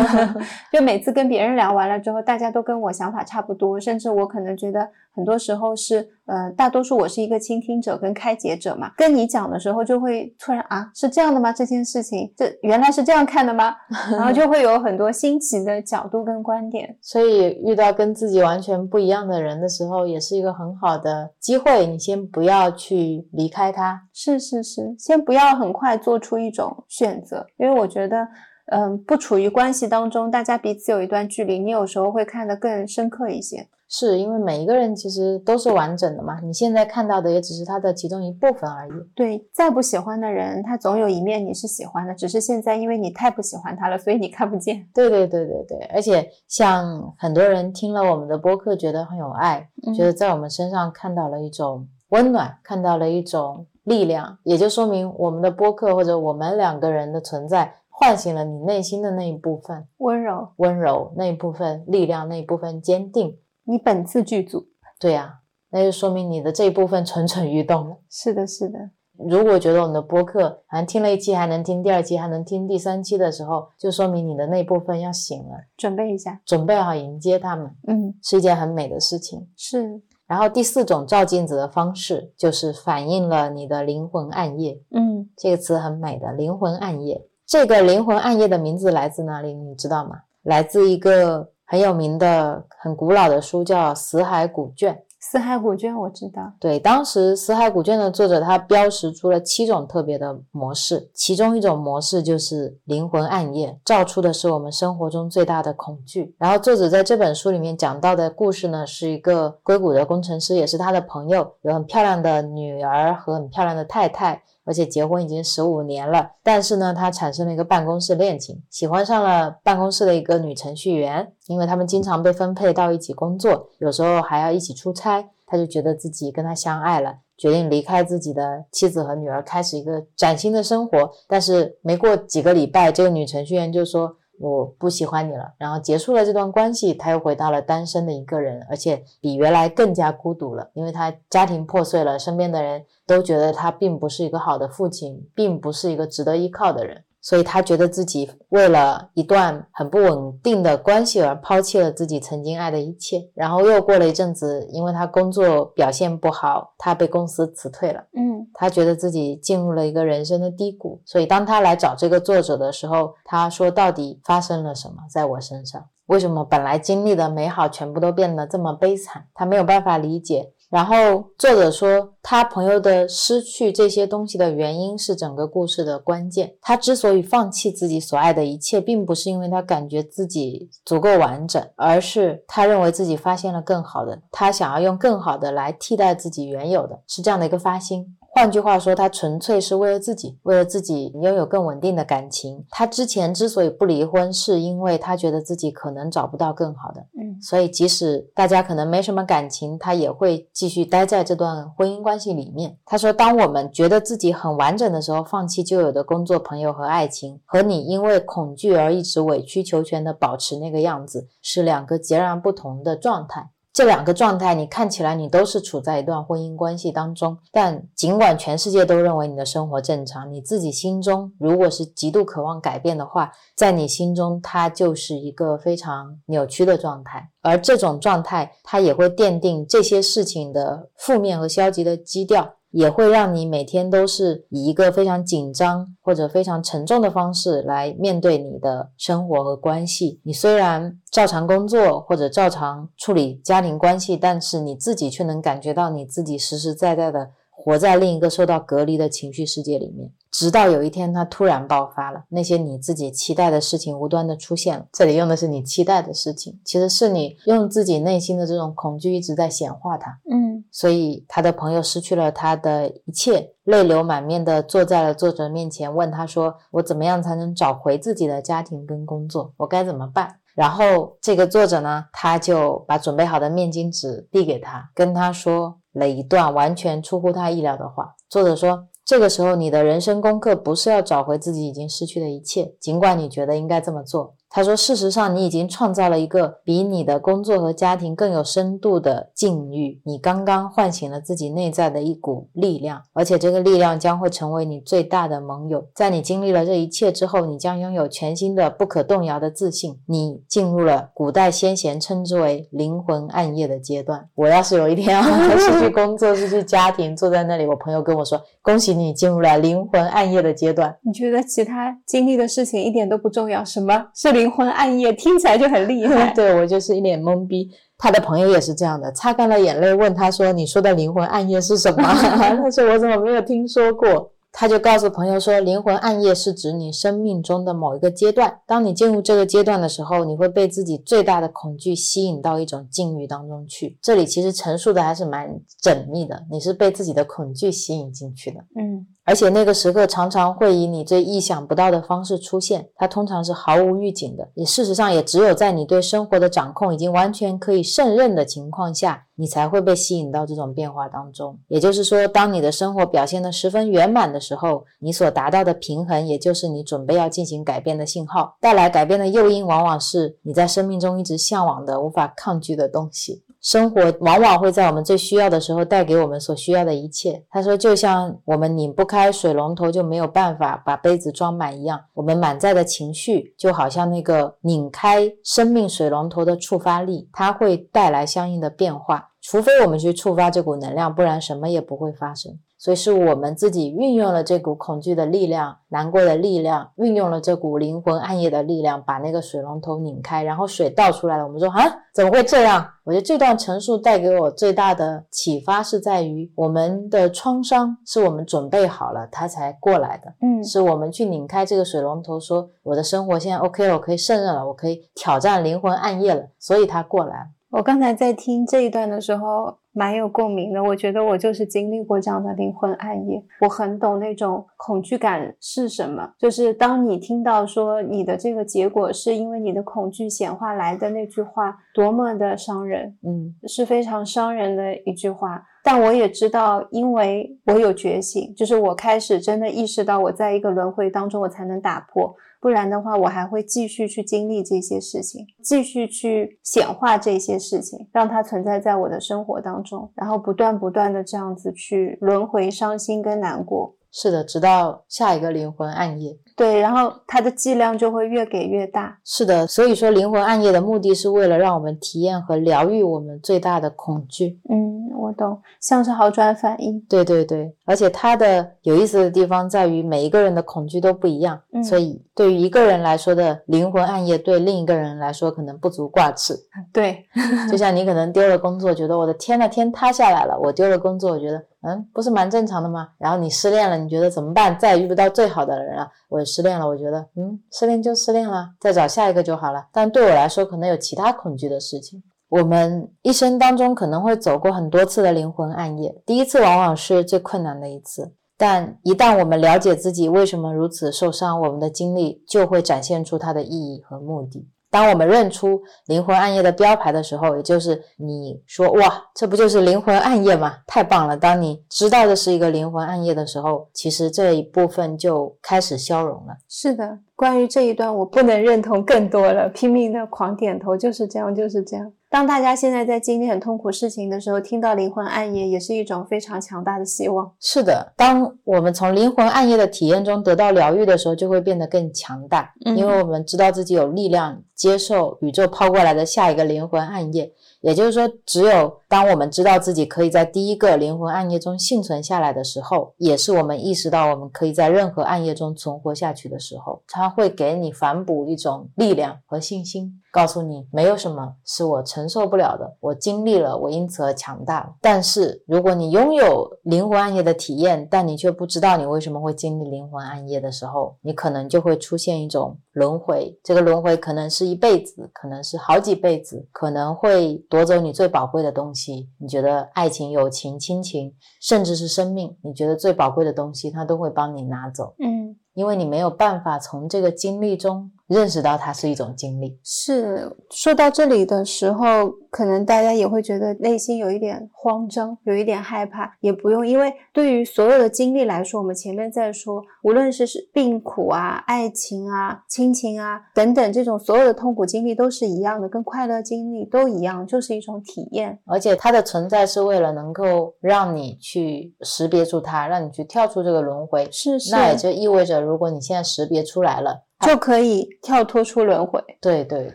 [0.72, 8.92] 就每次跟别人聊完了之后，大家都跟我想法差不多，甚至我可能觉得很多时候是，呃，大多数我是一个倾听者跟开解者嘛。
[8.98, 11.54] 跟你讲的时候，就会突然啊，是这样的吗？
[11.54, 13.74] 这件事情，这原来是这样看的吗？
[14.12, 16.98] 然后就会有很多新奇的角度跟观点。
[17.02, 21.88] 所以遇到跟自己完全不一样的人的时候，也是一个很好的机会。
[21.88, 28.28] 你先不要去离开他，是是是，先不要很快做出一种选择，因为我觉得，
[28.72, 33.68] 嗯，不处于关系当中，大家彼此有一段距离，你有时候会看得更深刻一些。
[33.88, 38.92] 是因为每一个人其实都是完整的嘛，你现在看到的也只是他的其中一部分而已。
[39.16, 44.88] 对，再不喜欢的人，他总有一面你是喜欢的，只是现在因为你太不喜欢他了，所以你看不见。
[44.94, 63.38] 对对对对对，而且像很多人听了我们的播客，觉得很有爱，嗯觉得在我们身上看到了一种温暖，看到了一种力量，也就说明我们的播客或者我们两个人的存在，唤醒了你内心的那一部分温柔，温柔，那一部分力量，那一部分坚定。
[63.66, 64.66] 你本次剧组。
[65.00, 65.40] 对呀、
[65.70, 67.98] 那就说明你的这一部分蠢蠢欲动了。
[68.10, 68.80] 是的，是的，
[69.18, 76.40] 如果觉得我们的播客好像听了一期还能听第二期，还能听第三期的时候，就说明你的那部分要醒了，准备一下。
[76.46, 79.48] 准备好迎接他们，嗯，是一件很美的事情。
[79.58, 84.82] 是，然后第四种照镜子的方式，就是反映了你的灵魂暗夜。
[84.92, 87.22] 嗯，这个词很美的，灵魂暗夜。
[87.46, 89.54] 这个灵魂暗夜的名字来自哪里？
[89.54, 90.22] 你知道吗？
[90.44, 94.94] 来自一个很有名的、很古老的书，叫《死海古卷》。
[95.20, 96.54] 死海古卷我知道。
[96.60, 106.36] 对，当时《死海古卷》的作者他标识出了七种特别的模式，其中一种模式就是灵魂暗夜，照出的是我们生活中最大的恐惧。
[106.38, 114.44] 然后作者在这本书里面讲到的故事呢，是一个硅谷的工程师，也是他的朋友，有很漂亮的女儿和很漂亮的太太。
[114.66, 116.32] 而且结婚已经十五年了。
[116.44, 127.20] 但是呢，他产生了一个办公室恋情，喜欢上了办公室的一个女程序员，因为他们经常被分配到一起工作，有时候还要一起出差，他就觉得自己跟他相爱了。
[127.38, 131.12] 决定离开自己的妻子和女儿，开始一个崭新的生活。
[131.28, 147.04] 但是没过几个礼拜，这个女程序员就说：“我不喜欢你了。”然后结束了这段关系，他又回到了单身的一个人，而且比原来更加孤独了，因为他家庭破碎了，身边的人都觉得他并不是一个好的父亲，并不是一个值得依靠的人。
[147.26, 158.04] 所以他觉得自己为了一段很不稳定的关系而抛弃了自己曾经爱的一切，然后又过了一阵子，因为他工作表现不好，他被公司辞退了。
[158.16, 165.84] 嗯，他觉得自己进入了一个人生的低谷，所以当他来找这个作者的时候，他说：“到底发生了什么在我身上？
[166.06, 170.52] 为什么本来经历的美好全部都变得这么悲惨？”他没有办法理解。
[170.70, 176.56] 然后作者说，他朋友的失去这些东西的原因是整个故事的关键。
[176.60, 188.18] 他之所以放弃自己所爱的一切，并不是因为他感觉自己足够完整，而是他认为自己发现了更好的，他想要用更好的来替代自己原有的，是这样的一个发心。
[188.38, 192.66] 换句话说，他纯粹是为了自己，为了自己拥有更稳定的感情。
[192.70, 197.00] 他之前之所以不离婚，是因为他觉得自己可能找不到更好的。
[197.18, 202.78] 嗯，所以即使大家可能没什么感情，他也会继续待在这段婚姻关系里面。
[202.84, 232.50] 他说：“当我们觉得自己很完整的时候，放弃旧有的工作、朋友和爱情，和你因为恐惧而一直委曲求全的保持那个样子，是两个截然不同的状态。”这两个状态，你看起来你都是处在一段婚姻关系当中，但尽管全世界都认为你的生活正常，你自己心中如果是极度渴望改变的话，在你心中它就是一个非常扭曲的状态，而这种状态它也会奠定这些事情的负面和消极的基调。
[232.76, 240.20] 也会让你每天都是以一个非常紧张或者非常沉重的方式来面对你的生活和关系。
[240.24, 250.12] 你虽然照常工作或者照常处理家庭关系，但是你自己却能感觉到你自己实实在在的活在另一个受到隔离的情绪世界里面。
[250.30, 254.86] 直到有一天，它突然爆发了，那些你自己期待的事情无端的出现了。
[254.92, 260.20] 这里用的是你期待的事情，其实是你用自己内心的这种恐惧一直在显化它。
[260.30, 269.54] 嗯，所以他的朋友失去了他的一切，泪流满面的坐在了作者面前，问他说：“我怎么样才能找回自己的家庭跟工作？
[269.56, 278.14] 我该怎么办？”然后这个作者呢，他就把准备好的面巾纸递给他，跟他说了一段完全出乎他意料的话。
[278.30, 278.90] 作者说。
[279.06, 284.34] 这个时候，你的人生功课不是要找回自己已经失去的一切，尽管你觉得应该这么做。
[284.56, 290.00] 他说：“事实上，你已经创造了一个比你的工作和家庭更有深度的境遇。
[290.06, 295.86] 你刚刚唤醒了自己内在的一股力量，而且这个力量将会成为你最大的盟友。
[295.94, 300.00] 在你经历了这一切之后，你将拥有全新的、不可动摇的自信。
[300.06, 304.30] 你进入了古代先贤称之为灵魂暗夜的阶段。
[304.36, 313.64] 我要是有一天啊，失去工作、失去家庭，坐在那里，我朋友跟我说：‘恭喜你进入了灵魂暗夜的阶段。’你觉得其他经历的事情一点都不重要？
[313.64, 314.50] 什么是灵？
[314.50, 317.70] 魂暗夜听起来就很厉害， 对我就是一脸懵逼。
[317.98, 333.98] 他的朋友也是这样的，擦干了眼泪问他说：“你说的灵魂暗夜是什么？” 他说：“我怎么没有听说过？”他就告诉朋友说：“灵魂暗夜是指你生命中的某一个阶段，当你进入这个阶段的时候，你会被自己最大的恐惧吸引到一种境遇当中去。
[334.02, 339.06] 这里其实陈述的还是蛮缜密的，你是被自己的恐惧吸引进去的。”嗯。
[339.26, 344.48] 而且那个时刻常常会以你最意想不到的方式出现，它通常是毫无预警的。
[344.54, 351.58] 也事实上也只有在你对生活的掌控已经完全可以胜任的情况下，你才会被吸引到这种变化当中。
[351.68, 358.56] 也就是说，当你的生活表现得十分圆满的时候，你所达到的平衡，也就是你准备要进行改变的信号。
[358.62, 363.44] 带来改变的诱因，往往是你在生命中一直向往的、无法抗拒的东西。
[363.66, 367.44] 生活往往会在我们最需要的时候带给我们所需要的一切。
[367.50, 379.32] 他说，就像我们拧不开水龙头就没有办法把杯子装满一样，我们满载的情绪就好像那个拧开生命水龙头的触发力，它会带来相应的变化。
[379.42, 382.60] 除非我们去触发这股能量，不然什么也不会发生。
[382.86, 391.44] 所以是我们自己运用了这股恐惧的力量、难过的力量，运用了这股灵魂暗夜的力量，把那个水龙头拧开，然后水倒出来了。
[391.44, 391.84] 我们说啊，
[392.14, 392.88] 怎么会这样？
[393.04, 400.32] 我觉得这段陈述带给我最大的启发是在于，我们的创伤是我们准备好了，它才过来的。
[400.44, 407.46] 嗯，是我们去拧开这个水龙头，说我的生活现在 OK 了，我可以胜任了，我可以挑战灵魂暗夜了，所以它过来了。
[407.76, 410.82] 我刚才在听这一段的时候，蛮有共鸣的。
[410.82, 416.32] 我觉得我就是经历过这样的灵魂暗夜，我很懂那种恐惧感是什么。
[416.40, 425.62] 就是当你听到说你的这个结果是因为你的恐惧显化来的那句话，多么的伤人，嗯，是非常伤人的一句话。
[425.84, 432.34] 但我也知道，因为我有觉醒，就是我开始真的意识到我在一个轮回当中，我才能打破。
[432.66, 443.96] 不然的话，我还会继续去经历这些事情，继续去显化这些事情，让它存在在我的生活当中，然后不断不断的这样子去轮回、伤心跟难过。
[444.12, 446.40] 是的，直到下一个灵魂暗夜。
[446.56, 449.18] 对，然后它的剂量就会越给越大。
[449.24, 454.60] 是的，所以说灵魂暗夜的目的是为了让我们体验和疗愈我们最大的恐惧。
[454.70, 457.00] 嗯，我懂，像是好转反应。
[457.10, 466.56] 对对对，而且它的有意思的地方在于每一个人的恐惧都不一样，嗯所以对于一个人来说的灵魂暗夜，对另一个人来说可能不足挂齿。
[466.94, 467.26] 对，
[467.70, 470.58] 就像你可能丢了工作，觉得我的天呐，天塌下来了。
[470.64, 473.10] 我丢了工作，我觉得嗯，不是蛮正常的吗？
[473.20, 474.78] 然后你失恋了，你觉得怎么办？
[474.80, 476.10] 再也遇不到最好的人了。
[476.30, 479.86] 我失恋了，我觉得嗯，失恋就失恋了，再找下一个就好了。
[479.92, 482.24] 但对我来说，可能有其他恐惧的事情。
[482.50, 488.34] 我们一生当中可能会走过很多次的灵魂暗夜，第一次往往是最困难的一次。
[488.58, 494.70] 但一旦我们了解自己为什么如此受伤，我们的经历就会展现出它的意义和目的。
[494.96, 500.78] 当我们认出灵魂暗夜的标牌的时候，也就是你说哇，这不就是灵魂暗夜吗？
[500.88, 501.36] 太棒了！
[501.36, 506.56] 当你知道的是一个灵魂暗夜的时候，其实这一部分就开始消融了。
[506.70, 507.20] 是的。
[507.36, 512.12] 关于这一段，我不能认同更多了，拼命的狂点头，就是这样，就是这样。
[512.30, 517.50] 当大家现在在经历很痛苦事情的时候，听到灵魂暗夜，也是一种非常强大的希望。
[517.60, 527.52] 是的，当我们从灵魂暗夜的体验中得到疗愈的时候，就会变得更强大，嗯因为我们知道自己有力量接受宇宙抛过来的下一个灵魂暗夜。
[527.86, 544.94] 也就是说，只有当我们知道自己可以在第一个灵魂暗夜中幸存下来的时候，也是我们意识到我们可以在任何暗夜中存活下去的时候，它会给你反哺一种力量和信心，告诉你没有什么是我承受不了的，我经历了，我因此而强大了。
[545.00, 553.58] 但是，如果你拥有灵魂暗夜的体验，但你却不知道你为什么会经历灵魂暗夜的时候，你可能就会出现一种轮回。
[553.64, 559.30] 这个轮回可能是一辈子，可能是好几辈子，可能会夺走你最宝贵的东西。
[559.40, 569.78] 你觉得爱情、友情、亲情，甚至是生命，你觉得最宝贵的东西，它都会帮你拿走，嗯，因为你没有办法从这个经历中认识到它是一种经历。
[569.84, 570.56] 是。
[570.72, 588.60] 说到这里的时候，可能大家也会觉得内心有一点慌张，有一点害怕，也不用，因为对于所有的经历来说，我们前面在说，无论是是病苦啊、爱情啊、亲情啊等等这种所有的痛苦经历都是一样的，跟快乐经历都一样，就是一种体验。
[588.66, 594.28] 而且它的存在是为了能够让你去识别出它，让你去跳出这个轮回。
[594.32, 599.24] 是是，那也就意味着，如果你现在识别出来了，就可以跳脱出轮回。
[599.42, 599.92] 对对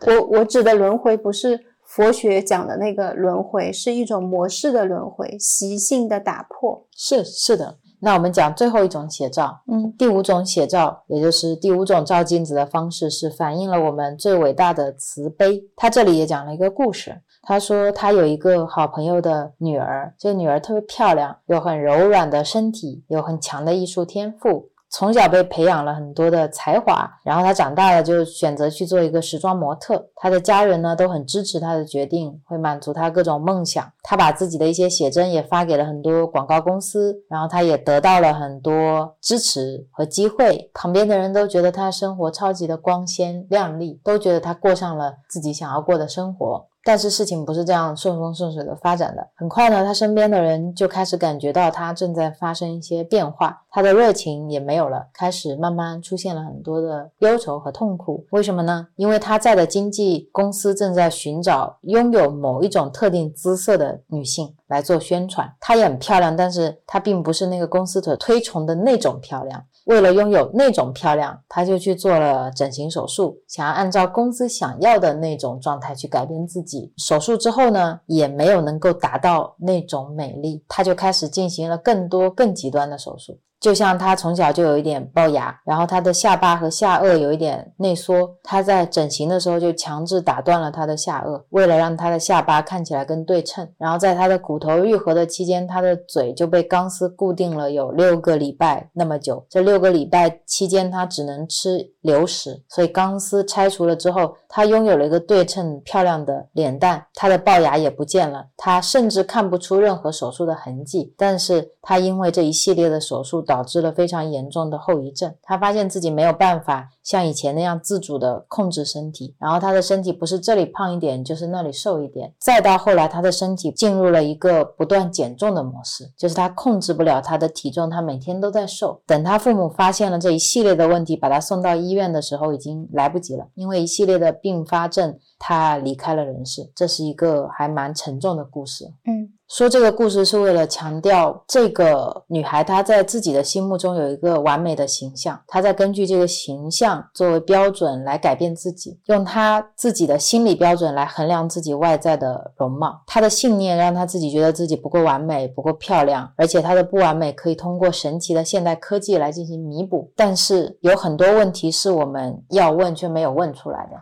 [0.00, 6.86] 对，我我指的轮回不是佛学讲的那个轮回，是一种模式的轮回，习性的打破。
[6.94, 7.76] 是是的。
[8.00, 15.64] 那我们讲最后一种写照，嗯第五种写照，也就是第五种照镜子的方式，是反映了我们最伟大的慈悲。
[15.74, 17.20] 他这里也讲了一个故事。
[17.42, 24.68] 他说他有一个好朋友的女儿，这个女儿特别漂亮，有很柔软的身体，有很强的艺术天赋。
[24.90, 30.08] 从小被培养了很多的才华，然后他长大了就选择去做一个时装模特。
[30.16, 33.86] 他的家人呢都很支持他的决定，会满足他各种梦想。
[34.02, 40.70] 他把自己的一些写真也发给了很多广告公司，然后他也得到了很多支持和机会。
[40.72, 46.66] 旁边的人都觉得他生活超级的光鲜亮丽，都觉得他过上了自己想要过的生活。
[46.84, 49.28] 但是事情不是这样顺风顺水的发展的。
[49.34, 58.26] 很快呢，他身边的人就开始感觉到他正在发生一些变化，他的热情也没有了，开始慢慢出现了很多的忧愁和痛苦。
[58.32, 58.88] 为什么呢？
[58.96, 65.48] 因为他在的经纪公司正在寻找拥有某一种特定姿色的女性来做宣传。
[65.60, 69.64] 她也很漂亮，但是她并不是那个公司所推崇的那种漂亮。
[69.84, 76.92] 为了拥有那种漂亮，他就去做了整形手术，想要按照公司想要的那种状态去改变自己。
[76.96, 83.38] 手术之后呢，也没有能够达到那种美丽，他就开始进行了更多更极端的手术。
[83.68, 93.68] 就像他从小就有一点龅牙，然后他的下巴和下颚有一点内缩，他在整形的时候就强制打断了他的下颚，为了让他的下巴看起来更对称。
[93.76, 99.44] 然后在他的骨头愈合的期间，他的嘴就被钢丝固定了有六个礼拜那么久。
[99.50, 111.12] 这六个礼拜期间，他只能吃流食，所以钢丝拆除了之后，他拥有了一个对称漂亮的脸蛋，他的龅牙也不见了，他甚至看不出任何手术的痕迹。
[111.18, 115.34] 但是他因为这一系列的手术，导致了非常严重的后遗症。
[115.42, 122.34] 他发现自己没有办法像以前那样自主的控制身体，然后他的身体不是这里胖一点，就是那里瘦一点。
[122.38, 129.00] 再到后来，他的身体进入了一个不断减重的模式，就是他控制不了他的体重，他每天都在瘦。
[129.06, 136.70] 等他父母发现了这一系列的问题，把他送到医院的时候，已经来不及了，因为一系列的并发症，他离开了人世。
[136.76, 138.84] 这是一个还蛮沉重的故事。
[139.06, 139.37] 嗯。
[139.48, 153.00] 说这个故事是为了强调，这个女孩她在自己的心目中有一个完美的形象，她在根据这个形象作为标准来改变自己，用她自己的心理标准来衡量自己外在的容貌。
[153.06, 160.12] 她的信念让她自己觉得自己不够完美，不够漂亮，而且她的不完美可以通过神奇的现代科技来进行弥补。
[160.14, 163.96] 但是有很多问题是我们要问却没有问出来的。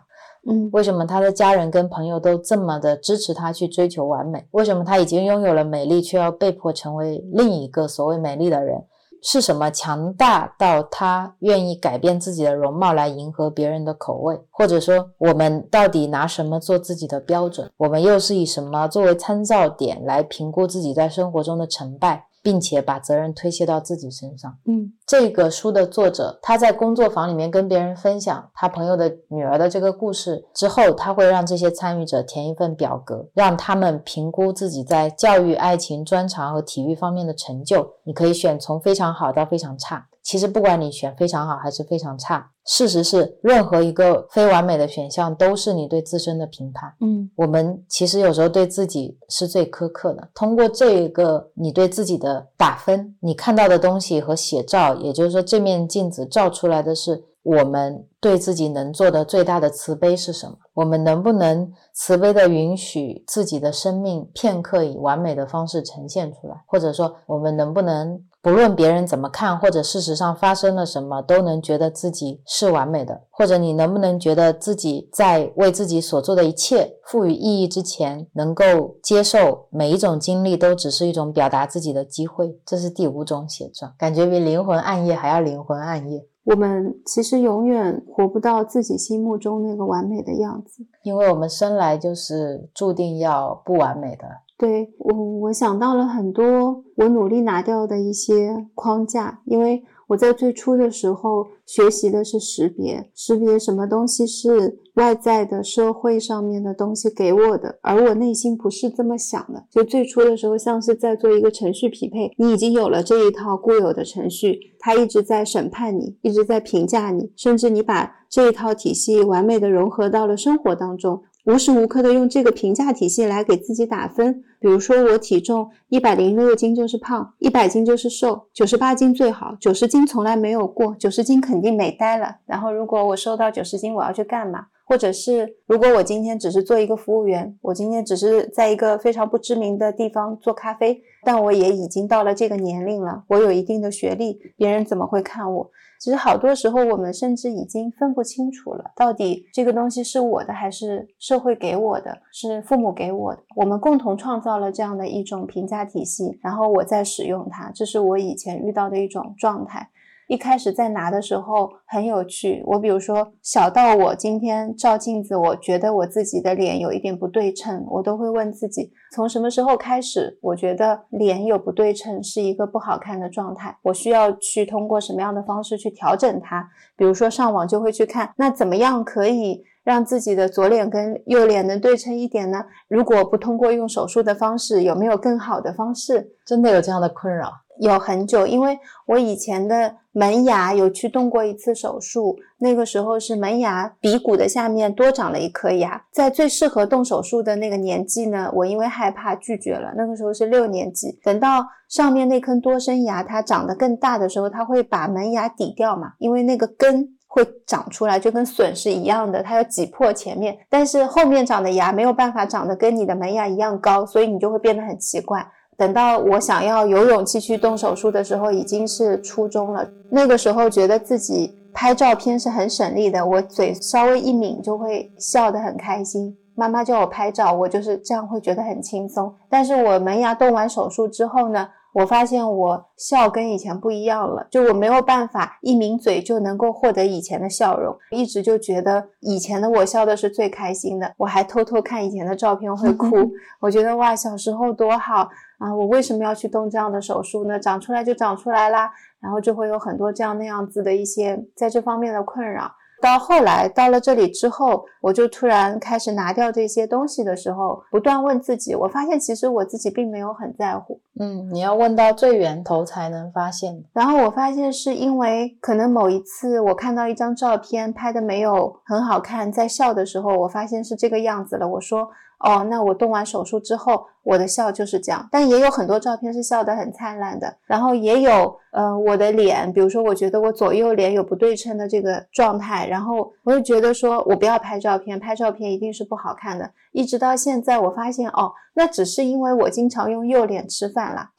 [0.49, 4.47] 嗯，为什么他的家人跟朋友都这么的支持他去追求完美？
[4.51, 8.85] 为什么他已经拥有了美丽，却要被迫成为另一个所谓美丽的人？
[9.23, 14.39] 是什么强大到他愿意改变自己的容貌来迎合别人的口味？
[14.51, 17.69] 或者说，我们到底拿什么做自己的标准？
[17.77, 22.25] 我们又是以什么作为参照点来评估自己在生活中的成败？
[22.47, 24.57] 并且把责任推卸到自己身上。
[24.67, 37.95] 嗯，这个书的作者他在工作坊里面跟别人分享他朋友的女儿的这个故事之后，他会让这些参与者填一份表格，让他们评估自己在教育、爱情、专长和体育方面的成就。
[38.05, 40.07] 你可以选从非常好到非常差。
[40.27, 46.93] 其实不管你选非常好还是非常差，事实是任何一个非完美的选项都是你对自身的评判。
[46.99, 50.27] 嗯，我们其实有时候对自己是最苛刻的。
[50.35, 60.57] 通过这个你对自己的打分，你看到的东西和写照，也就是说这面镜子照出来的是我们对自己能做的最大的慈悲是什么？
[60.73, 66.61] 我们能不能慈悲的允许自己的生命片刻以完美的方式呈现出来？
[66.67, 68.21] 或者说我们能不能？
[68.47, 73.23] 不论别人怎么看，或者事实上发生了什么，都能觉得自己是完美的。
[73.29, 82.57] 或者你能不能觉得自己在为自己所做的一切赋予意义之前，能够接受每一种经历都只是一种表达自己的机会？
[82.65, 86.25] 这是第五种写照，感觉比灵魂暗夜还要灵魂暗夜。
[86.45, 94.25] 我们其实永远活不到自己心目中那个完美的样子，因为我们生来就是注定要不完美的。
[94.57, 109.63] 对我，我想到了很多我努力拿掉的一些框架，因为我在最初的时候学习的是识别，识别什么东西是外在的社会上面的东西给我的，而我内心不是这么想的。
[109.69, 121.21] 就最初的时候，像是在做一个程序匹配，你已经有了这一套固有的程序，它一直在审判你，一直在评价你，甚至你把这一套体系完美的融合到了生活当中。
[121.47, 132.35] 无时无刻的用这个评价体系来给自己打分，比如说我体重一百零六斤就是胖，一百斤就是瘦，九十八斤最好，九十斤从来没有过，九十斤肯定美呆了。
[132.45, 134.65] 然后如果我瘦到九十斤，我要去干嘛？
[134.83, 145.69] 或者是如果我今天只是做一个服务员，我今天只是在一个非常不知名的地方做咖啡，但我也已经到了这个年龄了，我有一定的学历，别人怎么会看我？
[145.99, 153.43] 其实好多时候，我们甚至已经分不清楚了，到底这个东西是我的还是社会给我的，是父母给我的。
[153.57, 159.89] 我们共同创造了这样的一种评价体系，然后我在使用它，这是我以前遇到的一种状态。
[160.27, 176.69] 一开始在拿的时候很有趣，我比如说小到我今天照镜子，我觉得我自己的脸有一点不对称，我都会问自己，从什么时候开始，我觉得脸有不对称是一个不好看的状态，我需要去通过什么样的方式去调整它？
[176.97, 182.65] 比如说上网就会去看，那怎么样可以让自己的左脸跟右脸能对称一点呢？
[182.89, 186.33] 如果不通过用手术的方式，有没有更好的方式？
[186.45, 187.49] 真的有这样的困扰？
[187.79, 199.93] 有很久，因为我以前的门牙有去动过一次手术，那个时候是门牙鼻骨的下面多长了一颗牙，在最适合动手术的那个年纪呢，我因为害怕拒绝了。
[199.95, 215.45] 那个时候是六年级，等到上面那颗多生牙它长得更大的时候，它会把门牙抵掉嘛，因为那个根会长出来，就跟笋是一样的，它要挤破前面，但是后面长的牙没有办法长得跟你的门牙一样高，所以你就会变得很奇怪。
[215.77, 219.87] 等到我想要有勇气去动手术的时候，已经是初中了。
[220.09, 226.35] 那个时候觉得自己拍照片是很省力的，我嘴稍微一抿就会笑得很开心。
[226.55, 229.31] 妈妈叫我拍照，我就是这样会觉得很轻松。
[229.47, 241.13] 但是我门牙动完手术之后呢，我发现我笑跟以前不一样了，就我没有办法一抿嘴就能够获得以前的笑容，一直就觉得以前的我笑的是最开心的。
[241.17, 243.15] 我还偷偷看以前的照片会哭，
[243.61, 245.73] 我觉得哇，小时候多好啊！
[245.73, 247.59] 我为什么要去动这样的手术呢？
[247.59, 252.71] 长出来就长出来啦，然后就会有很多这样那样子的一些在这方面的困扰。
[252.99, 260.99] 到后来到了这里之后，我就突然开始拿掉这些东西的时候，不断问自己，我发现其实我自己并没有很在乎。
[261.19, 263.83] 嗯，你要问到最源头才能发现。
[263.93, 271.67] 然后我发现是因为可能某一次我看到一张照片拍的没有很好看，在笑的时候，我发现是这个样子了。
[271.67, 272.09] 我说。
[272.39, 275.27] 哦，那我动完手术之后，我的笑就是这样。
[275.31, 286.69] 但也有很多照片是笑得很灿烂的，然后也有，呃，我的脸，比如说，我觉得我左右脸有不对称的这个状态，然后我就觉得说我不要拍照片，拍照片一定是不好看的。
[286.91, 291.31] 一直到现在，我发现哦，那只是因为我经常用右脸吃饭啦，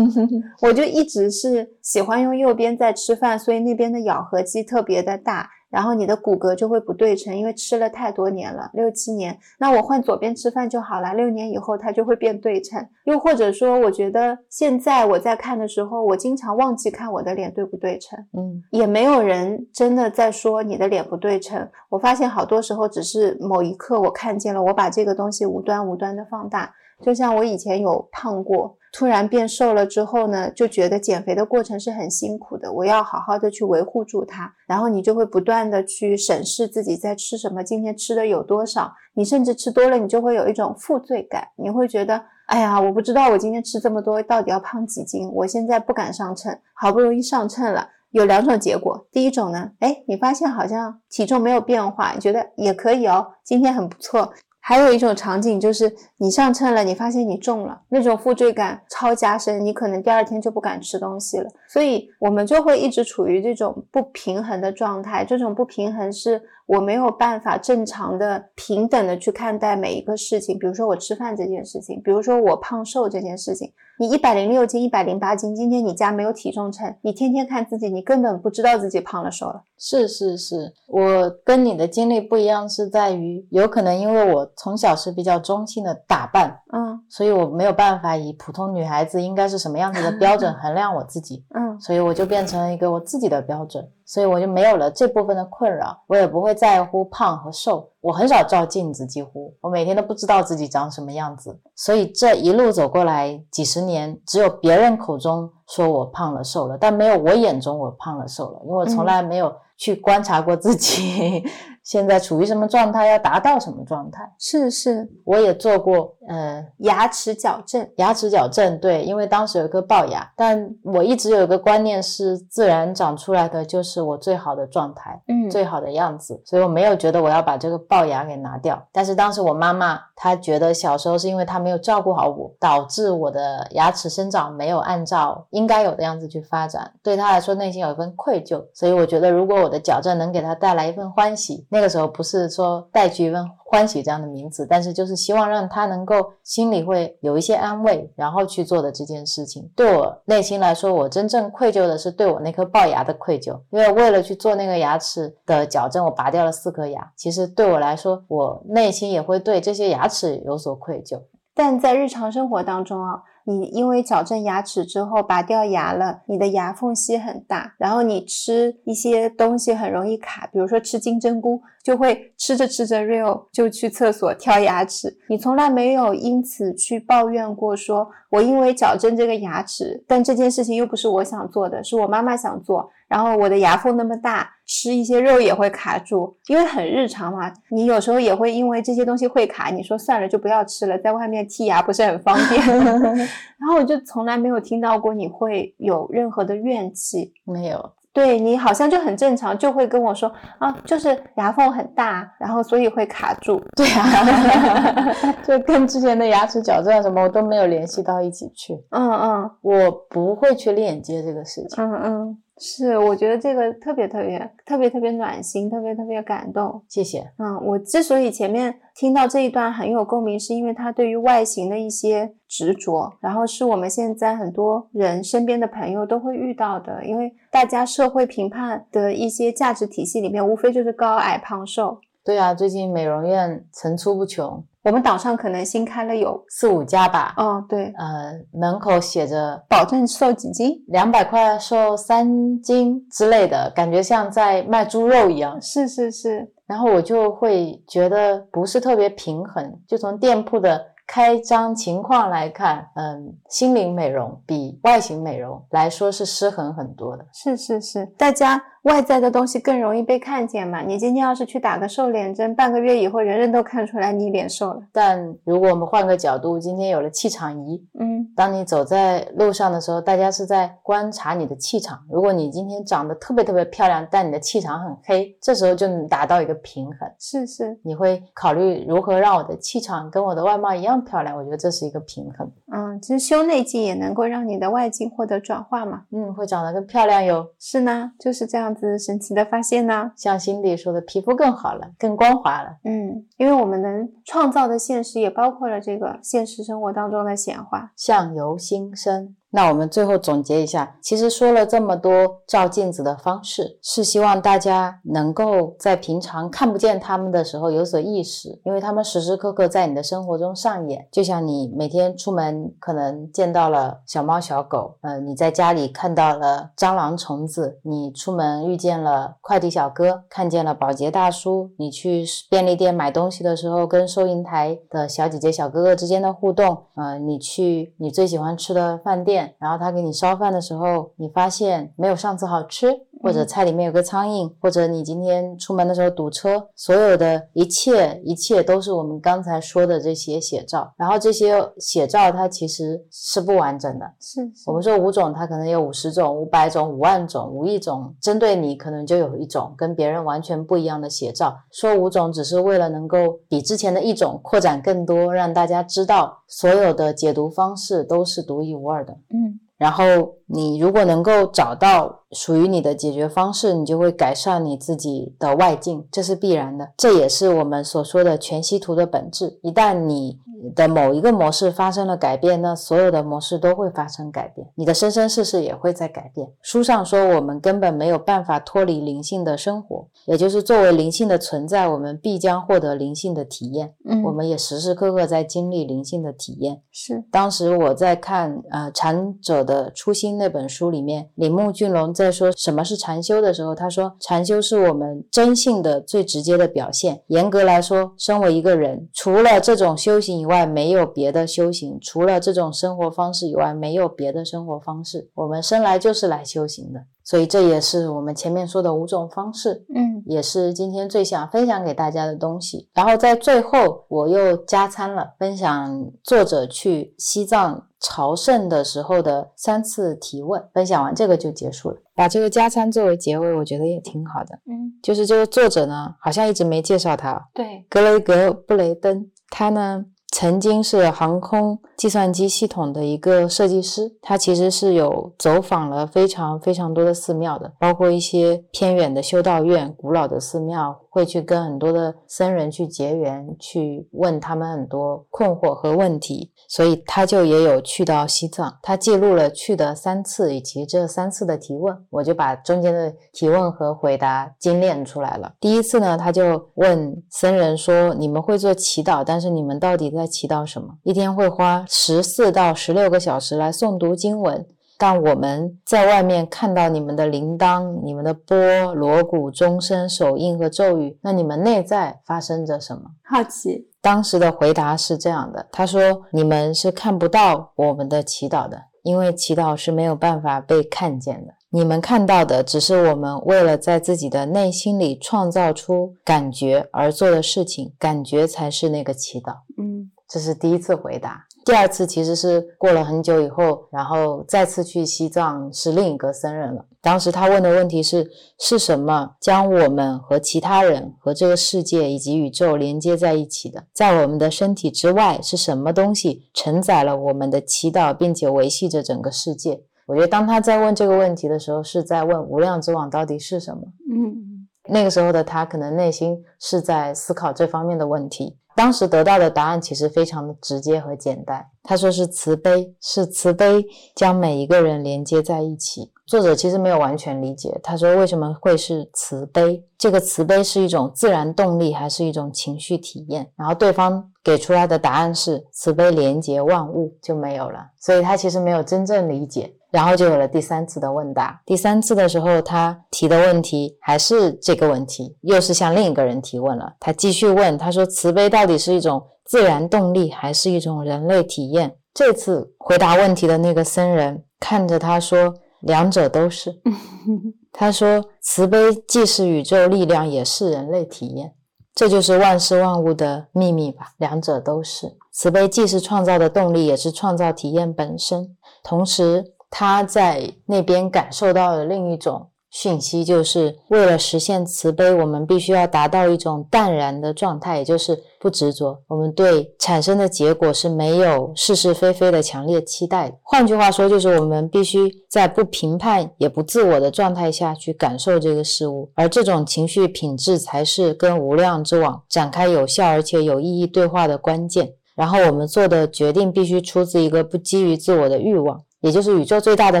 [0.60, 5.48] 我就一直是喜欢用右边在吃饭，所以那边的咬合肌特别的大。
[5.70, 9.38] 然后你的骨骼就会不对称，因为吃了太多年了，六七年。
[9.58, 12.86] 那我换左边吃饭就好了，六年以后它就会变对称。
[13.04, 18.18] 又或者说，我觉得现在我在看的时候，我经常忘记看我的脸对不对称。
[18.32, 21.68] 嗯，也没有人真的在说你的脸不对称。
[21.90, 26.72] 我发现好多时候只是某一刻我看见了，我把这个东西无端无端的放大。
[27.04, 28.76] 就像我以前有胖过。
[28.90, 34.50] 突然变瘦了之后呢，就觉得减肥的过程是很辛苦的，我要好好的去维护住它。
[34.66, 38.90] 然后你就会不断的去审视自己在吃什么，今天吃的有多少。
[39.12, 49.06] 你甚至吃多了，你就会有一种负罪感，你会觉得，哎呀，我不知道我今天吃这么多到底要胖几斤，我现在不敢上秤，好不容易上秤了，有两种结果。
[49.12, 54.32] 第一种呢，哎，你发现好像体重没有变化，你觉得也可以哦，今天很不错。
[54.68, 61.48] 还有一种场景就是你上秤了，你发现你重了，那种负罪感超加深，你可能第二天就不敢吃东西了。
[61.70, 66.42] 所以我们就会一直处于这种不平衡的状态，这种不平衡是。
[66.68, 73.72] 我没有办法正常的、平等的去看待每一个事情，比如说我吃饭这件事情，比如说我胖瘦这件事情。
[74.00, 79.62] 你一百零六斤、一百零八斤，今天你家没有体重秤，你天天看自己，你根本不知道自己胖了瘦了。
[79.76, 93.84] 是是是，我跟你的经历不一样，是在于有可能因为我从小是比较中性的打扮，嗯，所以我没有办法以普通女孩子应该是什么样子的标准 衡量我自己，嗯，所以我就变成了一个我自己的标准。
[94.08, 101.60] 所以我就没有了这部分的困扰，我也不会在乎胖和瘦，我很少照镜子，几乎我每天都不知道自己长什么样子。
[101.76, 111.44] 所以这一路走过来几十年，只有别人口中说我胖了瘦了，但没有我眼中我胖了瘦了，因为我从来没有去观察过自己。
[111.88, 113.06] 现在处于什么状态？
[113.06, 114.30] 要达到什么状态？
[114.38, 128.86] 是是，我也做过，呃，牙齿矫正，牙齿矫正，对，因为当时有一颗龅牙，但我一直有一个观念是，自然长出来的就是我最好的状态，嗯，最好的样子，所以我没有觉得我要把这个龅牙给拿掉。
[128.92, 149.70] 但是当时我妈妈她觉得小时候是因为她没有照顾好我，导致我的牙齿生长没有按照应该有的样子去发展，对她来说内心有一份愧疚，所以我觉得如果我的矫正能给她带来一份欢喜，那那个时候不是说带去一份欢喜这样的名字，但是就是希望让他能够心里会有一些安慰，然后去做的这件事情。
[149.76, 157.12] 对我内心来说，我真正愧疚的是对我那颗龅牙的愧疚，因为为了去做那个牙齿的矫正，我拔掉了四颗牙。
[157.14, 161.22] 其实对我来说，我内心也会对这些牙齿有所愧疚。
[161.54, 163.22] 但在日常生活当中啊。
[163.48, 175.16] 你因为矫正牙齿之后拔掉牙了，你的牙缝隙很大，然后你吃一些东西很容易卡，比如说吃金针菇，就会吃着吃着 real 就去厕所挑牙齿。
[175.30, 182.90] 你从来没有因此去抱怨过，说我因为矫正这个牙齿，但这件事情又不是我想做的，是我妈妈想做。
[183.08, 187.50] 然后我的牙缝那么大，吃一些肉也会卡住，因为很日常嘛。
[187.70, 192.60] 你有时候也会因为这些东西会卡，你说算了就不要吃了，在外面剔牙不是很方便。
[193.58, 197.92] 然后我就从来没有听到过你会有任何的怨气，没有。
[198.10, 203.62] 对你好像就很正常，就会跟我说啊，就是牙缝很大，然后所以会卡住。
[203.76, 205.14] 对啊，
[205.46, 208.74] 就跟之前的牙齿矫正什么我都没有联系到一起去。
[208.90, 211.84] 嗯嗯，我不会去链接这个事情。
[211.84, 212.38] 嗯嗯。
[212.58, 216.82] 是，我觉得这个特别特别特别特别暖心，特别特别感动。
[216.88, 217.30] 谢谢。
[217.38, 232.00] 嗯，我之所以前面听到这一段很有共鸣，是因为他对于外形的一些执着，然后是我们现在很多人身边的朋友都会遇到的，因为大家社会评判的一些价值体系里面，无非就是高矮胖瘦。
[232.24, 237.34] 对啊，最近美容院层出不穷，我们岛上可能新开了有四五家吧。
[237.36, 245.60] 哦，对，呃，门口写着保证瘦几斤，两百块瘦三斤之类的，感觉像在卖猪肉一样。
[245.60, 257.26] 是是是，然后我就会觉得不是特别平衡，就从店铺的开张情况来看，嗯，心灵美容比外形美容来说是失衡很多的。
[257.32, 258.62] 是是是，大家。
[258.82, 260.80] 外在的东西更容易被看见嘛？
[260.80, 264.80] 你今天要是去打个瘦脸针，半个月以后人人都看出来你脸瘦了。
[264.92, 271.98] 但如果我们换个角度，今天有了气场仪，嗯，当你走在路上的时候，大家是在观察你的气场。
[272.08, 277.10] 如果你今天长得特别特别漂亮，但你的气场很黑，这时候就能达到一个平衡。
[277.18, 281.36] 是是，你会考虑如何让我的气场跟我的外貌一样漂亮？
[281.36, 282.48] 我觉得这是一个平衡。
[282.72, 286.02] 嗯，其实修内镜也能够让你的外境获得转化嘛。
[286.12, 287.44] 嗯，会长得更漂亮哟。
[287.58, 288.68] 是呢，就是这样。
[288.78, 292.76] 子神奇的发现呢，像辛迪说的，皮肤更好了，更光滑了。
[292.84, 299.34] 嗯，因为我们能创造的现实也包括了这个现实生活当中的显化，相由心生。
[299.50, 311.08] 那我们最后总结一下，其实说了这么多照镜子的方式，是希望大家能够在平常看不见他们的时候有所意识，因为他们时时刻刻在你的生活中上演。
[311.10, 329.37] 就像你每天出门可能见到了小猫小狗，呃，你在家里看到了蟑螂虫子，你出门遇见了快递小哥，看见了保洁大叔，你去便利店买东西的时候跟收银台的小姐姐小哥哥之间的互动，呃，你去你最喜欢吃的饭店。
[329.58, 332.88] 然后他给你烧饭的时候，你发现没有上次好吃。
[333.22, 340.92] 或者菜里面有个苍蝇，或者你今天出门的时候堵车，所有的一切一切都是我们刚才说的这些写照。
[340.96, 351.56] 然后这些写照它其实是不完整的，是我们说五种，它可能有五十种、五百种、五万种、五亿种，针对你可能就有一种跟别人完全不一样的写照。
[351.72, 353.18] 说五种只是为了能够
[353.48, 359.14] 比之前的一种扩展更多，让大家知道所有的解读方式都是独一无二的。
[359.30, 359.60] 嗯。
[359.78, 366.90] 然后你如果能够找到属于你的解决方式，你就会改善你自己的外境，这是必然的。
[366.96, 369.58] 这也是我们所说的全息图的本质。
[369.62, 370.38] 一旦你
[370.74, 376.48] 的某一个模式发生了改变，那所有的模式都会发生改变，你的生生世世也会在改变。
[376.62, 383.94] 书上说，我们根本没有办法脱离灵性的生活，也就是作为灵性的存在，我们必将获得灵性的体验。
[384.04, 386.80] 嗯，我们也时时刻刻在经历灵性的体验。
[386.90, 397.22] 是，当时我在看呃禅者的初心那本书里面，铃木俊龙在说什么是禅修的时候，他说禅修是我们真性的最直接的表现。
[397.28, 405.30] 严格来说，身为一个人，除了这种修行以外没有别的修行，除了这种生活方式以外没有别的生活方式。
[405.34, 412.88] 我们生来就是来修行的，所以这也是我们前面说的五种方式，嗯，也是今天最想分享给大家的东西。
[412.92, 420.60] 然后在最后，我又加餐了，分享作者去西藏朝圣的时候的三次提问。
[420.74, 424.58] 分享完这个就结束了，把这个加餐作为结尾，我觉得也挺好的。
[424.66, 430.06] 嗯，就是这个作者呢，好像一直没介绍他，对，格雷格布雷登，他呢。
[430.40, 446.52] 曾经是航空计算机系统的一个设计师，他其实是有走访了非常非常多的寺庙的，包括一些偏远的修道院、古老的寺庙，会去跟很多的僧人去结缘，去问他们很多困惑和问题。
[446.68, 455.52] 所以他就也有去到西藏，他记录了去的三次以及这三次的提问，我就把中间的提问和回答精炼出来了。
[455.58, 460.88] 第一次呢，他就问僧人说：“你们会做祈祷，但是你们到底在祈祷什么？
[461.02, 464.66] 一天会花十四到十六个小时来诵读经文，
[464.98, 473.88] 但我们在外面看到你们的铃铛、你们的钵、锣鼓、钟声、手印和咒语，那你们内在发生着什么？”好奇。
[474.00, 481.52] 当时的回答是这样的：“他说，你们是看不到我们的祈祷的，因为祈祷是没有办法被看见的。
[481.70, 491.47] 你们看到的只是我们为了在自己的内心里创造出感觉而做的事情，感觉才是那个祈祷。”嗯，这是第一次回答。
[491.68, 496.82] 第二次其实是过了很久以后，然后再次去西藏，是另一个僧人了。
[497.02, 498.26] 当时他问的问题是：
[498.58, 503.84] 是什么将我们和其他人、和这个世界以及宇宙连接在一起的？
[503.92, 509.82] 在我们的身体之外，是什么东西承载了我们的祈祷，并且维系着整个世界？
[510.06, 513.82] 我觉得当他在问这个问题的时候，是在问无量之网到底是什么。
[514.10, 514.57] 嗯
[514.88, 518.56] 那个时候的他可能内心是在思考这方面的问题。
[518.74, 521.66] 当时得到的答案其实非常的直接和简单。
[521.82, 523.84] 他说是慈悲，是慈悲
[524.14, 526.12] 将每一个人连接在一起。
[526.24, 529.82] 作者其实没有完全理解，他说为什么会是慈悲？
[529.96, 533.50] 这个慈悲是一种自然动力，还是一种情绪体验？
[533.56, 539.74] 然后对方给出来的答案是慈悲连接万物就没有了，所以他其实没有真正理解。
[539.90, 541.60] 然后就有了第三次的问答。
[541.64, 546.94] 第三次的时候，他提的问题还是这个问题，又是向另一个人提问了。
[547.00, 556.80] 他继续问，他说：“慈悲到底是一种自然动力，还是一种人类体验？”这次回答问题的那个僧人看着他说：“两者都是。
[557.72, 561.54] ”他说：“慈悲既是宇宙力量，也是人类体验。
[561.94, 564.12] 这就是万事万物的秘密吧？
[564.18, 565.16] 两者都是。
[565.32, 568.56] 慈悲既是创造的动力，也是创造体验本身。
[568.82, 579.02] 同时，他在那边感受到了另一种讯息，就是为了实现慈悲，我们必须要达到一种淡然的状态，也就是不执着。
[579.08, 583.38] 我们对产生的结果是没有是是非非的强烈期待。
[583.42, 594.92] 换句话说，就是我们必须在不评判也不自我的状态下去感受这个事物，而这种情绪品质才是跟无量之网展开有效而且有意义对话的关键。
[595.14, 598.82] 然后我们做的决定必须出自一个不基于自我的欲望。
[599.00, 600.00] 也就是宇宙最大的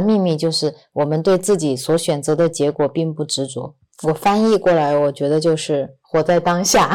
[0.00, 3.74] 秘密，就是我们对自己所选择的结果并不执着。
[4.04, 6.92] 我翻译过来，我觉得就是活在当下。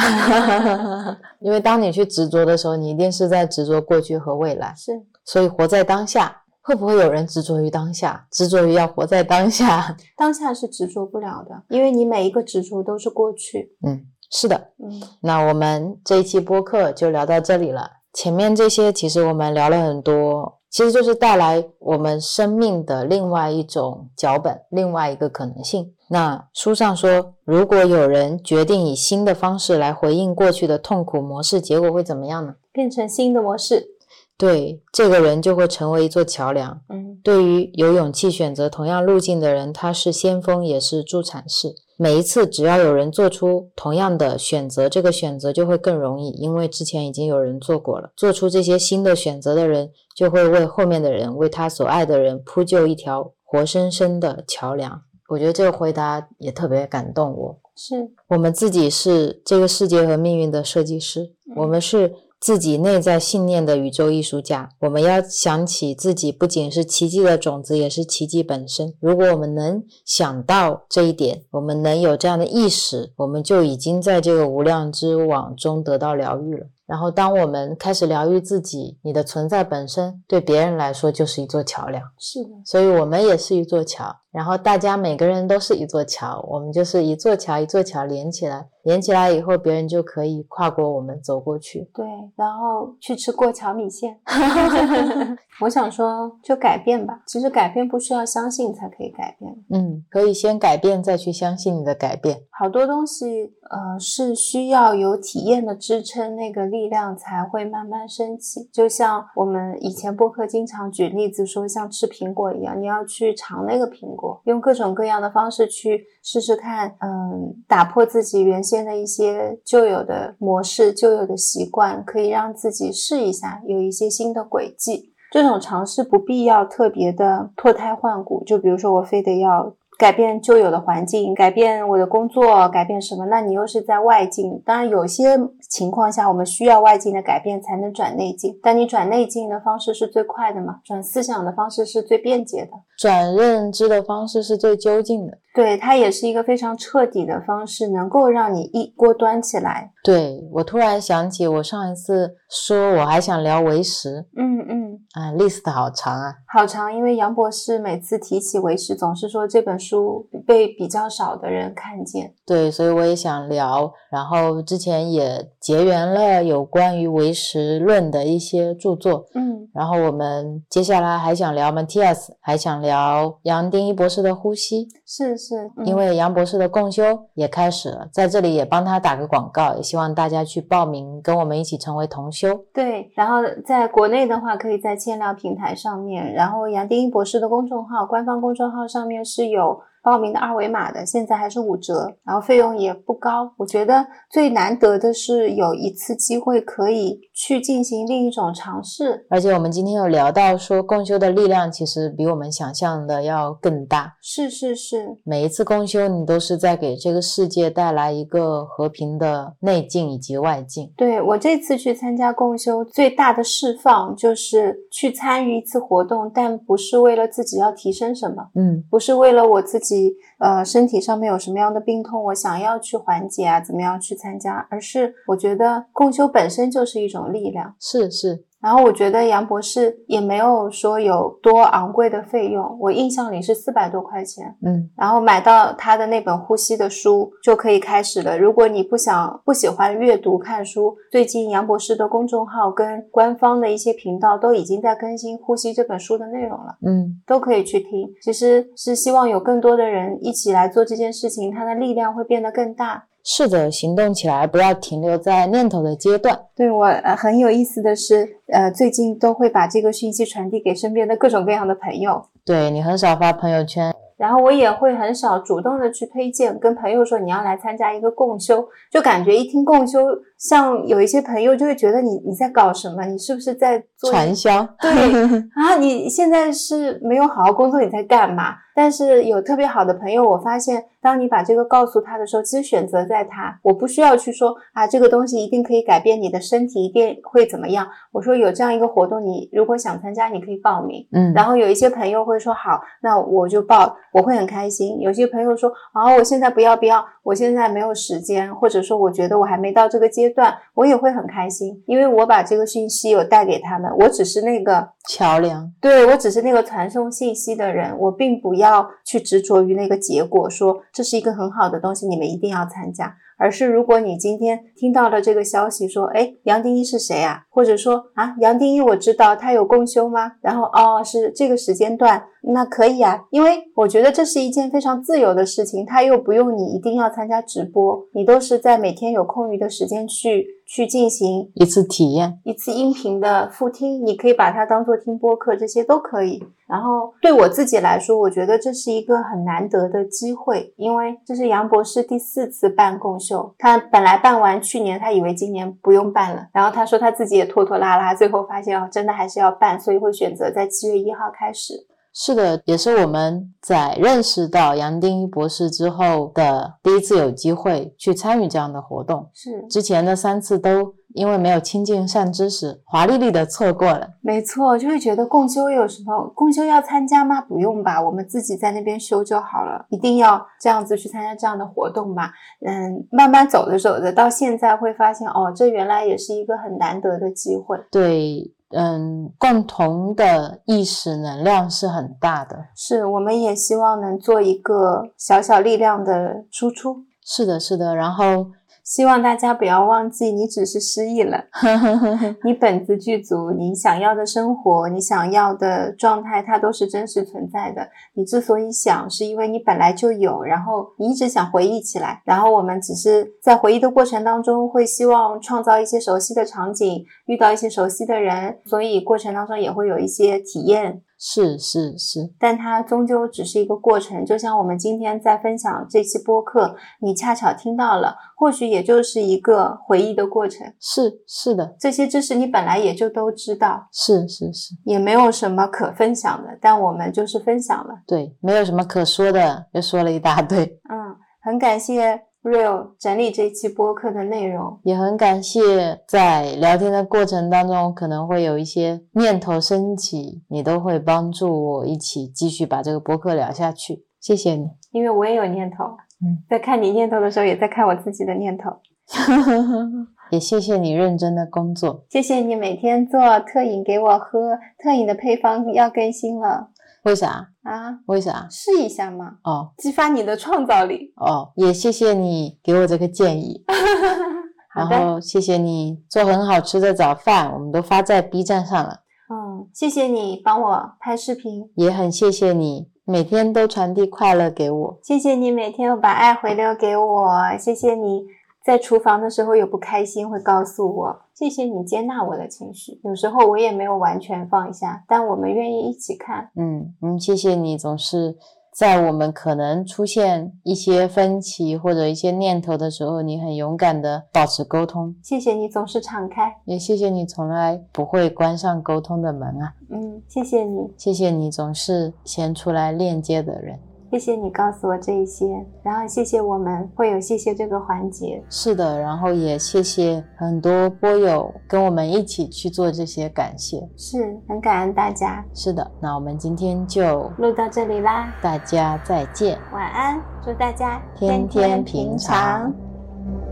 [1.41, 4.73] 因为当你去执着的时候，你一定是在执着过去和未来。
[4.77, 4.91] 是，
[5.25, 9.97] 所以活在当下，会不会有人执着于当下，执着于要活在当下？
[10.15, 13.75] 当下是执着不了的，因为你每一个执着都是过去。
[13.85, 14.69] 嗯，是的。
[14.81, 17.89] 嗯，那我们这一期播客就聊到这里了。
[18.13, 20.59] 前面这些其实我们聊了很多。
[20.73, 25.93] 其实就是带来我们生命的另外一种脚本，另外一个可能性。
[26.09, 32.55] 那书上说，如果有人决定以新的方式来回应过去的痛苦模式，结果会怎么样呢？
[32.71, 33.89] 变成新的模式。
[34.35, 36.81] 对，这个人就会成为一座桥梁。
[36.89, 41.75] 嗯，对于有勇气选择同样路径的人，他是先锋，也是助产士。
[41.97, 48.11] 每一次，只要有人做出同样的选择，这个选择就会更容易，因为之前已经有人做过了。
[48.17, 54.99] 做出这些新的选择的人，就会为后面的人，为他所爱的人铺就一条活生生的桥梁。
[55.29, 57.59] 我觉得这个回答也特别感动我。
[57.75, 57.95] 是
[58.27, 62.11] 我们自己是这个世界和命运的设计师，我们是。
[62.43, 68.93] 自己内在信念的宇宙艺术家，我们要想起自己不仅是奇迹的种子，也是奇迹本身。
[68.99, 76.67] 如果我们能想到这一点，我们能有这样的意识，我们就已经在这个无量之网中得到疗愈了。
[76.85, 82.03] 然后，当我们开始疗愈自己，你的存在本身对别人来说就是一座桥梁。
[82.19, 84.13] 是的，所以我们也是一座桥。
[84.33, 88.67] 然后，大家每个人都是一座桥，我们就是一座桥，一座桥连起来。
[88.83, 91.89] 连起来以后，别人就可以跨过我们走过去。
[91.93, 92.05] 对，
[92.35, 94.19] 然后去吃过桥米线。
[95.61, 97.21] 我想说，就改变吧。
[97.25, 99.55] 其实改变不需要相信才可以改变。
[99.69, 102.41] 嗯，可以先改变，再去相信你的改变。
[102.49, 108.69] 好多东西，呃，是需要有体验的支撑，那个力量才会慢慢升起。
[108.73, 125.13] 就像我们以前播客经常举例子说，像吃苹果一样，你要去尝那个苹果，用各种各样的方式去试试看，嗯，打破自己原先的一些旧有的模式、旧有的习惯，可以让自己试一下，有一些新的轨迹。
[125.31, 133.25] 这种尝试不必要特别的脱胎换骨，就比如说我非得要改变旧有的环境，改变我的工作，改变什么？
[133.25, 134.61] 那你又是在外境。
[134.63, 135.39] 当然，有些
[135.69, 140.79] 情况下我们需要外境的改变才能转内境，但你转内境的方式是最快的嘛？
[140.83, 142.71] 转思想的方式是最便捷的，
[143.03, 145.37] 转认知的方式是最究竟的。
[145.53, 149.91] 对，它也是一个非常彻底的方式，能够让你一锅端起来。
[150.01, 162.33] 对我突然想起，我上一次说我还想聊唯识，嗯嗯，啊，list 好长啊，好长，因为杨博士每次提起唯识，总是说这本书被比较少的人看见。
[162.45, 175.85] 对，所以我也想聊，然后之前也结缘了有关于唯识论的一些著作，嗯，然后我们接下来还想聊 Matias，还想聊杨定一博士的呼吸，是是，嗯。
[175.85, 177.03] 因为杨博士的共修
[177.35, 182.65] 也开始了，在这里也帮他打个广告，也希望大家去报名，跟我们一起成为同修。
[182.73, 193.49] 对，然后在国内的话，可以在千聊平台上面，然后杨定一博士的公众号、官方公众号上面是有报名的二维码的，现在还是五折，然后费用也不高。
[193.57, 204.13] 我觉得最难得的是有一次机会可以去进行另一种尝试，而且我们今天有聊到说，共修的力量其实比我们想象的要更大。
[204.21, 210.91] 是是是，每一次共修，你都是在给这个世界带来一个和平的内境以及外境。
[210.97, 219.92] 对我这次去参加共修，最大的释放就是去参与一次活动，但不是为了自己要提升什么，嗯，不是为了我自己
[220.39, 227.75] 呃身体上面有什么样的病痛，我想要去缓解啊，怎么样去参加，而是我觉得共修本身就是一种力量。
[227.79, 238.39] 是是，然后我觉得杨博士也没有说有多昂贵的费用，我印象里是四百多块钱，嗯然后买到他的那本呼吸的书就可以开始了。
[238.39, 248.09] 如果你不想不喜欢阅读看书，最近杨博士的公众号跟官方的一些频道都已经在更新《呼吸》这本书的内容了，嗯，都可以去听。
[248.21, 253.03] 其实是希望有更多的人一起来做这件事情，它的力量会变得更大。
[253.23, 256.37] 试着行动起来，不要停留在念头的阶段。
[256.55, 269.99] 对我呃很有意思的是，呃，最近都会把这个讯息传递给身边的各种各样的朋友，对你很少发朋友圈，然后我也会很少主动的去推荐，跟朋友说你要来参加一个共修，就感觉一听共修，
[270.37, 274.67] 像有一些朋友就会觉得你你在搞什么，你是不是在做传销。
[274.81, 274.91] 对
[275.55, 278.55] 啊，你现在是没有好好工作，你在干嘛？
[278.75, 287.87] 但是有特别好的朋友，我发现，当你把这个告诉他的时候，其实选择在他，我不需要去说啊，这个东西一定可以改变你的身体，一定会怎么样。
[288.11, 291.05] 我说有这样一个活动，你如果想参加，你可以报名。
[291.11, 294.99] 嗯，然后有一些朋友会说好，那我就报，我会很开心。
[294.99, 305.71] 有些朋友说啊，我现在不要不要，我现在没有时间，或者说我觉得我还没到这个阶段，我也会很开心，因为我把这个信息有带给他们，我只是那个桥梁。
[305.81, 313.15] 对我只是那个传送信息的人，我并不要要去执着于那个结果，说这是一个很好的东西，你们一定要参加。
[313.35, 317.43] 而是如果你今天听到了这个消息，说，哎，杨定一是谁啊？
[317.49, 320.33] 或者说啊，杨定一我知道他有共修吗？
[320.39, 322.23] 然后哦，是这个时间段，
[322.53, 336.43] 那可以啊，因为我觉得这是一件非常自由的事情，他又不用你一定要参加直播，你都是在每天有空余的时间去去进行一次体验，一次音频的复听，你可以把它当做听播客，这些都可以。
[336.65, 343.53] 然后对我自己来说，我觉得这是一个很难得的机会，因为这是杨博士第四次办共修。
[343.59, 351.85] 他本来办完去年，他以为今年不用办了，然后他说他自己也拖拖拉拉，最后发现哦，真的还是要办，所以会选择在七月一号开始。
[352.13, 359.27] 是的，也是我们在认识到杨定一博士之后的第一次有机会去参与这样的活动。
[359.33, 364.07] 是，之前的三次都因为没有亲近善知识，华丽丽的错过了。
[364.21, 366.31] 没错，就会觉得共修有什么？
[366.35, 367.41] 共修要参加吗？
[367.41, 369.85] 不用吧，我们自己在那边修就好了。
[369.89, 372.29] 一定要这样子去参加这样的活动吗？
[372.63, 377.75] 嗯，慢慢走着走着，到现在会发现，哦，这原来也是一个很难得的机会。
[377.91, 382.57] 对，嗯，共同的意识能量是很大的。
[382.75, 386.97] 是，我们也希望能做一个小小力量的输出。
[387.25, 387.95] 是的，是的。
[387.95, 388.47] 然后，
[388.83, 391.45] 希望大家不要忘记，你只是失忆了，
[392.43, 397.87] 你本自具足，你想要的生活，你想要的状态，它都是真实存在的。
[398.13, 411.01] 你之所以想，是因为你本来就有，然后你一直想回忆起来，然后我们只是在回忆的过程当中，会希望创造一些熟悉的场景，遇到一些熟悉的人，所以过程当中也会有一些体验。
[411.25, 420.67] 是是是，但它终究只是一个过程，就像我们今天在分享这期播客，你恰巧听到了，或许也就是一个回忆的过程。
[420.81, 427.93] 是是的，这些知识你本来也就都知道，是是是，也没有什么可分享的，但我们就是分享了。
[428.05, 430.65] 对，没有什么可说的，又说了一大堆。
[430.89, 444.03] 嗯，很感谢 Real 整理这期播客的内容，也很感谢在聊天的过程当中，可能会有一些念头升起，你都会帮助我一起继续把这个播客聊下去。
[444.19, 445.85] 谢谢你，因为我也有念头。
[446.21, 448.71] 嗯，在看你念头的时候，也在看我自己的念头。
[450.31, 452.05] 也谢谢你认真的工作。
[452.09, 456.69] 谢谢你每天做特饮给我喝，特饮的配方要更新了
[457.03, 457.49] 为啥？
[457.63, 458.47] 啊，为啥？
[458.49, 461.13] 试一下嘛，哦激发你的创造力。
[461.17, 463.63] 哦，也谢谢你给我这个建议，
[464.75, 469.01] 然后谢谢你做很好吃的早饭，我们都发在 B 站上了。
[469.29, 474.99] 嗯，谢谢你帮我拍视频，也很谢谢你每天都传递快乐给我。
[475.03, 478.23] 谢谢你每天把爱回流给我，谢谢你
[478.63, 486.49] 在厨房的时候有不开心会告诉我，谢谢你接纳我的情绪，有时候我也没有完全放下，但我们愿意一起看。
[486.55, 488.37] 嗯嗯，谢谢你总是
[488.71, 495.13] 在我们可能出现一些分歧或者一些念头的时候，你很勇敢的保持沟通。
[495.21, 499.73] 谢谢你总是敞开，也谢谢你从来不会关上沟通的门啊。
[499.89, 503.77] 嗯，谢谢你，谢谢你总是先出来链接的人。
[504.13, 508.43] 谢谢你告诉我这一些，然后谢谢我们会有谢谢这个环节。
[508.47, 515.43] 是的，然后也谢谢很多波友跟我们一起去做这些感谢，是很感恩大家。
[515.55, 522.71] 是的，那我们今天就录到这里啦，大家再见，晚安，祝大家天天平常。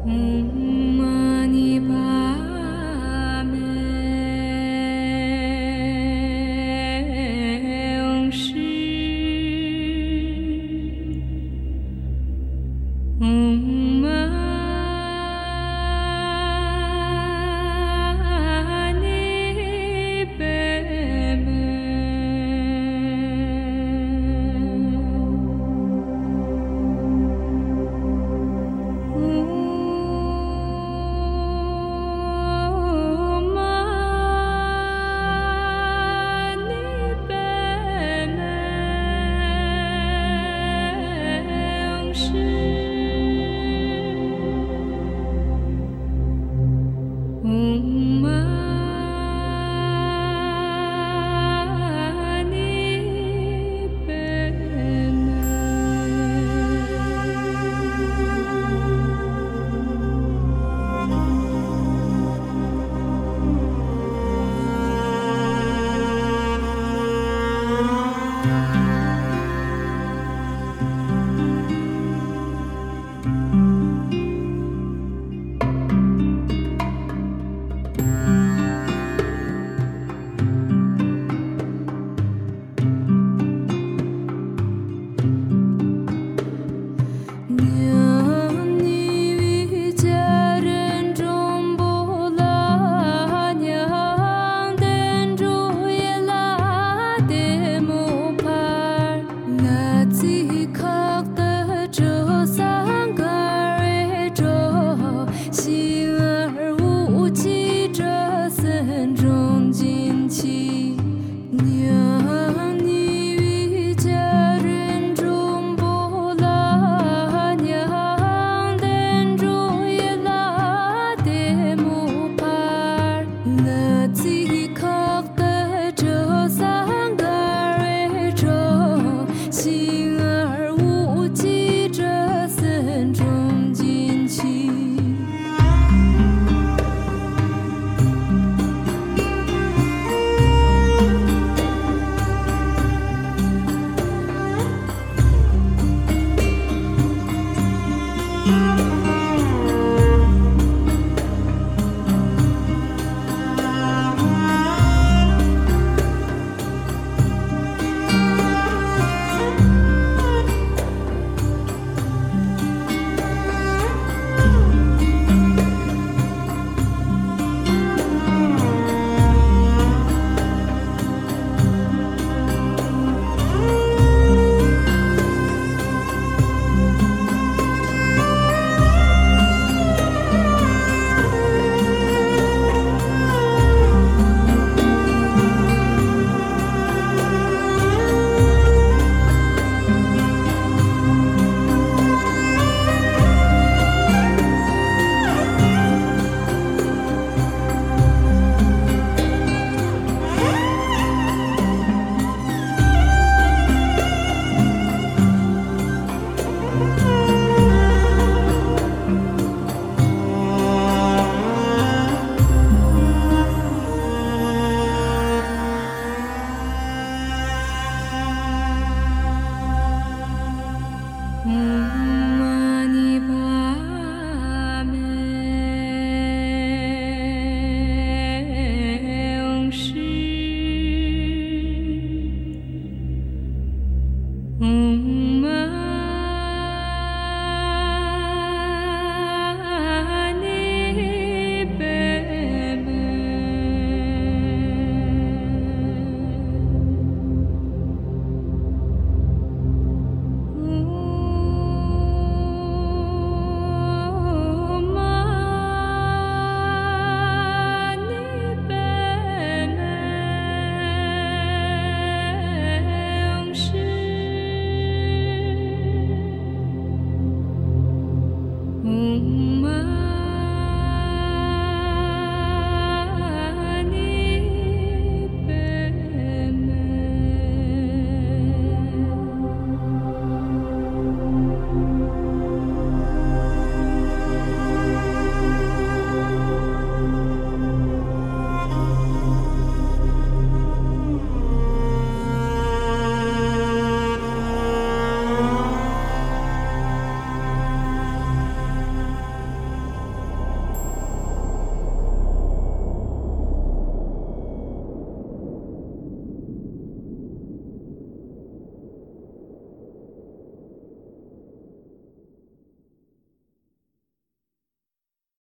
[0.05, 2.00] Mm-hmm.